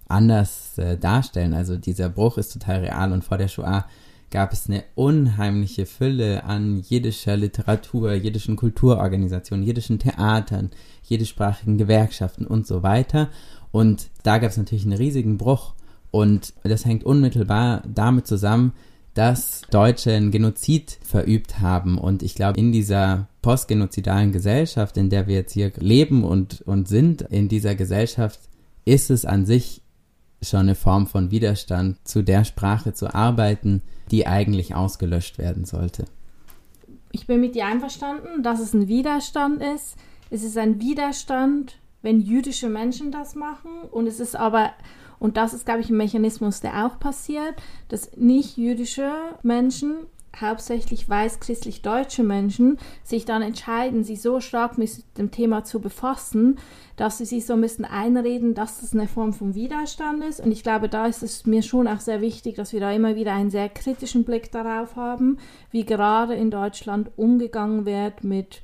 anders 0.08 0.78
äh, 0.78 0.98
darstellen. 0.98 1.54
Also 1.54 1.78
dieser 1.78 2.10
Bruch 2.10 2.38
ist 2.38 2.52
total 2.52 2.82
real 2.82 3.14
und 3.14 3.24
vor 3.24 3.38
der 3.38 3.48
Shoah 3.48 3.86
gab 4.32 4.54
es 4.54 4.68
eine 4.68 4.84
unheimliche 4.96 5.86
Fülle 5.86 6.44
an 6.44 6.78
jiddischer 6.78 7.38
Literatur, 7.38 8.14
jiddischen 8.14 8.56
Kulturorganisationen, 8.56 9.66
jiddischen 9.66 10.00
Theatern, 10.00 10.72
jiddischsprachigen 11.04 11.78
Gewerkschaften 11.78 12.46
und 12.46 12.68
so 12.68 12.84
weiter. 12.84 13.30
Und 13.72 14.10
da 14.24 14.38
gab 14.38 14.52
es 14.52 14.58
natürlich 14.58 14.86
einen 14.86 14.98
riesigen 14.98 15.38
Bruch. 15.38 15.74
Und 16.12 16.54
das 16.64 16.86
hängt 16.86 17.04
unmittelbar 17.04 17.84
damit 17.88 18.26
zusammen, 18.26 18.74
dass 19.16 19.62
Deutsche 19.72 20.14
einen 20.14 20.32
Genozid 20.32 20.98
verübt 21.04 21.60
haben. 21.60 21.98
Und 21.98 22.22
ich 22.22 22.36
glaube, 22.36 22.60
in 22.60 22.72
dieser 22.72 23.28
postgenozidalen 23.42 24.32
Gesellschaft, 24.32 24.98
in 24.98 25.10
der 25.10 25.28
wir 25.28 25.36
jetzt 25.36 25.54
hier 25.54 25.72
leben 25.78 26.24
und, 26.24 26.62
und 26.62 26.88
sind, 26.88 27.22
in 27.22 27.48
dieser 27.48 27.76
Gesellschaft 27.76 28.40
ist 28.84 29.10
es 29.10 29.26
an 29.26 29.46
sich 29.46 29.82
schon 30.50 30.62
eine 30.62 30.76
Form 30.76 31.08
von 31.08 31.32
Widerstand, 31.32 31.98
zu 32.08 32.24
der 32.24 32.44
Sprache 32.44 32.94
zu 32.94 33.14
arbeiten, 33.14 33.82
die 34.12 34.28
eigentlich 34.28 34.76
ausgelöscht 34.76 35.38
werden 35.38 35.66
sollte. 35.66 36.06
Ich 37.12 37.28
bin 37.28 37.42
mit 37.42 37.56
dir 37.56 37.66
einverstanden, 37.66 38.44
dass 38.44 38.60
es 38.60 38.74
ein 38.74 38.88
Widerstand 38.88 39.62
ist. 39.62 39.96
Es 40.30 40.44
ist 40.44 40.58
ein 40.58 40.82
Widerstand, 40.82 41.78
wenn 42.02 42.20
jüdische 42.20 42.70
Menschen 42.70 43.12
das 43.12 43.36
machen. 43.36 43.72
Und 43.90 44.08
es 44.08 44.20
ist 44.20 44.36
aber, 44.36 44.72
und 45.20 45.38
das 45.38 45.54
ist, 45.54 45.66
glaube 45.66 45.82
ich, 45.82 45.90
ein 45.90 45.98
Mechanismus, 45.98 46.62
der 46.62 46.86
auch 46.86 47.00
passiert, 47.00 47.56
dass 47.88 48.16
nicht 48.18 48.58
jüdische 48.58 49.12
Menschen 49.44 49.96
hauptsächlich 50.40 51.08
weiß-christlich-deutsche 51.08 52.24
Menschen 52.24 52.78
sich 53.04 53.26
dann 53.26 53.42
entscheiden, 53.42 54.04
sich 54.04 54.22
so 54.22 54.40
stark 54.40 54.78
mit 54.78 54.90
dem 55.18 55.32
Thema 55.32 55.64
zu 55.64 55.80
befassen, 55.80 56.58
dass 56.96 57.18
sie 57.18 57.26
sich 57.26 57.46
so 57.46 57.54
ein 57.54 57.86
einreden, 57.86 58.54
dass 58.54 58.82
das 58.82 58.94
eine 58.94 59.08
Form 59.08 59.34
von 59.34 59.56
Widerstand 59.56 60.24
ist. 60.24 60.40
Und 60.40 60.52
ich 60.52 60.64
glaube, 60.64 60.90
da 60.90 61.08
ist 61.08 61.24
es 61.24 61.46
mir 61.46 61.62
schon 61.62 61.88
auch 61.88 62.00
sehr 62.00 62.22
wichtig, 62.22 62.56
dass 62.56 62.74
wir 62.74 62.80
da 62.80 62.92
immer 62.92 63.16
wieder 63.16 63.34
einen 63.34 63.50
sehr 63.50 63.70
kritischen 63.70 64.24
Blick 64.24 64.52
darauf 64.52 64.96
haben, 64.96 65.38
wie 65.72 65.86
gerade 65.86 66.36
in 66.36 66.52
Deutschland 66.52 67.12
umgegangen 67.18 67.86
wird 67.86 68.24
mit 68.24 68.62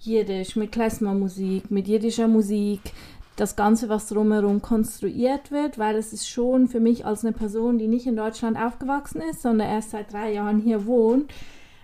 Jiddisch, 0.00 0.54
mit 0.54 0.70
Klezmermusik, 0.70 1.72
mit 1.72 1.88
jiddischer 1.88 2.28
Musik, 2.28 2.80
das 3.40 3.56
Ganze, 3.56 3.88
was 3.88 4.08
drumherum 4.08 4.62
konstruiert 4.62 5.50
wird, 5.50 5.78
weil 5.78 5.96
es 5.96 6.12
ist 6.12 6.28
schon 6.28 6.66
für 6.68 6.80
mich 6.80 7.06
als 7.06 7.24
eine 7.24 7.32
Person, 7.32 7.78
die 7.78 7.86
nicht 7.86 8.06
in 8.06 8.16
Deutschland 8.16 8.58
aufgewachsen 8.58 9.20
ist, 9.20 9.42
sondern 9.42 9.68
erst 9.68 9.90
seit 9.90 10.12
drei 10.12 10.32
Jahren 10.32 10.58
hier 10.58 10.86
wohnt, 10.86 11.32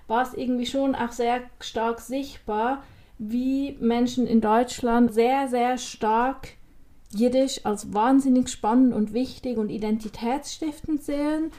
war 0.09 0.23
es 0.23 0.35
irgendwie 0.35 0.67
schon 0.67 0.95
auch 0.95 1.13
sehr 1.13 1.41
stark 1.61 2.01
sichtbar, 2.01 2.83
wie 3.19 3.77
Menschen 3.81 4.27
in 4.27 4.41
Deutschland 4.41 5.15
sehr, 5.15 5.49
sehr 5.49 5.79
stark 5.79 6.49
Jiddisch 7.11 7.65
als 7.65 7.95
wahnsinnig 7.95 8.49
spannend 8.49 8.93
und 8.93 9.13
wichtig 9.13 9.57
und 9.57 9.69
identitätsstiftend 9.69 11.05
sehen 11.05 11.53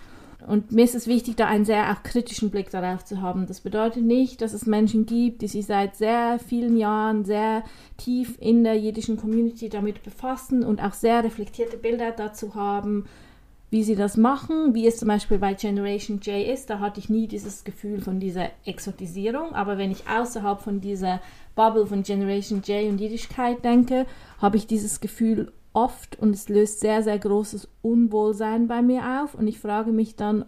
und 0.47 0.71
mir 0.71 0.83
ist 0.83 0.95
es 0.95 1.07
wichtig, 1.07 1.35
da 1.35 1.47
einen 1.47 1.65
sehr 1.65 1.91
auch 1.91 2.03
kritischen 2.03 2.51
Blick 2.51 2.69
darauf 2.69 3.03
zu 3.03 3.21
haben. 3.21 3.47
Das 3.47 3.61
bedeutet 3.61 4.03
nicht, 4.03 4.41
dass 4.41 4.53
es 4.53 4.65
Menschen 4.65 5.05
gibt, 5.05 5.41
die 5.41 5.47
sich 5.47 5.65
seit 5.65 5.95
sehr 5.95 6.39
vielen 6.39 6.77
Jahren 6.77 7.25
sehr 7.25 7.63
tief 7.97 8.37
in 8.39 8.63
der 8.63 8.75
jiddischen 8.75 9.17
Community 9.17 9.69
damit 9.69 10.03
befassen 10.03 10.63
und 10.63 10.81
auch 10.81 10.93
sehr 10.93 11.23
reflektierte 11.23 11.77
Bilder 11.77 12.11
dazu 12.11 12.53
haben, 12.53 13.05
wie 13.71 13.83
sie 13.83 13.95
das 13.95 14.17
machen, 14.17 14.75
wie 14.75 14.87
es 14.87 14.97
zum 14.97 15.07
Beispiel 15.07 15.39
bei 15.39 15.53
Generation 15.55 16.19
J 16.19 16.47
ist. 16.47 16.69
Da 16.69 16.79
hatte 16.79 16.99
ich 16.99 17.09
nie 17.09 17.27
dieses 17.27 17.63
Gefühl 17.63 17.99
von 17.99 18.19
dieser 18.19 18.51
Exotisierung. 18.65 19.53
Aber 19.53 19.77
wenn 19.77 19.91
ich 19.91 20.07
außerhalb 20.07 20.61
von 20.61 20.79
dieser 20.79 21.21
Bubble 21.55 21.87
von 21.87 22.03
Generation 22.03 22.61
J 22.61 22.89
und 22.89 23.01
Jiddischkeit 23.01 23.65
denke, 23.65 24.05
habe 24.39 24.57
ich 24.57 24.67
dieses 24.67 25.01
Gefühl 25.01 25.51
oft 25.75 26.17
und 26.19 26.33
es 26.33 26.49
löst 26.49 26.79
sehr, 26.79 27.03
sehr 27.03 27.19
großes 27.19 27.67
Unwohlsein 27.81 28.67
bei 28.67 28.81
mir 28.81 29.21
auf. 29.21 29.35
Und 29.35 29.47
ich 29.47 29.59
frage 29.59 29.91
mich 29.91 30.15
dann 30.15 30.45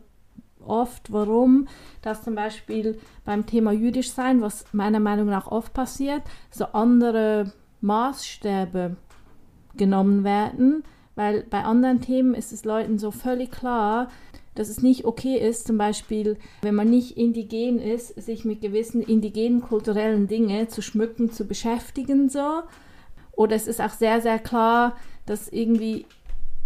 oft, 0.65 1.11
warum 1.11 1.67
das 2.01 2.23
zum 2.23 2.36
Beispiel 2.36 2.97
beim 3.25 3.45
Thema 3.45 3.71
jüdisch 3.71 4.11
sein, 4.11 4.41
was 4.41 4.65
meiner 4.73 4.99
Meinung 4.99 5.28
nach 5.28 5.47
oft 5.47 5.73
passiert, 5.73 6.23
so 6.49 6.65
andere 6.65 7.51
Maßstäbe 7.82 8.95
genommen 9.75 10.23
werden, 10.23 10.84
weil 11.15 11.43
bei 11.43 11.63
anderen 11.63 12.01
Themen 12.01 12.34
ist 12.34 12.51
es 12.51 12.65
Leuten 12.65 12.97
so 12.97 13.11
völlig 13.11 13.51
klar, 13.51 14.09
dass 14.55 14.69
es 14.69 14.82
nicht 14.82 15.05
okay 15.05 15.38
ist, 15.38 15.67
zum 15.67 15.78
Beispiel, 15.78 16.38
wenn 16.61 16.73
man 16.73 16.89
nicht 16.89 17.15
indigen 17.15 17.80
ist, 17.80 18.19
sich 18.19 18.43
mit 18.43 18.61
gewissen 18.61 19.03
indigenen 19.03 19.61
kulturellen 19.61 20.28
Dingen 20.28 20.67
zu 20.69 20.82
schmücken, 20.82 21.32
zu 21.32 21.45
beschäftigen 21.45 22.30
so. 22.30 22.63
Oder 23.38 23.56
es 23.56 23.68
ist 23.68 23.80
auch 23.80 23.92
sehr, 23.92 24.20
sehr 24.20 24.40
klar, 24.40 24.98
dass 25.26 25.48
irgendwie 25.48 26.06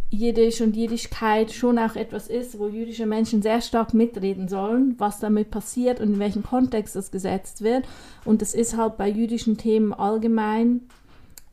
Jiddisch 0.09 0.61
und 0.61 0.75
Jiddischkeit 0.75 1.51
schon 1.51 1.77
auch 1.77 1.95
etwas 1.95 2.27
ist, 2.27 2.57
wo 2.59 2.67
jüdische 2.67 3.05
Menschen 3.05 3.41
sehr 3.41 3.61
stark 3.61 3.93
mitreden 3.93 4.47
sollen, 4.47 4.95
was 4.97 5.19
damit 5.19 5.51
passiert 5.51 5.99
und 5.99 6.13
in 6.13 6.19
welchem 6.19 6.43
Kontext 6.43 6.95
das 6.95 7.11
gesetzt 7.11 7.61
wird. 7.61 7.85
Und 8.25 8.41
das 8.41 8.53
ist 8.53 8.75
halt 8.75 8.97
bei 8.97 9.09
jüdischen 9.09 9.57
Themen 9.57 9.93
allgemein 9.93 10.81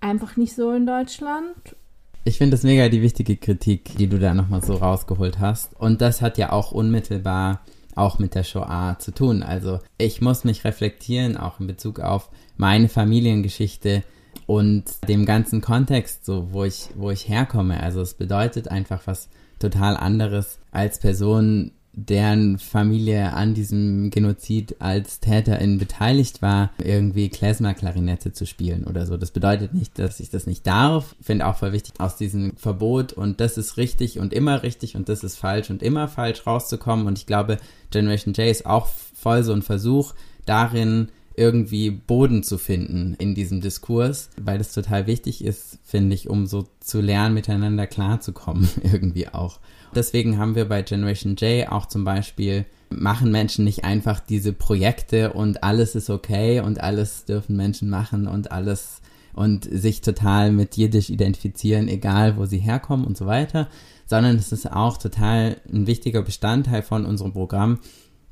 einfach 0.00 0.36
nicht 0.36 0.54
so 0.54 0.72
in 0.72 0.86
Deutschland. 0.86 1.76
Ich 2.24 2.38
finde 2.38 2.52
das 2.52 2.62
mega 2.62 2.88
die 2.88 3.02
wichtige 3.02 3.36
Kritik, 3.36 3.96
die 3.96 4.08
du 4.08 4.18
da 4.18 4.34
nochmal 4.34 4.62
so 4.62 4.74
rausgeholt 4.74 5.40
hast. 5.40 5.74
Und 5.80 6.00
das 6.00 6.22
hat 6.22 6.38
ja 6.38 6.52
auch 6.52 6.72
unmittelbar 6.72 7.60
auch 7.96 8.20
mit 8.20 8.36
der 8.36 8.44
Shoah 8.44 8.96
zu 9.00 9.12
tun. 9.12 9.42
Also 9.42 9.80
ich 9.98 10.20
muss 10.20 10.44
mich 10.44 10.64
reflektieren, 10.64 11.36
auch 11.36 11.58
in 11.58 11.66
Bezug 11.66 11.98
auf 11.98 12.28
meine 12.56 12.88
Familiengeschichte 12.88 14.04
und 14.46 14.84
dem 15.08 15.24
ganzen 15.24 15.60
Kontext, 15.60 16.24
so 16.24 16.52
wo 16.52 16.64
ich, 16.64 16.88
wo 16.94 17.10
ich 17.10 17.28
herkomme. 17.28 17.82
Also 17.82 18.00
es 18.00 18.14
bedeutet 18.14 18.68
einfach 18.68 19.06
was 19.06 19.28
total 19.58 19.96
anderes 19.96 20.58
als 20.70 20.98
Person, 20.98 21.72
deren 21.92 22.58
Familie 22.58 23.32
an 23.32 23.54
diesem 23.54 24.10
Genozid 24.10 24.76
als 24.78 25.18
Täterin 25.18 25.78
beteiligt 25.78 26.42
war, 26.42 26.70
irgendwie 26.82 27.28
Klezmer-Klarinette 27.28 28.32
zu 28.32 28.46
spielen 28.46 28.84
oder 28.84 29.04
so. 29.04 29.16
Das 29.16 29.32
bedeutet 29.32 29.74
nicht, 29.74 29.98
dass 29.98 30.20
ich 30.20 30.30
das 30.30 30.46
nicht 30.46 30.66
darf. 30.66 31.16
Finde 31.20 31.46
auch 31.46 31.56
voll 31.56 31.72
wichtig, 31.72 31.94
aus 31.98 32.16
diesem 32.16 32.56
Verbot 32.56 33.12
und 33.12 33.40
das 33.40 33.58
ist 33.58 33.76
richtig 33.78 34.20
und 34.20 34.32
immer 34.32 34.62
richtig 34.62 34.94
und 34.94 35.08
das 35.08 35.24
ist 35.24 35.36
falsch 35.36 35.70
und 35.70 35.82
immer 35.82 36.06
falsch 36.06 36.46
rauszukommen. 36.46 37.06
Und 37.06 37.18
ich 37.18 37.26
glaube, 37.26 37.56
Generation 37.90 38.34
J 38.34 38.46
ist 38.46 38.66
auch 38.66 38.86
voll 38.86 39.42
so 39.42 39.52
ein 39.52 39.62
Versuch 39.62 40.14
darin, 40.46 41.08
irgendwie 41.38 41.90
Boden 41.90 42.42
zu 42.42 42.58
finden 42.58 43.14
in 43.18 43.34
diesem 43.34 43.60
Diskurs, 43.60 44.30
weil 44.40 44.58
das 44.58 44.72
total 44.72 45.06
wichtig 45.06 45.44
ist, 45.44 45.78
finde 45.84 46.14
ich, 46.14 46.28
um 46.28 46.46
so 46.46 46.66
zu 46.80 47.00
lernen, 47.00 47.34
miteinander 47.34 47.86
klarzukommen, 47.86 48.68
irgendwie 48.82 49.28
auch. 49.28 49.60
Deswegen 49.94 50.38
haben 50.38 50.54
wir 50.54 50.66
bei 50.66 50.82
Generation 50.82 51.36
J 51.36 51.70
auch 51.70 51.86
zum 51.86 52.04
Beispiel, 52.04 52.66
machen 52.90 53.30
Menschen 53.30 53.64
nicht 53.64 53.84
einfach 53.84 54.20
diese 54.20 54.52
Projekte 54.52 55.32
und 55.32 55.62
alles 55.62 55.94
ist 55.94 56.10
okay 56.10 56.60
und 56.60 56.82
alles 56.82 57.24
dürfen 57.24 57.56
Menschen 57.56 57.90
machen 57.90 58.26
und 58.26 58.50
alles 58.50 59.00
und 59.34 59.68
sich 59.70 60.00
total 60.00 60.52
mit 60.52 60.76
Jiddisch 60.76 61.10
identifizieren, 61.10 61.86
egal 61.86 62.36
wo 62.36 62.46
sie 62.46 62.58
herkommen 62.58 63.06
und 63.06 63.16
so 63.16 63.26
weiter, 63.26 63.68
sondern 64.06 64.36
es 64.36 64.52
ist 64.52 64.70
auch 64.70 64.96
total 64.96 65.58
ein 65.72 65.86
wichtiger 65.86 66.22
Bestandteil 66.22 66.82
von 66.82 67.04
unserem 67.04 67.32
Programm, 67.32 67.78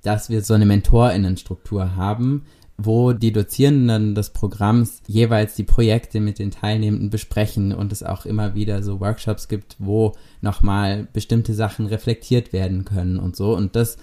dass 0.03 0.31
wir 0.31 0.43
so 0.43 0.55
eine 0.55 0.67
Mentorinnenstruktur 0.67 1.97
haben, 1.97 2.45
wo 2.79 3.13
die 3.13 3.33
Dozierenden 3.33 4.15
des 4.15 4.31
Programms 4.31 5.03
jeweils 5.07 5.55
die 5.55 5.65
Projekte 5.65 6.21
mit 6.21 6.39
den 6.39 6.51
Teilnehmenden 6.51 7.11
besprechen 7.11 7.73
und 7.73 7.91
es 7.91 8.03
auch 8.03 8.27
immer 8.27 8.55
wieder 8.55 8.83
so 8.83 9.01
Workshops 9.01 9.49
gibt, 9.49 9.77
wo 9.79 10.13
nochmal 10.43 11.09
bestimmte 11.13 11.55
Sachen 11.55 11.87
reflektiert 11.87 12.53
werden 12.53 12.85
können 12.85 13.19
und 13.19 13.35
so. 13.35 13.57
Und 13.57 13.77
das 13.77 13.97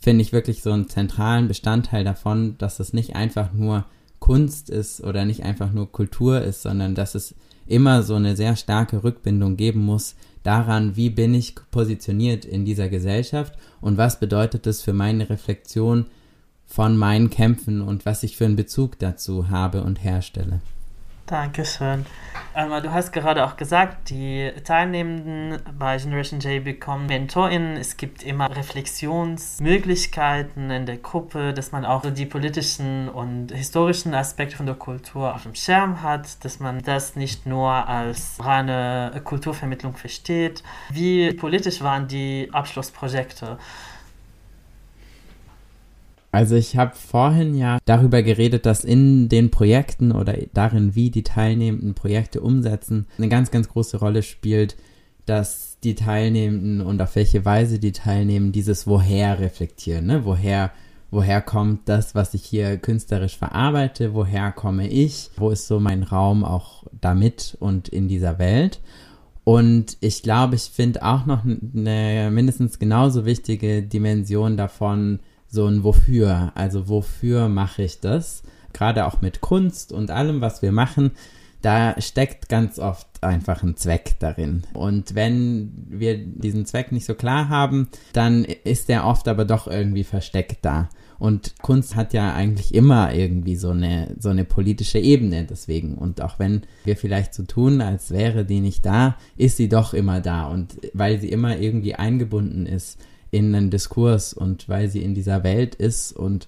finde 0.00 0.22
ich 0.22 0.32
wirklich 0.32 0.62
so 0.62 0.72
einen 0.72 0.88
zentralen 0.88 1.46
Bestandteil 1.46 2.02
davon, 2.02 2.56
dass 2.58 2.80
es 2.80 2.92
nicht 2.92 3.14
einfach 3.14 3.52
nur 3.52 3.84
Kunst 4.18 4.68
ist 4.68 5.02
oder 5.02 5.24
nicht 5.24 5.44
einfach 5.44 5.72
nur 5.72 5.90
Kultur 5.90 6.42
ist, 6.42 6.62
sondern 6.62 6.94
dass 6.94 7.14
es 7.14 7.36
immer 7.66 8.02
so 8.02 8.16
eine 8.16 8.36
sehr 8.36 8.56
starke 8.56 9.04
Rückbindung 9.04 9.56
geben 9.56 9.84
muss 9.84 10.16
daran, 10.42 10.96
wie 10.96 11.10
bin 11.10 11.34
ich 11.34 11.54
positioniert 11.70 12.44
in 12.44 12.64
dieser 12.64 12.88
Gesellschaft 12.88 13.54
und 13.80 13.96
was 13.96 14.18
bedeutet 14.18 14.66
das 14.66 14.82
für 14.82 14.92
meine 14.92 15.30
Reflexion 15.30 16.06
von 16.72 16.96
meinen 16.96 17.28
Kämpfen 17.28 17.82
und 17.82 18.06
was 18.06 18.22
ich 18.22 18.36
für 18.36 18.46
einen 18.46 18.56
Bezug 18.56 18.98
dazu 18.98 19.50
habe 19.50 19.82
und 19.82 20.02
herstelle. 20.02 20.60
Dankeschön. 21.26 22.06
Alma, 22.54 22.80
du 22.80 22.92
hast 22.92 23.12
gerade 23.12 23.46
auch 23.46 23.56
gesagt, 23.56 24.10
die 24.10 24.50
Teilnehmenden 24.64 25.60
bei 25.78 25.96
Generation 25.96 26.40
J 26.40 26.64
bekommen 26.64 27.06
MentorInnen. 27.06 27.76
Es 27.76 27.96
gibt 27.96 28.22
immer 28.22 28.54
Reflexionsmöglichkeiten 28.54 30.70
in 30.70 30.84
der 30.84 30.96
Gruppe, 30.96 31.54
dass 31.54 31.70
man 31.72 31.84
auch 31.84 32.02
die 32.10 32.26
politischen 32.26 33.08
und 33.08 33.52
historischen 33.52 34.14
Aspekte 34.14 34.56
von 34.56 34.66
der 34.66 34.74
Kultur 34.74 35.34
auf 35.34 35.44
dem 35.44 35.54
Schirm 35.54 36.02
hat, 36.02 36.44
dass 36.44 36.58
man 36.58 36.82
das 36.82 37.14
nicht 37.16 37.46
nur 37.46 37.70
als 37.70 38.36
reine 38.40 39.22
Kulturvermittlung 39.24 39.94
versteht. 39.94 40.64
Wie 40.90 41.32
politisch 41.32 41.80
waren 41.82 42.08
die 42.08 42.48
Abschlussprojekte? 42.52 43.58
Also 46.32 46.56
ich 46.56 46.78
habe 46.78 46.94
vorhin 46.96 47.54
ja 47.54 47.78
darüber 47.84 48.22
geredet, 48.22 48.64
dass 48.64 48.84
in 48.84 49.28
den 49.28 49.50
Projekten 49.50 50.12
oder 50.12 50.34
darin, 50.54 50.94
wie 50.94 51.10
die 51.10 51.22
Teilnehmenden 51.22 51.92
Projekte 51.92 52.40
umsetzen, 52.40 53.06
eine 53.18 53.28
ganz, 53.28 53.50
ganz 53.50 53.68
große 53.68 53.98
Rolle 53.98 54.22
spielt, 54.22 54.76
dass 55.26 55.76
die 55.84 55.94
Teilnehmenden 55.94 56.80
und 56.80 57.02
auf 57.02 57.16
welche 57.16 57.44
Weise 57.44 57.78
die 57.78 57.92
teilnehmen, 57.92 58.50
dieses 58.50 58.86
Woher 58.86 59.40
reflektieren. 59.40 60.06
Ne? 60.06 60.24
Woher, 60.24 60.72
woher 61.10 61.42
kommt 61.42 61.86
das, 61.86 62.14
was 62.14 62.32
ich 62.32 62.44
hier 62.44 62.78
künstlerisch 62.78 63.36
verarbeite? 63.36 64.14
Woher 64.14 64.52
komme 64.52 64.88
ich? 64.88 65.30
Wo 65.36 65.50
ist 65.50 65.66
so 65.66 65.80
mein 65.80 66.02
Raum 66.02 66.44
auch 66.44 66.84
damit 66.98 67.58
und 67.60 67.90
in 67.90 68.08
dieser 68.08 68.38
Welt? 68.38 68.80
Und 69.44 69.98
ich 70.00 70.22
glaube, 70.22 70.54
ich 70.54 70.62
finde 70.62 71.04
auch 71.04 71.26
noch 71.26 71.44
eine 71.44 72.30
mindestens 72.32 72.78
genauso 72.78 73.26
wichtige 73.26 73.82
Dimension 73.82 74.56
davon, 74.56 75.20
so 75.52 75.66
ein 75.66 75.84
Wofür. 75.84 76.50
Also 76.54 76.88
wofür 76.88 77.48
mache 77.48 77.82
ich 77.82 78.00
das? 78.00 78.42
Gerade 78.72 79.06
auch 79.06 79.20
mit 79.20 79.42
Kunst 79.42 79.92
und 79.92 80.10
allem, 80.10 80.40
was 80.40 80.62
wir 80.62 80.72
machen, 80.72 81.12
da 81.60 81.94
steckt 82.00 82.48
ganz 82.48 82.78
oft 82.78 83.06
einfach 83.22 83.62
ein 83.62 83.76
Zweck 83.76 84.16
darin. 84.18 84.62
Und 84.72 85.14
wenn 85.14 85.70
wir 85.88 86.16
diesen 86.18 86.64
Zweck 86.64 86.90
nicht 86.90 87.04
so 87.04 87.14
klar 87.14 87.50
haben, 87.50 87.88
dann 88.14 88.44
ist 88.44 88.88
der 88.88 89.06
oft 89.06 89.28
aber 89.28 89.44
doch 89.44 89.68
irgendwie 89.68 90.04
versteckt 90.04 90.64
da. 90.64 90.88
Und 91.18 91.54
Kunst 91.62 91.94
hat 91.94 92.14
ja 92.14 92.34
eigentlich 92.34 92.74
immer 92.74 93.14
irgendwie 93.14 93.54
so 93.54 93.70
eine, 93.70 94.16
so 94.18 94.30
eine 94.30 94.44
politische 94.44 94.98
Ebene 94.98 95.44
deswegen. 95.44 95.94
Und 95.94 96.20
auch 96.22 96.38
wenn 96.38 96.62
wir 96.84 96.96
vielleicht 96.96 97.34
so 97.34 97.44
tun, 97.44 97.80
als 97.80 98.10
wäre 98.10 98.44
die 98.44 98.60
nicht 98.60 98.84
da, 98.84 99.16
ist 99.36 99.58
sie 99.58 99.68
doch 99.68 99.94
immer 99.94 100.20
da. 100.20 100.46
Und 100.46 100.78
weil 100.94 101.20
sie 101.20 101.28
immer 101.28 101.58
irgendwie 101.58 101.94
eingebunden 101.94 102.66
ist 102.66 102.98
in 103.32 103.52
einen 103.54 103.70
Diskurs 103.70 104.32
und 104.32 104.68
weil 104.68 104.88
sie 104.88 105.02
in 105.02 105.14
dieser 105.14 105.42
Welt 105.42 105.74
ist 105.74 106.12
und 106.12 106.46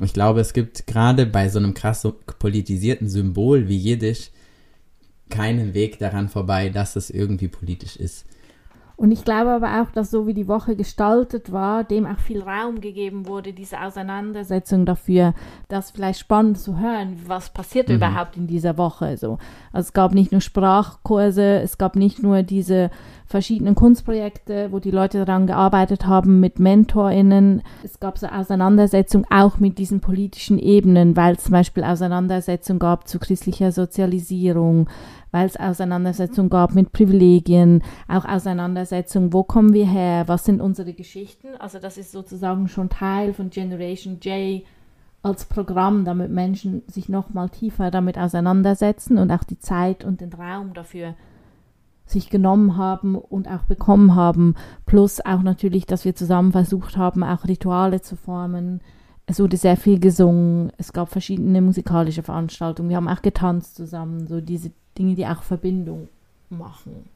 ich 0.00 0.12
glaube, 0.12 0.40
es 0.40 0.52
gibt 0.52 0.86
gerade 0.88 1.26
bei 1.26 1.48
so 1.48 1.58
einem 1.58 1.74
krass 1.74 2.08
politisierten 2.40 3.08
Symbol 3.08 3.68
wie 3.68 3.76
Jiddisch 3.76 4.30
keinen 5.28 5.74
Weg 5.74 5.98
daran 5.98 6.28
vorbei, 6.28 6.70
dass 6.70 6.96
es 6.96 7.10
irgendwie 7.10 7.48
politisch 7.48 7.96
ist. 7.96 8.26
Und 9.02 9.10
ich 9.10 9.24
glaube 9.24 9.50
aber 9.50 9.82
auch, 9.82 9.90
dass 9.90 10.12
so 10.12 10.28
wie 10.28 10.32
die 10.32 10.46
Woche 10.46 10.76
gestaltet 10.76 11.50
war, 11.50 11.82
dem 11.82 12.06
auch 12.06 12.20
viel 12.20 12.40
Raum 12.40 12.80
gegeben 12.80 13.26
wurde, 13.26 13.52
diese 13.52 13.82
Auseinandersetzung 13.82 14.86
dafür, 14.86 15.34
das 15.66 15.90
vielleicht 15.90 16.20
spannend 16.20 16.60
zu 16.60 16.78
hören, 16.78 17.20
was 17.26 17.50
passiert 17.50 17.88
mhm. 17.88 17.96
überhaupt 17.96 18.36
in 18.36 18.46
dieser 18.46 18.78
Woche. 18.78 19.16
So. 19.16 19.38
Also 19.72 19.88
es 19.88 19.92
gab 19.92 20.14
nicht 20.14 20.30
nur 20.30 20.40
Sprachkurse, 20.40 21.60
es 21.62 21.78
gab 21.78 21.96
nicht 21.96 22.22
nur 22.22 22.44
diese 22.44 22.92
verschiedenen 23.26 23.74
Kunstprojekte, 23.74 24.68
wo 24.70 24.78
die 24.78 24.92
Leute 24.92 25.24
daran 25.24 25.48
gearbeitet 25.48 26.06
haben 26.06 26.38
mit 26.38 26.60
MentorInnen. 26.60 27.62
Es 27.82 27.98
gab 27.98 28.18
so 28.18 28.28
Auseinandersetzung 28.28 29.26
auch 29.30 29.58
mit 29.58 29.78
diesen 29.78 30.00
politischen 30.00 30.60
Ebenen, 30.60 31.16
weil 31.16 31.34
es 31.34 31.44
zum 31.44 31.52
Beispiel 31.52 31.82
Auseinandersetzung 31.82 32.78
gab 32.78 33.08
zu 33.08 33.18
christlicher 33.18 33.72
Sozialisierung, 33.72 34.86
weil 35.32 35.46
es 35.46 35.56
Auseinandersetzungen 35.56 36.50
gab 36.50 36.74
mit 36.74 36.92
Privilegien, 36.92 37.82
auch 38.06 38.24
Auseinandersetzungen, 38.24 39.32
wo 39.32 39.42
kommen 39.42 39.72
wir 39.72 39.86
her, 39.86 40.28
was 40.28 40.44
sind 40.44 40.60
unsere 40.60 40.92
Geschichten. 40.92 41.48
Also 41.58 41.80
das 41.80 41.98
ist 41.98 42.12
sozusagen 42.12 42.68
schon 42.68 42.88
Teil 42.88 43.32
von 43.32 43.50
Generation 43.50 44.20
J 44.20 44.62
als 45.22 45.46
Programm, 45.46 46.04
damit 46.04 46.30
Menschen 46.30 46.82
sich 46.86 47.08
nochmal 47.08 47.48
tiefer 47.48 47.90
damit 47.90 48.18
auseinandersetzen 48.18 49.18
und 49.18 49.30
auch 49.30 49.44
die 49.44 49.58
Zeit 49.58 50.04
und 50.04 50.20
den 50.20 50.32
Raum 50.32 50.74
dafür 50.74 51.14
sich 52.04 52.28
genommen 52.28 52.76
haben 52.76 53.16
und 53.16 53.48
auch 53.48 53.62
bekommen 53.62 54.14
haben. 54.14 54.54
Plus 54.84 55.24
auch 55.24 55.42
natürlich, 55.42 55.86
dass 55.86 56.04
wir 56.04 56.14
zusammen 56.14 56.52
versucht 56.52 56.96
haben, 56.96 57.22
auch 57.22 57.44
Rituale 57.46 58.02
zu 58.02 58.16
formen. 58.16 58.80
Es 59.26 59.38
wurde 59.38 59.56
sehr 59.56 59.76
viel 59.76 60.00
gesungen, 60.00 60.72
es 60.78 60.92
gab 60.92 61.08
verschiedene 61.08 61.60
musikalische 61.60 62.22
Veranstaltungen, 62.22 62.88
wir 62.88 62.96
haben 62.96 63.08
auch 63.08 63.22
getanzt 63.22 63.76
zusammen, 63.76 64.26
so 64.26 64.40
diese 64.40 64.72
Dinge, 64.98 65.14
die 65.14 65.26
auch 65.26 65.42
Verbindung 65.42 66.08
machen. 66.50 67.08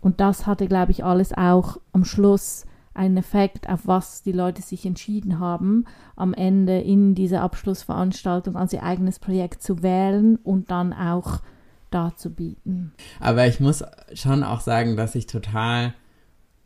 Und 0.00 0.20
das 0.20 0.46
hatte, 0.46 0.66
glaube 0.66 0.90
ich, 0.90 1.04
alles 1.04 1.32
auch 1.32 1.78
am 1.92 2.04
Schluss 2.04 2.66
einen 2.94 3.16
Effekt, 3.16 3.68
auf 3.68 3.86
was 3.86 4.22
die 4.22 4.32
Leute 4.32 4.60
sich 4.60 4.84
entschieden 4.84 5.38
haben, 5.38 5.86
am 6.16 6.34
Ende 6.34 6.80
in 6.80 7.14
dieser 7.14 7.40
Abschlussveranstaltung 7.40 8.56
als 8.56 8.72
ihr 8.72 8.82
eigenes 8.82 9.18
Projekt 9.18 9.62
zu 9.62 9.82
wählen 9.82 10.36
und 10.36 10.70
dann 10.70 10.92
auch 10.92 11.40
darzubieten. 11.90 12.92
Aber 13.20 13.46
ich 13.46 13.60
muss 13.60 13.84
schon 14.12 14.42
auch 14.44 14.60
sagen, 14.60 14.96
dass 14.96 15.14
ich 15.14 15.26
total 15.26 15.94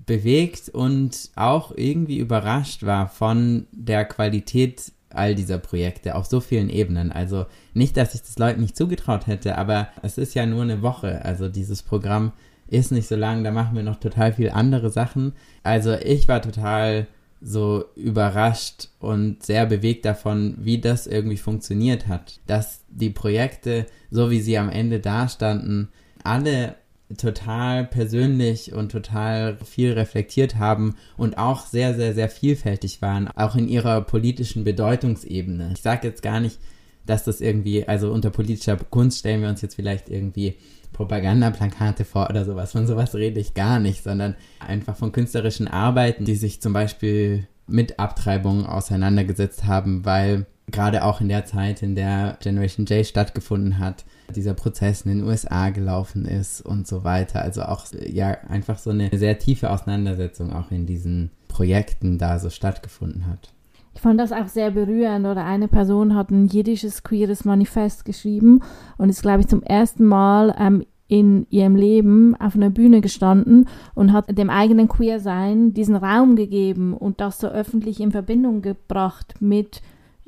bewegt 0.06 0.68
und 0.68 1.30
auch 1.34 1.72
irgendwie 1.76 2.18
überrascht 2.18 2.84
war 2.84 3.08
von 3.08 3.66
der 3.72 4.04
Qualität 4.04 4.92
all 5.10 5.34
dieser 5.34 5.58
Projekte 5.58 6.14
auf 6.14 6.26
so 6.26 6.40
vielen 6.40 6.68
Ebenen. 6.68 7.10
Also 7.10 7.46
nicht, 7.74 7.96
dass 7.96 8.14
ich 8.14 8.22
das 8.22 8.38
Leuten 8.38 8.60
nicht 8.60 8.76
zugetraut 8.76 9.26
hätte, 9.26 9.58
aber 9.58 9.88
es 10.02 10.18
ist 10.18 10.34
ja 10.34 10.46
nur 10.46 10.62
eine 10.62 10.82
Woche. 10.82 11.24
Also 11.24 11.48
dieses 11.48 11.82
Programm 11.82 12.32
ist 12.68 12.92
nicht 12.92 13.08
so 13.08 13.16
lang, 13.16 13.44
da 13.44 13.50
machen 13.50 13.76
wir 13.76 13.82
noch 13.82 14.00
total 14.00 14.32
viel 14.32 14.50
andere 14.50 14.90
Sachen. 14.90 15.32
Also 15.62 15.94
ich 15.94 16.28
war 16.28 16.42
total 16.42 17.06
so 17.40 17.84
überrascht 17.96 18.88
und 18.98 19.42
sehr 19.42 19.66
bewegt 19.66 20.04
davon, 20.04 20.56
wie 20.58 20.80
das 20.80 21.06
irgendwie 21.06 21.36
funktioniert 21.36 22.08
hat. 22.08 22.40
Dass 22.46 22.80
die 22.88 23.10
Projekte, 23.10 23.86
so 24.10 24.30
wie 24.30 24.40
sie 24.40 24.58
am 24.58 24.68
Ende 24.68 25.00
dastanden, 25.00 25.88
alle 26.24 26.76
total 27.16 27.84
persönlich 27.84 28.72
und 28.72 28.90
total 28.90 29.58
viel 29.64 29.92
reflektiert 29.92 30.56
haben 30.56 30.96
und 31.16 31.38
auch 31.38 31.64
sehr, 31.66 31.94
sehr, 31.94 32.14
sehr 32.14 32.28
vielfältig 32.28 33.00
waren, 33.00 33.28
auch 33.28 33.54
in 33.54 33.68
ihrer 33.68 34.00
politischen 34.00 34.64
Bedeutungsebene. 34.64 35.70
Ich 35.74 35.82
sage 35.82 36.08
jetzt 36.08 36.22
gar 36.22 36.40
nicht, 36.40 36.58
dass 37.04 37.24
das 37.24 37.40
irgendwie, 37.40 37.86
also 37.86 38.12
unter 38.12 38.30
politischer 38.30 38.76
Kunst 38.76 39.20
stellen 39.20 39.42
wir 39.42 39.48
uns 39.48 39.62
jetzt 39.62 39.76
vielleicht 39.76 40.08
irgendwie 40.08 40.56
Propagandaplakate 40.92 42.04
vor 42.04 42.28
oder 42.28 42.44
sowas. 42.44 42.72
Von 42.72 42.86
sowas 42.86 43.14
rede 43.14 43.38
ich 43.38 43.54
gar 43.54 43.78
nicht, 43.78 44.02
sondern 44.02 44.34
einfach 44.58 44.96
von 44.96 45.12
künstlerischen 45.12 45.68
Arbeiten, 45.68 46.24
die 46.24 46.34
sich 46.34 46.60
zum 46.60 46.72
Beispiel 46.72 47.46
mit 47.68 48.00
Abtreibungen 48.00 48.66
auseinandergesetzt 48.66 49.64
haben, 49.64 50.04
weil 50.04 50.46
gerade 50.70 51.04
auch 51.04 51.20
in 51.20 51.28
der 51.28 51.44
Zeit, 51.44 51.82
in 51.82 51.94
der 51.94 52.38
Generation 52.40 52.86
J 52.86 53.06
stattgefunden 53.06 53.78
hat, 53.78 54.04
dieser 54.34 54.54
Prozess 54.54 55.02
in 55.02 55.18
den 55.18 55.24
USA 55.24 55.70
gelaufen 55.70 56.24
ist 56.24 56.60
und 56.60 56.86
so 56.86 57.04
weiter. 57.04 57.42
Also 57.42 57.62
auch 57.62 57.86
ja 58.06 58.36
einfach 58.48 58.78
so 58.78 58.90
eine 58.90 59.10
sehr 59.12 59.38
tiefe 59.38 59.70
Auseinandersetzung 59.70 60.52
auch 60.52 60.70
in 60.70 60.86
diesen 60.86 61.30
Projekten 61.48 62.18
da 62.18 62.38
so 62.38 62.50
stattgefunden 62.50 63.26
hat. 63.26 63.52
Ich 63.94 64.02
fand 64.02 64.20
das 64.20 64.32
auch 64.32 64.48
sehr 64.48 64.72
berührend. 64.72 65.26
Oder 65.26 65.44
eine 65.44 65.68
Person 65.68 66.14
hat 66.14 66.30
ein 66.30 66.46
jiddisches 66.46 67.02
queeres 67.02 67.44
Manifest 67.44 68.04
geschrieben 68.04 68.60
und 68.98 69.08
ist, 69.08 69.22
glaube 69.22 69.40
ich, 69.40 69.48
zum 69.48 69.62
ersten 69.62 70.04
Mal 70.04 70.54
ähm, 70.58 70.84
in 71.08 71.46
ihrem 71.50 71.76
Leben 71.76 72.34
auf 72.36 72.56
einer 72.56 72.70
Bühne 72.70 73.00
gestanden 73.00 73.68
und 73.94 74.12
hat 74.12 74.36
dem 74.36 74.50
eigenen 74.50 74.88
Queersein 74.88 75.72
diesen 75.72 75.96
Raum 75.96 76.36
gegeben 76.36 76.94
und 76.94 77.20
das 77.20 77.38
so 77.38 77.46
öffentlich 77.46 78.00
in 78.00 78.10
Verbindung 78.10 78.60
gebracht 78.60 79.36
mit 79.40 79.80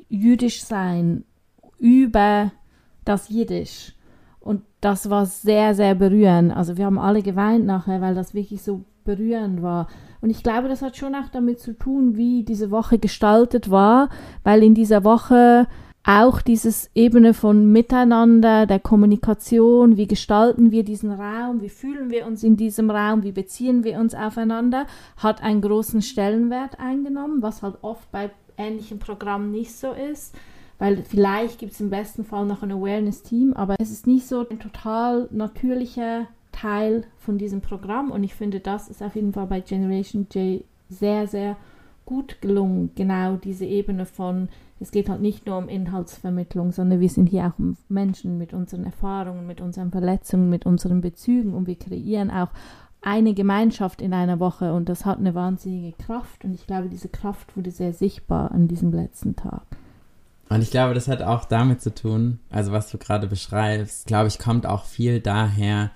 jüdisch 0.09 0.63
sein 0.63 1.23
über 1.77 2.51
das 3.05 3.29
Jiddisch. 3.29 3.93
Und 4.39 4.61
das 4.81 5.09
war 5.09 5.25
sehr, 5.25 5.75
sehr 5.75 5.95
berührend. 5.95 6.55
Also 6.55 6.77
wir 6.77 6.85
haben 6.85 6.99
alle 6.99 7.21
geweint 7.21 7.65
nachher, 7.65 8.01
weil 8.01 8.15
das 8.15 8.33
wirklich 8.33 8.61
so 8.61 8.83
berührend 9.03 9.61
war. 9.61 9.87
Und 10.21 10.29
ich 10.29 10.43
glaube, 10.43 10.67
das 10.67 10.81
hat 10.81 10.97
schon 10.97 11.15
auch 11.15 11.29
damit 11.31 11.59
zu 11.59 11.77
tun, 11.77 12.17
wie 12.17 12.43
diese 12.43 12.71
Woche 12.71 12.99
gestaltet 12.99 13.71
war, 13.71 14.09
weil 14.43 14.63
in 14.63 14.75
dieser 14.75 15.03
Woche 15.03 15.67
auch 16.03 16.41
dieses 16.41 16.89
Ebene 16.95 17.33
von 17.33 17.71
Miteinander, 17.71 18.65
der 18.65 18.79
Kommunikation, 18.79 19.97
wie 19.97 20.07
gestalten 20.07 20.71
wir 20.71 20.83
diesen 20.83 21.11
Raum, 21.11 21.61
wie 21.61 21.69
fühlen 21.69 22.09
wir 22.09 22.25
uns 22.25 22.43
in 22.43 22.57
diesem 22.57 22.89
Raum, 22.89 23.23
wie 23.23 23.31
beziehen 23.31 23.83
wir 23.83 23.99
uns 23.99 24.15
aufeinander, 24.15 24.85
hat 25.17 25.43
einen 25.43 25.61
großen 25.61 26.01
Stellenwert 26.01 26.79
eingenommen, 26.79 27.41
was 27.41 27.61
halt 27.61 27.75
oft 27.81 28.11
bei 28.11 28.31
ähnlichen 28.59 28.99
Programmen 28.99 29.51
nicht 29.51 29.73
so 29.73 29.91
ist. 29.93 30.35
Weil 30.77 31.03
vielleicht 31.03 31.59
gibt 31.59 31.73
es 31.73 31.81
im 31.81 31.89
besten 31.89 32.23
Fall 32.23 32.45
noch 32.45 32.63
ein 32.63 32.71
Awareness-Team, 32.71 33.53
aber 33.53 33.75
es 33.79 33.91
ist 33.91 34.07
nicht 34.07 34.27
so 34.27 34.47
ein 34.47 34.59
total 34.59 35.27
natürlicher 35.31 36.27
Teil 36.53 37.05
von 37.17 37.37
diesem 37.37 37.61
Programm. 37.61 38.11
Und 38.11 38.23
ich 38.23 38.33
finde, 38.33 38.59
das 38.59 38.87
ist 38.87 39.03
auf 39.03 39.15
jeden 39.15 39.33
Fall 39.33 39.47
bei 39.47 39.59
Generation 39.59 40.27
J 40.31 40.63
sehr, 40.89 41.27
sehr 41.27 41.57
gut 42.05 42.41
gelungen, 42.41 42.91
genau 42.95 43.35
diese 43.35 43.65
Ebene 43.65 44.05
von, 44.05 44.49
es 44.79 44.89
geht 44.89 45.09
halt 45.09 45.21
nicht 45.21 45.45
nur 45.45 45.57
um 45.57 45.69
Inhaltsvermittlung, 45.69 46.71
sondern 46.71 46.99
wir 47.01 47.09
sind 47.09 47.27
hier 47.27 47.45
auch 47.45 47.59
um 47.59 47.77
Menschen 47.87 48.39
mit 48.39 48.51
unseren 48.51 48.83
Erfahrungen, 48.83 49.45
mit 49.45 49.61
unseren 49.61 49.91
Verletzungen, 49.91 50.49
mit 50.49 50.65
unseren 50.65 51.01
Bezügen 51.01 51.53
und 51.53 51.67
wir 51.67 51.75
kreieren 51.75 52.31
auch 52.31 52.49
eine 53.01 53.33
Gemeinschaft 53.33 54.01
in 54.01 54.13
einer 54.13 54.39
Woche 54.39 54.73
und 54.73 54.89
das 54.89 55.05
hat 55.05 55.19
eine 55.19 55.33
wahnsinnige 55.35 55.95
Kraft 55.97 56.43
und 56.43 56.53
ich 56.53 56.67
glaube, 56.67 56.89
diese 56.89 57.07
Kraft 57.07 57.55
wurde 57.55 57.71
sehr 57.71 57.93
sichtbar 57.93 58.51
an 58.51 58.67
diesem 58.67 58.91
letzten 58.91 59.35
Tag. 59.35 59.63
Und 60.49 60.61
ich 60.61 60.71
glaube, 60.71 60.95
das 60.95 61.07
hat 61.07 61.21
auch 61.21 61.45
damit 61.45 61.81
zu 61.81 61.93
tun, 61.93 62.39
also 62.49 62.71
was 62.71 62.89
du 62.89 62.97
gerade 62.97 63.27
beschreibst, 63.27 64.07
glaube 64.07 64.27
ich, 64.27 64.39
kommt 64.39 64.65
auch 64.65 64.85
viel 64.85 65.19
daher, 65.19 65.91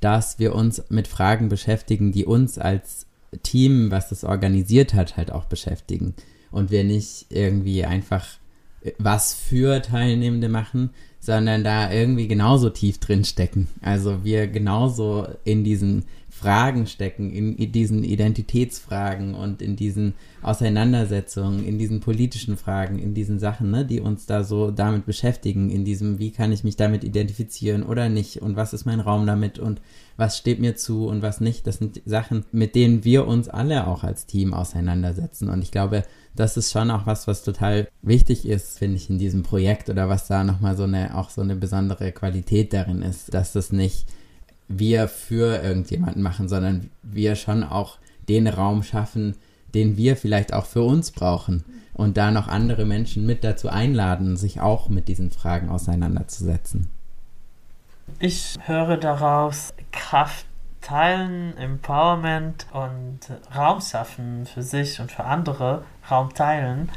dass 0.00 0.38
wir 0.38 0.54
uns 0.54 0.84
mit 0.88 1.08
Fragen 1.08 1.48
beschäftigen, 1.48 2.12
die 2.12 2.24
uns 2.24 2.58
als 2.58 3.06
Team, 3.42 3.90
was 3.90 4.08
das 4.08 4.24
organisiert 4.24 4.94
hat, 4.94 5.16
halt 5.16 5.32
auch 5.32 5.44
beschäftigen. 5.46 6.14
Und 6.50 6.70
wir 6.70 6.84
nicht 6.84 7.26
irgendwie 7.30 7.84
einfach 7.84 8.24
was 8.98 9.34
für 9.34 9.82
Teilnehmende 9.82 10.48
machen, 10.48 10.90
sondern 11.20 11.64
da 11.64 11.92
irgendwie 11.92 12.28
genauso 12.28 12.70
tief 12.70 12.98
drin 12.98 13.24
stecken. 13.24 13.68
Also 13.82 14.24
wir 14.24 14.46
genauso 14.46 15.26
in 15.44 15.64
diesen 15.64 16.04
Fragen 16.38 16.86
stecken, 16.86 17.30
in, 17.32 17.72
diesen 17.72 18.04
Identitätsfragen 18.04 19.34
und 19.34 19.60
in 19.60 19.74
diesen 19.74 20.14
Auseinandersetzungen, 20.40 21.64
in 21.66 21.78
diesen 21.78 21.98
politischen 21.98 22.56
Fragen, 22.56 23.00
in 23.00 23.12
diesen 23.12 23.40
Sachen, 23.40 23.72
ne, 23.72 23.84
die 23.84 24.00
uns 24.00 24.26
da 24.26 24.44
so 24.44 24.70
damit 24.70 25.04
beschäftigen, 25.04 25.68
in 25.68 25.84
diesem, 25.84 26.20
wie 26.20 26.30
kann 26.30 26.52
ich 26.52 26.62
mich 26.62 26.76
damit 26.76 27.02
identifizieren 27.02 27.82
oder 27.82 28.08
nicht 28.08 28.40
und 28.40 28.54
was 28.54 28.72
ist 28.72 28.86
mein 28.86 29.00
Raum 29.00 29.26
damit 29.26 29.58
und 29.58 29.80
was 30.16 30.38
steht 30.38 30.60
mir 30.60 30.76
zu 30.76 31.08
und 31.08 31.22
was 31.22 31.40
nicht. 31.40 31.66
Das 31.66 31.78
sind 31.78 32.02
Sachen, 32.06 32.44
mit 32.52 32.76
denen 32.76 33.02
wir 33.02 33.26
uns 33.26 33.48
alle 33.48 33.88
auch 33.88 34.04
als 34.04 34.26
Team 34.26 34.54
auseinandersetzen. 34.54 35.48
Und 35.48 35.62
ich 35.62 35.72
glaube, 35.72 36.04
das 36.36 36.56
ist 36.56 36.70
schon 36.70 36.92
auch 36.92 37.04
was, 37.04 37.26
was 37.26 37.42
total 37.42 37.88
wichtig 38.02 38.46
ist, 38.46 38.78
finde 38.78 38.96
ich, 38.96 39.10
in 39.10 39.18
diesem 39.18 39.42
Projekt 39.42 39.90
oder 39.90 40.08
was 40.08 40.28
da 40.28 40.44
nochmal 40.44 40.76
so 40.76 40.84
eine, 40.84 41.16
auch 41.16 41.30
so 41.30 41.40
eine 41.40 41.56
besondere 41.56 42.12
Qualität 42.12 42.72
darin 42.72 43.02
ist, 43.02 43.34
dass 43.34 43.52
das 43.52 43.72
nicht 43.72 44.06
wir 44.68 45.08
für 45.08 45.62
irgendjemanden 45.62 46.22
machen, 46.22 46.48
sondern 46.48 46.90
wir 47.02 47.34
schon 47.36 47.64
auch 47.64 47.98
den 48.28 48.46
Raum 48.46 48.82
schaffen, 48.82 49.34
den 49.74 49.96
wir 49.96 50.16
vielleicht 50.16 50.52
auch 50.52 50.66
für 50.66 50.82
uns 50.82 51.10
brauchen 51.10 51.64
und 51.94 52.16
da 52.16 52.30
noch 52.30 52.48
andere 52.48 52.84
Menschen 52.84 53.26
mit 53.26 53.44
dazu 53.44 53.68
einladen, 53.68 54.36
sich 54.36 54.60
auch 54.60 54.88
mit 54.88 55.08
diesen 55.08 55.30
Fragen 55.30 55.68
auseinanderzusetzen. 55.68 56.88
Ich 58.18 58.56
höre 58.64 58.96
daraus 58.96 59.74
Kraft 59.92 60.46
teilen, 60.80 61.56
Empowerment 61.58 62.66
und 62.72 63.20
Raum 63.54 63.80
schaffen 63.80 64.46
für 64.46 64.62
sich 64.62 65.00
und 65.00 65.12
für 65.12 65.24
andere, 65.24 65.84
Raum 66.10 66.32
teilen. 66.32 66.88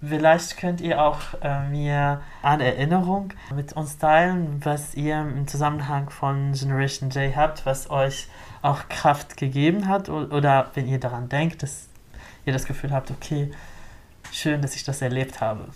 Vielleicht 0.00 0.58
könnt 0.58 0.80
ihr 0.80 1.02
auch 1.02 1.20
äh, 1.42 1.68
mir 1.68 2.20
eine 2.42 2.64
Erinnerung 2.64 3.32
mit 3.54 3.72
uns 3.72 3.96
teilen, 3.96 4.60
was 4.62 4.94
ihr 4.94 5.20
im 5.20 5.48
Zusammenhang 5.48 6.10
von 6.10 6.52
Generation 6.52 7.10
J 7.10 7.34
habt, 7.34 7.64
was 7.64 7.88
euch 7.90 8.28
auch 8.60 8.88
Kraft 8.88 9.36
gegeben 9.36 9.88
hat 9.88 10.08
oder 10.08 10.70
wenn 10.74 10.86
ihr 10.86 11.00
daran 11.00 11.28
denkt, 11.28 11.62
dass 11.62 11.88
ihr 12.44 12.52
das 12.52 12.66
Gefühl 12.66 12.92
habt, 12.92 13.10
okay, 13.10 13.50
schön, 14.32 14.60
dass 14.60 14.76
ich 14.76 14.84
das 14.84 15.00
erlebt 15.00 15.40
habe. 15.40 15.68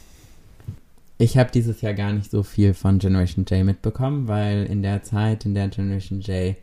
Ich 1.17 1.37
habe 1.37 1.51
dieses 1.51 1.81
Jahr 1.81 1.95
gar 1.95 2.13
nicht 2.13 2.31
so 2.31 2.43
viel 2.43 2.75
von 2.75 2.99
Generation 2.99 3.45
J 3.45 3.65
mitbekommen, 3.65 4.29
weil 4.29 4.65
in 4.65 4.83
der 4.83 5.03
Zeit, 5.03 5.45
in 5.45 5.55
der 5.55 5.69
Generation 5.69 6.21
J 6.21 6.57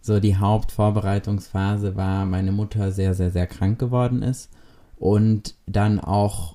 so 0.00 0.20
die 0.20 0.36
Hauptvorbereitungsphase 0.36 1.96
war, 1.96 2.24
meine 2.24 2.52
Mutter 2.52 2.92
sehr, 2.92 3.14
sehr, 3.14 3.30
sehr 3.30 3.46
krank 3.46 3.78
geworden 3.78 4.22
ist 4.22 4.50
und 4.98 5.54
dann 5.66 5.98
auch 5.98 6.53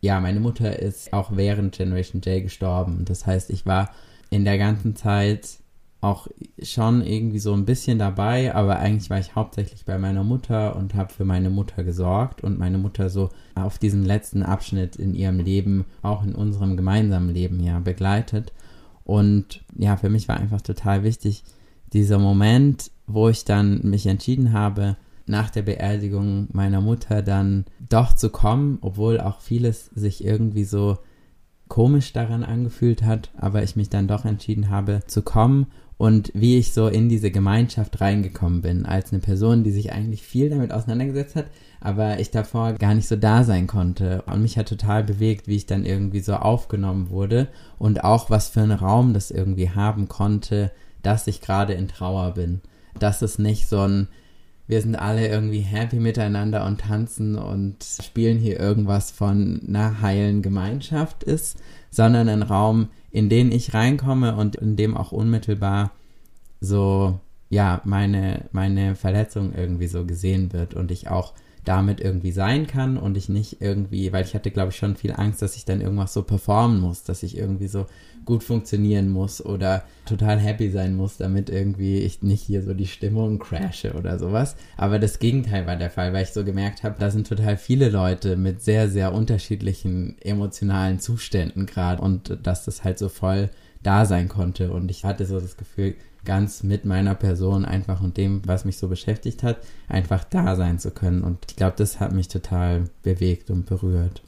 ja, 0.00 0.20
meine 0.20 0.40
Mutter 0.40 0.78
ist 0.78 1.12
auch 1.12 1.36
während 1.36 1.76
Generation 1.76 2.22
J 2.22 2.42
gestorben. 2.42 3.04
Das 3.04 3.26
heißt, 3.26 3.50
ich 3.50 3.66
war 3.66 3.90
in 4.30 4.44
der 4.44 4.58
ganzen 4.58 4.96
Zeit 4.96 5.58
auch 6.00 6.28
schon 6.62 7.02
irgendwie 7.02 7.38
so 7.38 7.52
ein 7.52 7.66
bisschen 7.66 7.98
dabei, 7.98 8.54
aber 8.54 8.78
eigentlich 8.78 9.10
war 9.10 9.18
ich 9.18 9.34
hauptsächlich 9.34 9.84
bei 9.84 9.98
meiner 9.98 10.24
Mutter 10.24 10.74
und 10.76 10.94
habe 10.94 11.12
für 11.12 11.26
meine 11.26 11.50
Mutter 11.50 11.84
gesorgt 11.84 12.42
und 12.42 12.58
meine 12.58 12.78
Mutter 12.78 13.10
so 13.10 13.28
auf 13.54 13.78
diesen 13.78 14.04
letzten 14.04 14.42
Abschnitt 14.42 14.96
in 14.96 15.14
ihrem 15.14 15.40
Leben, 15.40 15.84
auch 16.00 16.24
in 16.24 16.34
unserem 16.34 16.78
gemeinsamen 16.78 17.34
Leben 17.34 17.60
ja 17.60 17.80
begleitet. 17.80 18.54
Und 19.04 19.62
ja, 19.76 19.98
für 19.98 20.08
mich 20.08 20.26
war 20.28 20.38
einfach 20.38 20.62
total 20.62 21.04
wichtig 21.04 21.44
dieser 21.92 22.18
Moment, 22.18 22.90
wo 23.06 23.28
ich 23.28 23.44
dann 23.44 23.80
mich 23.82 24.06
entschieden 24.06 24.52
habe, 24.52 24.96
nach 25.30 25.50
der 25.50 25.62
Beerdigung 25.62 26.48
meiner 26.52 26.80
Mutter 26.80 27.22
dann 27.22 27.64
doch 27.88 28.12
zu 28.12 28.30
kommen, 28.30 28.78
obwohl 28.82 29.20
auch 29.20 29.40
vieles 29.40 29.86
sich 29.86 30.24
irgendwie 30.24 30.64
so 30.64 30.98
komisch 31.68 32.12
daran 32.12 32.42
angefühlt 32.42 33.02
hat, 33.02 33.30
aber 33.38 33.62
ich 33.62 33.76
mich 33.76 33.88
dann 33.88 34.08
doch 34.08 34.24
entschieden 34.24 34.68
habe 34.68 35.02
zu 35.06 35.22
kommen 35.22 35.68
und 36.00 36.32
wie 36.34 36.56
ich 36.56 36.72
so 36.72 36.88
in 36.88 37.08
diese 37.08 37.30
Gemeinschaft 37.30 38.00
reingekommen 38.00 38.62
bin, 38.62 38.86
als 38.86 39.12
eine 39.12 39.20
Person, 39.20 39.64
die 39.64 39.70
sich 39.70 39.92
eigentlich 39.92 40.22
viel 40.22 40.48
damit 40.48 40.72
auseinandergesetzt 40.72 41.36
hat, 41.36 41.46
aber 41.78 42.18
ich 42.20 42.30
davor 42.30 42.72
gar 42.72 42.94
nicht 42.94 43.06
so 43.06 43.16
da 43.16 43.44
sein 43.44 43.66
konnte. 43.66 44.22
Und 44.22 44.40
mich 44.40 44.56
hat 44.56 44.68
total 44.68 45.04
bewegt, 45.04 45.46
wie 45.46 45.56
ich 45.56 45.66
dann 45.66 45.84
irgendwie 45.84 46.20
so 46.20 46.34
aufgenommen 46.34 47.10
wurde 47.10 47.48
und 47.78 48.02
auch 48.02 48.30
was 48.30 48.48
für 48.48 48.62
einen 48.62 48.72
Raum 48.78 49.12
das 49.12 49.30
irgendwie 49.30 49.68
haben 49.68 50.08
konnte, 50.08 50.72
dass 51.02 51.26
ich 51.26 51.40
gerade 51.40 51.74
in 51.74 51.86
Trauer 51.88 52.32
bin. 52.32 52.62
Dass 52.98 53.20
es 53.20 53.38
nicht 53.38 53.68
so 53.68 53.80
ein 53.80 54.08
wir 54.70 54.80
sind 54.80 54.94
alle 54.94 55.26
irgendwie 55.26 55.60
happy 55.60 55.96
miteinander 55.96 56.64
und 56.64 56.80
tanzen 56.80 57.34
und 57.34 57.84
spielen 57.84 58.38
hier 58.38 58.60
irgendwas 58.60 59.10
von 59.10 59.60
einer 59.66 60.00
heilen 60.00 60.42
Gemeinschaft 60.42 61.24
ist, 61.24 61.58
sondern 61.90 62.28
ein 62.28 62.44
Raum, 62.44 62.86
in 63.10 63.28
den 63.28 63.50
ich 63.50 63.74
reinkomme 63.74 64.36
und 64.36 64.54
in 64.54 64.76
dem 64.76 64.96
auch 64.96 65.10
unmittelbar 65.10 65.90
so, 66.60 67.18
ja, 67.48 67.80
meine, 67.84 68.44
meine 68.52 68.94
Verletzung 68.94 69.52
irgendwie 69.56 69.88
so 69.88 70.06
gesehen 70.06 70.52
wird 70.52 70.74
und 70.74 70.92
ich 70.92 71.08
auch 71.08 71.34
damit 71.64 72.00
irgendwie 72.00 72.30
sein 72.30 72.68
kann 72.68 72.96
und 72.96 73.16
ich 73.16 73.28
nicht 73.28 73.60
irgendwie, 73.60 74.12
weil 74.12 74.24
ich 74.24 74.34
hatte, 74.34 74.52
glaube 74.52 74.70
ich, 74.70 74.76
schon 74.76 74.94
viel 74.94 75.12
Angst, 75.12 75.42
dass 75.42 75.56
ich 75.56 75.64
dann 75.64 75.80
irgendwas 75.80 76.12
so 76.12 76.22
performen 76.22 76.78
muss, 76.78 77.02
dass 77.02 77.24
ich 77.24 77.36
irgendwie 77.36 77.68
so 77.68 77.86
gut 78.24 78.44
funktionieren 78.44 79.08
muss 79.08 79.44
oder 79.44 79.84
total 80.06 80.38
happy 80.38 80.70
sein 80.70 80.96
muss, 80.96 81.16
damit 81.16 81.50
irgendwie 81.50 81.98
ich 81.98 82.22
nicht 82.22 82.42
hier 82.42 82.62
so 82.62 82.74
die 82.74 82.86
Stimmung 82.86 83.38
crashe 83.38 83.92
oder 83.94 84.18
sowas. 84.18 84.56
Aber 84.76 84.98
das 84.98 85.18
Gegenteil 85.18 85.66
war 85.66 85.76
der 85.76 85.90
Fall, 85.90 86.12
weil 86.12 86.24
ich 86.24 86.30
so 86.30 86.44
gemerkt 86.44 86.82
habe, 86.82 86.96
da 86.98 87.10
sind 87.10 87.26
total 87.26 87.56
viele 87.56 87.88
Leute 87.88 88.36
mit 88.36 88.62
sehr, 88.62 88.88
sehr 88.88 89.12
unterschiedlichen 89.12 90.16
emotionalen 90.20 91.00
Zuständen 91.00 91.66
gerade 91.66 92.02
und 92.02 92.38
dass 92.42 92.64
das 92.64 92.84
halt 92.84 92.98
so 92.98 93.08
voll 93.08 93.50
da 93.82 94.04
sein 94.04 94.28
konnte 94.28 94.72
und 94.72 94.90
ich 94.90 95.04
hatte 95.04 95.24
so 95.24 95.40
das 95.40 95.56
Gefühl, 95.56 95.94
ganz 96.24 96.62
mit 96.62 96.84
meiner 96.84 97.14
Person 97.14 97.64
einfach 97.64 98.00
und 98.02 98.16
dem, 98.16 98.42
was 98.46 98.64
mich 98.64 98.76
so 98.76 98.88
beschäftigt 98.88 99.42
hat, 99.42 99.58
einfach 99.88 100.24
da 100.24 100.56
sein 100.56 100.78
zu 100.78 100.90
können. 100.90 101.22
Und 101.22 101.38
ich 101.48 101.56
glaube, 101.56 101.74
das 101.76 102.00
hat 102.00 102.12
mich 102.12 102.28
total 102.28 102.84
bewegt 103.02 103.50
und 103.50 103.66
berührt. 103.66 104.22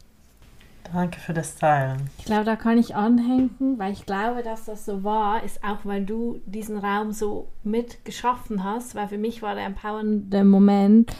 Danke 0.93 1.21
für 1.21 1.33
das 1.33 1.57
Teilen. 1.57 2.11
Ich 2.19 2.27
glaube, 2.27 2.45
da 2.45 2.57
kann 2.57 2.77
ich 2.77 2.95
anhängen, 2.95 3.79
weil 3.79 3.93
ich 3.93 4.05
glaube, 4.05 4.43
dass 4.43 4.67
das 4.67 4.85
so 4.85 5.03
war, 5.05 5.43
ist 5.43 5.65
auch, 5.65 5.79
weil 5.85 6.05
du 6.05 6.41
diesen 6.45 6.77
Raum 6.77 7.13
so 7.13 7.49
mit 7.65 8.05
geschaffen 8.05 8.63
hast, 8.63 8.95
weil 8.95 9.09
für 9.09 9.19
mich 9.19 9.41
war 9.41 9.55
der 9.55 9.65
empowernde 9.65 10.45
Moment, 10.45 11.11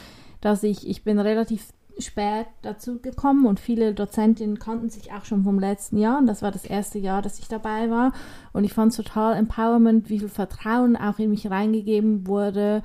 dass 0.41 0.61
ich, 0.63 0.87
ich 0.87 1.03
bin 1.03 1.19
relativ 1.19 1.69
spät 1.99 2.47
dazu 2.61 2.99
gekommen 2.99 3.45
und 3.45 3.59
viele 3.59 3.93
Dozentinnen 3.93 4.59
kannten 4.59 4.89
sich 4.89 5.11
auch 5.11 5.25
schon 5.25 5.43
vom 5.43 5.59
letzten 5.59 5.97
Jahr 5.97 6.17
und 6.17 6.27
das 6.27 6.41
war 6.41 6.51
das 6.51 6.65
erste 6.65 6.97
Jahr, 6.99 7.21
dass 7.21 7.39
ich 7.39 7.47
dabei 7.47 7.89
war 7.89 8.13
und 8.51 8.63
ich 8.63 8.73
fand 8.73 8.91
es 8.91 8.97
total 8.97 9.35
empowerment, 9.35 10.09
wie 10.09 10.19
viel 10.19 10.29
Vertrauen 10.29 10.95
auch 10.95 11.19
in 11.19 11.29
mich 11.29 11.49
reingegeben 11.49 12.27
wurde, 12.27 12.81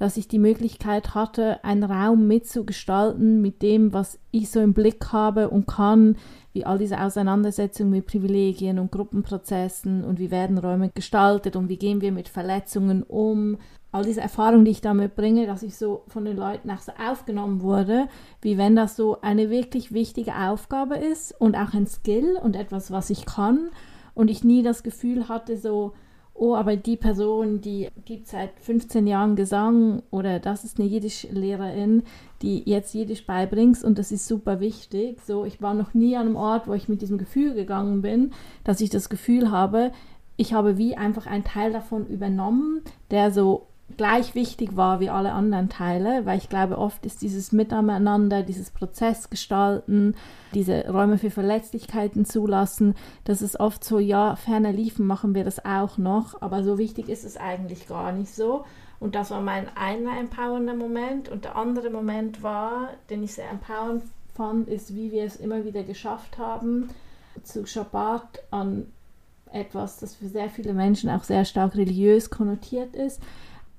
dass 0.00 0.16
ich 0.16 0.28
die 0.28 0.38
Möglichkeit 0.38 1.14
hatte, 1.14 1.62
einen 1.62 1.84
Raum 1.84 2.26
mitzugestalten 2.26 3.42
mit 3.42 3.60
dem, 3.60 3.92
was 3.92 4.18
ich 4.30 4.50
so 4.50 4.58
im 4.58 4.72
Blick 4.72 5.12
habe 5.12 5.50
und 5.50 5.66
kann, 5.66 6.16
wie 6.54 6.64
all 6.64 6.78
diese 6.78 6.98
Auseinandersetzungen 6.98 7.90
mit 7.90 8.06
Privilegien 8.06 8.78
und 8.78 8.90
Gruppenprozessen 8.90 10.02
und 10.02 10.18
wie 10.18 10.30
werden 10.30 10.56
Räume 10.56 10.88
gestaltet 10.88 11.54
und 11.54 11.68
wie 11.68 11.76
gehen 11.76 12.00
wir 12.00 12.12
mit 12.12 12.30
Verletzungen 12.30 13.02
um 13.02 13.58
all 13.92 14.02
diese 14.02 14.22
Erfahrungen, 14.22 14.64
die 14.64 14.70
ich 14.70 14.80
damit 14.80 15.16
bringe, 15.16 15.46
dass 15.46 15.62
ich 15.62 15.76
so 15.76 16.04
von 16.08 16.24
den 16.24 16.38
Leuten 16.38 16.70
auch 16.70 16.80
so 16.80 16.92
aufgenommen 16.92 17.60
wurde, 17.60 18.08
wie 18.40 18.56
wenn 18.56 18.76
das 18.76 18.96
so 18.96 19.20
eine 19.20 19.50
wirklich 19.50 19.92
wichtige 19.92 20.34
Aufgabe 20.34 20.96
ist 20.96 21.38
und 21.38 21.56
auch 21.56 21.74
ein 21.74 21.86
Skill 21.86 22.38
und 22.42 22.56
etwas, 22.56 22.90
was 22.90 23.10
ich 23.10 23.26
kann. 23.26 23.68
Und 24.14 24.30
ich 24.30 24.44
nie 24.44 24.62
das 24.62 24.82
Gefühl 24.82 25.28
hatte, 25.28 25.58
so, 25.58 25.92
oh, 26.40 26.54
aber 26.54 26.76
die 26.76 26.96
Person, 26.96 27.60
die 27.60 27.88
gibt 28.06 28.26
seit 28.26 28.58
15 28.60 29.06
Jahren 29.06 29.36
Gesang 29.36 30.02
oder 30.10 30.40
das 30.40 30.64
ist 30.64 30.80
eine 30.80 30.88
Jiddisch-Lehrerin, 30.88 32.02
die 32.40 32.62
jetzt 32.64 32.94
Jiddisch 32.94 33.26
beibringt 33.26 33.84
und 33.84 33.98
das 33.98 34.10
ist 34.10 34.26
super 34.26 34.58
wichtig. 34.58 35.20
So, 35.20 35.44
ich 35.44 35.60
war 35.60 35.74
noch 35.74 35.92
nie 35.92 36.16
an 36.16 36.28
einem 36.28 36.36
Ort, 36.36 36.66
wo 36.66 36.72
ich 36.72 36.88
mit 36.88 37.02
diesem 37.02 37.18
Gefühl 37.18 37.54
gegangen 37.54 38.00
bin, 38.00 38.32
dass 38.64 38.80
ich 38.80 38.88
das 38.88 39.10
Gefühl 39.10 39.50
habe, 39.50 39.92
ich 40.38 40.54
habe 40.54 40.78
wie 40.78 40.96
einfach 40.96 41.26
einen 41.26 41.44
Teil 41.44 41.72
davon 41.72 42.06
übernommen, 42.06 42.80
der 43.10 43.30
so 43.30 43.66
gleich 43.96 44.34
wichtig 44.34 44.76
war 44.76 45.00
wie 45.00 45.10
alle 45.10 45.32
anderen 45.32 45.68
Teile, 45.68 46.26
weil 46.26 46.38
ich 46.38 46.48
glaube, 46.48 46.78
oft 46.78 47.04
ist 47.06 47.22
dieses 47.22 47.52
Miteinander, 47.52 48.42
dieses 48.42 48.70
Prozessgestalten, 48.70 50.16
diese 50.54 50.88
Räume 50.88 51.18
für 51.18 51.30
Verletzlichkeiten 51.30 52.24
zulassen, 52.24 52.94
das 53.24 53.42
ist 53.42 53.60
oft 53.60 53.84
so, 53.84 53.98
ja, 53.98 54.36
ferner 54.36 54.72
liefen 54.72 55.06
machen 55.06 55.34
wir 55.34 55.44
das 55.44 55.64
auch 55.64 55.98
noch, 55.98 56.40
aber 56.42 56.62
so 56.62 56.78
wichtig 56.78 57.08
ist 57.08 57.24
es 57.24 57.36
eigentlich 57.36 57.88
gar 57.88 58.12
nicht 58.12 58.34
so. 58.34 58.64
Und 59.00 59.14
das 59.14 59.30
war 59.30 59.40
mein 59.40 59.66
einer 59.76 60.18
empowernder 60.18 60.74
Moment. 60.74 61.30
Und 61.30 61.44
der 61.44 61.56
andere 61.56 61.88
Moment 61.88 62.42
war, 62.42 62.90
den 63.08 63.22
ich 63.22 63.32
sehr 63.32 63.50
empowernd 63.50 64.02
fand, 64.34 64.68
ist, 64.68 64.94
wie 64.94 65.10
wir 65.10 65.24
es 65.24 65.36
immer 65.36 65.64
wieder 65.64 65.82
geschafft 65.82 66.36
haben, 66.36 66.90
zu 67.42 67.66
Shabbat 67.66 68.42
an 68.50 68.86
etwas, 69.52 69.96
das 69.96 70.14
für 70.14 70.28
sehr 70.28 70.50
viele 70.50 70.74
Menschen 70.74 71.10
auch 71.10 71.24
sehr 71.24 71.44
stark 71.44 71.74
religiös 71.76 72.30
konnotiert 72.30 72.94
ist, 72.94 73.20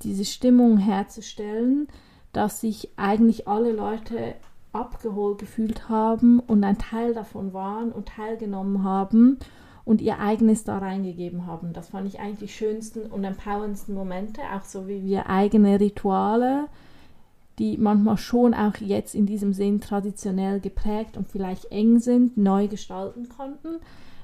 diese 0.03 0.25
Stimmung 0.25 0.77
herzustellen, 0.77 1.87
dass 2.33 2.61
sich 2.61 2.89
eigentlich 2.97 3.47
alle 3.47 3.71
Leute 3.71 4.35
abgeholt 4.73 5.39
gefühlt 5.39 5.89
haben 5.89 6.39
und 6.39 6.63
ein 6.63 6.77
Teil 6.77 7.13
davon 7.13 7.53
waren 7.53 7.91
und 7.91 8.07
teilgenommen 8.07 8.83
haben 8.83 9.37
und 9.83 10.01
ihr 10.01 10.19
eigenes 10.19 10.63
da 10.63 10.77
reingegeben 10.77 11.45
haben. 11.45 11.73
Das 11.73 11.89
fand 11.89 12.07
ich 12.07 12.19
eigentlich 12.19 12.51
die 12.51 12.55
schönsten 12.55 13.01
und 13.11 13.23
empowerndsten 13.23 13.93
Momente, 13.93 14.41
auch 14.55 14.63
so 14.63 14.87
wie 14.87 15.03
wir 15.03 15.29
eigene 15.29 15.79
Rituale, 15.79 16.67
die 17.59 17.77
manchmal 17.77 18.17
schon 18.17 18.53
auch 18.53 18.75
jetzt 18.77 19.13
in 19.13 19.25
diesem 19.25 19.53
Sinn 19.53 19.81
traditionell 19.81 20.59
geprägt 20.59 21.17
und 21.17 21.27
vielleicht 21.27 21.65
eng 21.71 21.99
sind, 21.99 22.37
neu 22.37 22.67
gestalten 22.67 23.27
konnten. 23.27 23.79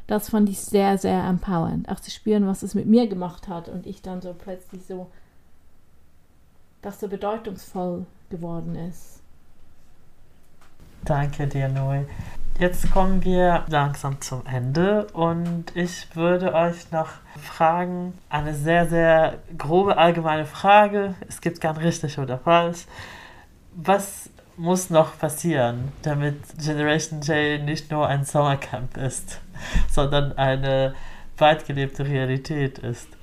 Das 0.08 0.30
fand 0.30 0.48
ich 0.48 0.60
sehr, 0.60 0.98
sehr 0.98 1.22
empowernd. 1.26 1.90
Auch 1.90 2.00
zu 2.00 2.10
spüren, 2.10 2.48
was 2.48 2.64
es 2.64 2.74
mit 2.74 2.86
mir 2.86 3.08
gemacht 3.08 3.50
hat 3.50 3.68
und 3.68 3.86
ich 3.86 4.02
dann 4.02 4.22
so 4.22 4.34
plötzlich 4.34 4.86
so 4.86 5.08
dass 6.88 7.02
so 7.02 7.10
bedeutungsvoll 7.10 8.06
geworden 8.30 8.76
ist. 8.76 9.20
Danke 11.04 11.46
dir, 11.46 11.68
Noe. 11.68 12.06
Jetzt 12.60 12.90
kommen 12.92 13.26
wir 13.26 13.66
langsam 13.68 14.22
zum 14.22 14.46
Ende 14.46 15.06
und 15.12 15.66
ich 15.76 16.16
würde 16.16 16.54
euch 16.54 16.90
noch 16.92 17.10
fragen, 17.44 18.14
eine 18.30 18.54
sehr, 18.54 18.88
sehr 18.88 19.40
grobe 19.58 19.98
allgemeine 19.98 20.46
Frage, 20.46 21.16
es 21.28 21.42
gibt 21.42 21.60
kein 21.60 21.76
richtig 21.76 22.20
oder 22.20 22.40
falsch. 22.40 22.86
Was 23.76 24.30
muss 24.56 24.90
noch 24.90 25.20
passieren, 25.20 25.92
damit 26.04 26.38
Generation 26.58 27.20
J 27.20 27.62
nicht 27.64 27.92
nur 27.92 28.08
ein 28.08 28.24
Sommercamp 28.24 28.96
ist, 28.96 29.42
sondern 29.92 30.38
eine 30.38 30.96
weit 31.38 31.66
gelebte 31.66 32.06
Realität 32.06 32.80
ist? 32.80 33.16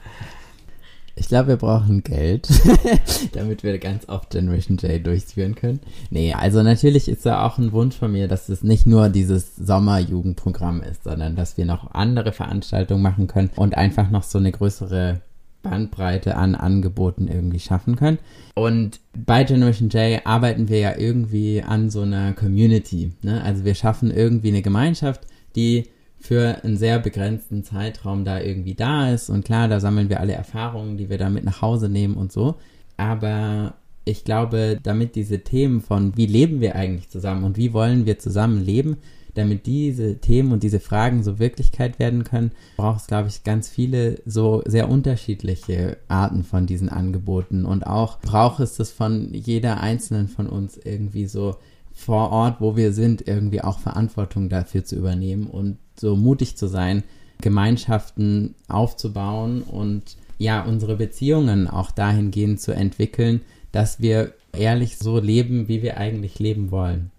Ich 1.17 1.29
glaube, 1.29 1.49
wir 1.49 1.57
brauchen 1.57 2.03
Geld, 2.03 2.49
damit 3.33 3.63
wir 3.63 3.79
ganz 3.79 4.09
oft 4.09 4.31
Generation 4.31 4.77
J 4.79 5.05
durchführen 5.07 5.55
können. 5.55 5.81
Nee, 6.11 6.33
also 6.33 6.63
natürlich 6.63 7.09
ist 7.09 7.25
da 7.25 7.47
auch 7.47 7.57
ein 7.59 7.73
Wunsch 7.73 7.97
von 7.97 8.11
mir, 8.11 8.27
dass 8.27 8.49
es 8.49 8.65
nicht 8.65 8.85
nur 8.85 9.09
dieses 9.09 9.55
Sommerjugendprogramm 9.57 10.83
ist, 10.83 11.05
sondern 11.05 11.37
dass 11.37 11.57
wir 11.57 11.67
noch 11.67 11.93
andere 11.93 12.33
Veranstaltungen 12.33 13.03
machen 13.03 13.29
können 13.29 13.51
und 13.55 13.77
einfach 13.77 14.11
noch 14.11 14.25
so 14.25 14.39
eine 14.39 14.51
größere 14.51 15.21
Bandbreite 15.63 16.37
an 16.37 16.55
Angeboten 16.57 17.29
irgendwie 17.29 17.61
schaffen 17.61 17.97
können. 17.97 18.19
Und 18.55 19.01
bei 19.17 19.45
Generation 19.45 19.89
J 19.89 20.25
arbeiten 20.25 20.69
wir 20.69 20.79
ja 20.79 20.97
irgendwie 20.97 21.63
an 21.63 21.91
so 21.91 22.03
einer 22.03 22.33
Community. 22.33 23.13
Ne? 23.23 23.43
Also 23.43 23.65
wir 23.65 23.75
schaffen 23.75 24.11
irgendwie 24.11 24.49
eine 24.49 24.63
Gemeinschaft, 24.63 25.23
die 25.57 25.89
für 26.25 26.65
einen 26.65 26.79
sehr 26.79 26.99
begrenzten 27.01 27.65
Zeitraum 27.65 28.25
da 28.25 28.41
irgendwie 28.41 28.75
da 28.75 29.13
ist. 29.13 29.29
Und 29.29 29.45
klar, 29.45 29.69
da 29.69 29.79
sammeln 29.79 30.09
wir 30.09 30.21
alle 30.21 30.33
Erfahrungen, 30.33 30.97
die 30.97 31.11
wir 31.11 31.19
da 31.19 31.29
mit 31.29 31.45
nach 31.45 31.61
Hause 31.61 31.91
nehmen 31.91 32.15
und 32.15 32.33
so. 32.33 32.55
Aber 32.97 33.75
ich 34.07 34.25
glaube, 34.25 34.79
damit 34.83 35.17
diese 35.17 35.41
Themen 35.41 35.83
von 35.83 36.17
wie 36.17 36.25
leben 36.25 36.63
wir 36.63 36.77
eigentlich 36.77 37.11
zusammen 37.11 37.45
und 37.45 37.59
wie 37.59 37.75
wollen 37.75 38.07
wir 38.07 38.19
zusammen 38.19 38.65
leben, 38.65 38.97
damit 39.35 39.67
diese 39.67 40.17
Themen 40.17 40.53
und 40.53 40.63
diese 40.63 40.81
Fragen 40.81 41.23
so 41.23 41.39
Wirklichkeit 41.39 41.99
werden 41.99 42.25
können, 42.25 42.53
braucht 42.79 43.03
es, 43.03 43.07
glaube 43.07 43.29
ich, 43.29 43.45
ganz 43.45 43.69
viele 43.69 44.23
so 44.25 44.63
sehr 44.65 44.89
unterschiedliche 44.89 45.99
Arten 46.09 46.43
von 46.43 46.65
diesen 46.65 46.89
Angeboten. 46.89 47.67
Und 47.67 47.87
auch 47.87 48.19
braucht 48.21 48.61
es 48.61 48.77
das 48.77 48.93
von 48.93 49.35
jeder 49.35 49.81
einzelnen 49.81 50.29
von 50.29 50.47
uns 50.47 50.79
irgendwie 50.79 51.27
so 51.27 51.57
vor 51.93 52.31
Ort, 52.31 52.63
wo 52.63 52.77
wir 52.77 52.95
sind, 52.95 53.29
irgendwie 53.29 53.61
auch 53.61 53.79
Verantwortung 53.79 54.49
dafür 54.49 54.85
zu 54.85 54.97
übernehmen 54.97 55.49
und 55.49 55.77
so 55.97 56.17
mutig 56.17 56.57
zu 56.57 56.67
sein, 56.67 57.03
Gemeinschaften 57.41 58.55
aufzubauen 58.69 59.63
und 59.63 60.17
ja, 60.39 60.63
unsere 60.63 60.97
Beziehungen 60.97 61.69
auch 61.69 61.91
dahingehend 61.91 62.61
zu 62.61 62.73
entwickeln, 62.73 63.41
dass 63.73 64.01
wir 64.01 64.33
ehrlich 64.53 64.99
so 64.99 65.19
leben, 65.19 65.69
wie 65.69 65.83
wir 65.83 65.97
eigentlich 65.99 66.39
leben 66.39 66.71
wollen. 66.71 67.11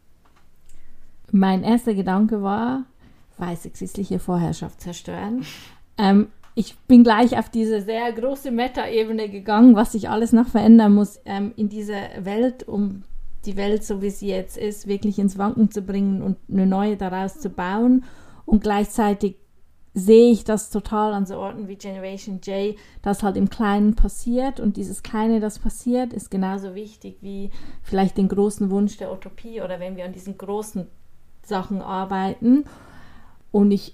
Mein 1.32 1.64
erster 1.64 1.94
Gedanke 1.94 2.42
war, 2.42 2.86
weiße 3.38 3.70
christliche 3.72 4.20
Vorherrschaft 4.20 4.82
zerstören. 4.82 5.46
Ähm, 5.98 6.28
ich 6.56 6.78
bin 6.88 7.04
gleich 7.04 7.38
auf 7.38 7.50
diese 7.50 7.82
sehr 7.82 8.12
große 8.14 8.52
Meta-Ebene 8.52 9.30
gegangen, 9.30 9.76
was 9.76 9.92
sich 9.92 10.10
alles 10.10 10.32
noch 10.32 10.48
verändern 10.48 10.94
muss 10.94 11.20
ähm, 11.26 11.52
in 11.58 11.68
dieser 11.68 12.02
Welt, 12.22 12.68
um 12.68 13.04
die 13.46 13.58
Welt, 13.58 13.84
so 13.84 14.02
wie 14.02 14.10
sie 14.10 14.30
jetzt 14.30 14.58
ist, 14.58 14.88
wirklich 14.88 15.20
ins 15.20 15.38
Wanken 15.38 15.70
zu 15.70 15.82
bringen 15.82 16.22
und 16.22 16.38
eine 16.50 16.66
neue 16.66 16.96
daraus 16.96 17.40
zu 17.40 17.50
bauen. 17.50 18.06
Und 18.46 18.62
gleichzeitig 18.62 19.38
sehe 19.94 20.30
ich 20.30 20.44
das 20.44 20.70
total 20.70 21.14
an 21.14 21.26
so 21.26 21.38
Orten 21.38 21.70
wie 21.70 21.78
Generation 21.78 22.42
J, 22.44 22.76
das 23.02 23.24
halt 23.24 23.38
im 23.38 23.50
Kleinen 23.50 23.96
passiert. 23.96 24.60
Und 24.60 24.76
dieses 24.76 25.04
Kleine, 25.04 25.40
das 25.40 25.58
passiert, 25.58 26.12
ist 26.12 26.30
genauso 26.30 26.76
wichtig 26.76 27.18
wie 27.22 27.50
vielleicht 27.82 28.18
den 28.18 28.28
großen 28.28 28.70
Wunsch 28.70 28.98
der 28.98 29.12
Utopie 29.12 29.62
oder 29.62 29.80
wenn 29.80 29.96
wir 29.96 30.06
an 30.06 30.12
diesen 30.12 30.38
großen 30.38 30.88
Sachen 31.44 31.82
arbeiten. 31.82 32.66
Und 33.52 33.72
ich 33.72 33.94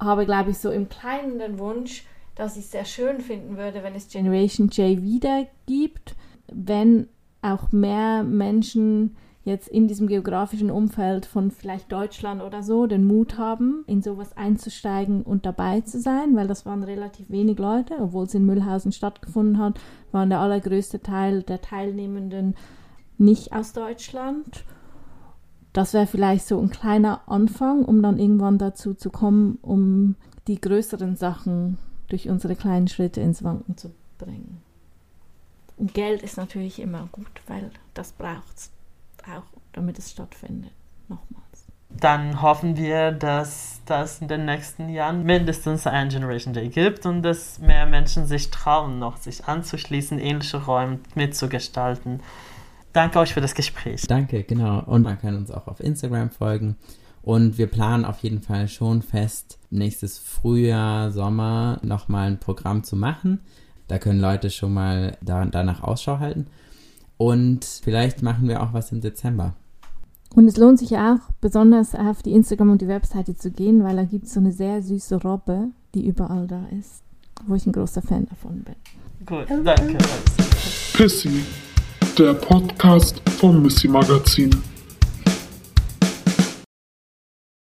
habe, 0.00 0.26
glaube 0.26 0.50
ich, 0.50 0.58
so 0.58 0.70
im 0.70 0.88
Kleinen 0.88 1.38
den 1.38 1.58
Wunsch, 1.60 2.04
dass 2.34 2.56
ich 2.56 2.64
es 2.64 2.72
sehr 2.72 2.84
schön 2.84 3.20
finden 3.20 3.56
würde, 3.56 3.84
wenn 3.84 3.94
es 3.94 4.08
Generation 4.08 4.68
J 4.68 5.02
wieder 5.02 5.46
gibt, 5.66 6.16
wenn 6.52 7.08
auch 7.42 7.70
mehr 7.70 8.24
Menschen 8.24 9.16
jetzt 9.48 9.68
in 9.68 9.88
diesem 9.88 10.06
geografischen 10.06 10.70
Umfeld 10.70 11.26
von 11.26 11.50
vielleicht 11.50 11.90
Deutschland 11.90 12.42
oder 12.42 12.62
so 12.62 12.86
den 12.86 13.04
Mut 13.04 13.38
haben, 13.38 13.82
in 13.86 14.02
sowas 14.02 14.36
einzusteigen 14.36 15.22
und 15.22 15.44
dabei 15.46 15.80
zu 15.80 16.00
sein, 16.00 16.36
weil 16.36 16.46
das 16.46 16.64
waren 16.66 16.84
relativ 16.84 17.30
wenig 17.30 17.58
Leute, 17.58 17.96
obwohl 18.00 18.26
es 18.26 18.34
in 18.34 18.46
Mühlhausen 18.46 18.92
stattgefunden 18.92 19.58
hat, 19.58 19.80
waren 20.12 20.30
der 20.30 20.40
allergrößte 20.40 21.00
Teil 21.00 21.42
der 21.42 21.60
Teilnehmenden 21.60 22.54
nicht 23.16 23.52
aus 23.52 23.72
Deutschland. 23.72 24.64
Das 25.72 25.94
wäre 25.94 26.06
vielleicht 26.06 26.46
so 26.46 26.60
ein 26.60 26.70
kleiner 26.70 27.22
Anfang, 27.26 27.84
um 27.84 28.02
dann 28.02 28.18
irgendwann 28.18 28.58
dazu 28.58 28.94
zu 28.94 29.10
kommen, 29.10 29.58
um 29.62 30.14
die 30.46 30.60
größeren 30.60 31.16
Sachen 31.16 31.78
durch 32.08 32.28
unsere 32.28 32.56
kleinen 32.56 32.88
Schritte 32.88 33.20
ins 33.20 33.42
Wanken 33.42 33.76
zu 33.76 33.90
bringen. 34.18 34.62
Und 35.76 35.94
Geld 35.94 36.22
ist 36.22 36.36
natürlich 36.36 36.80
immer 36.80 37.08
gut, 37.12 37.30
weil 37.46 37.70
das 37.94 38.12
braucht 38.12 38.56
es 38.56 38.70
auch, 39.24 39.60
damit 39.72 39.98
es 39.98 40.10
stattfindet. 40.10 40.72
Nochmals. 41.08 41.66
Dann 41.90 42.42
hoffen 42.42 42.76
wir, 42.76 43.12
dass 43.12 43.80
das 43.86 44.20
in 44.20 44.28
den 44.28 44.44
nächsten 44.44 44.88
Jahren 44.88 45.24
mindestens 45.24 45.86
ein 45.86 46.10
Generation 46.10 46.52
Day 46.52 46.68
gibt 46.68 47.06
und 47.06 47.22
dass 47.22 47.58
mehr 47.58 47.86
Menschen 47.86 48.26
sich 48.26 48.50
trauen, 48.50 48.98
noch 48.98 49.16
sich 49.16 49.46
anzuschließen, 49.46 50.18
ähnliche 50.18 50.64
Räume 50.64 51.00
mitzugestalten. 51.14 52.20
Danke 52.92 53.18
euch 53.18 53.32
für 53.32 53.40
das 53.40 53.54
Gespräch. 53.54 54.06
Danke, 54.06 54.44
genau. 54.44 54.82
Und 54.84 55.02
man 55.02 55.18
kann 55.18 55.36
uns 55.36 55.50
auch 55.50 55.66
auf 55.66 55.80
Instagram 55.80 56.30
folgen. 56.30 56.76
Und 57.22 57.58
wir 57.58 57.66
planen 57.66 58.04
auf 58.04 58.20
jeden 58.20 58.40
Fall 58.40 58.68
schon 58.68 59.02
fest, 59.02 59.58
nächstes 59.70 60.18
Frühjahr, 60.18 61.10
Sommer 61.10 61.78
nochmal 61.82 62.28
ein 62.28 62.38
Programm 62.38 62.84
zu 62.84 62.96
machen. 62.96 63.40
Da 63.86 63.98
können 63.98 64.20
Leute 64.20 64.50
schon 64.50 64.72
mal 64.72 65.16
da, 65.20 65.44
danach 65.44 65.82
Ausschau 65.82 66.20
halten. 66.20 66.46
Und 67.18 67.64
vielleicht 67.64 68.22
machen 68.22 68.48
wir 68.48 68.62
auch 68.62 68.72
was 68.72 68.92
im 68.92 69.00
Dezember. 69.00 69.54
Und 70.34 70.46
es 70.46 70.56
lohnt 70.56 70.78
sich 70.78 70.96
auch, 70.96 71.18
besonders 71.40 71.94
auf 71.94 72.22
die 72.22 72.32
Instagram 72.32 72.70
und 72.70 72.80
die 72.80 72.88
Webseite 72.88 73.34
zu 73.34 73.50
gehen, 73.50 73.82
weil 73.82 73.96
da 73.96 74.04
gibt 74.04 74.26
es 74.26 74.34
so 74.34 74.40
eine 74.40 74.52
sehr 74.52 74.82
süße 74.82 75.22
Robbe, 75.22 75.68
die 75.94 76.06
überall 76.06 76.46
da 76.46 76.64
ist, 76.78 77.02
wo 77.46 77.54
ich 77.54 77.66
ein 77.66 77.72
großer 77.72 78.02
Fan 78.02 78.26
davon 78.26 78.62
bin. 78.62 78.76
Gut, 79.26 79.46
danke. 79.64 79.98
Pissy, 80.92 81.44
der 82.16 82.34
Podcast 82.34 83.20
vom 83.38 83.62
Missy 83.62 83.88
Magazin. 83.88 84.50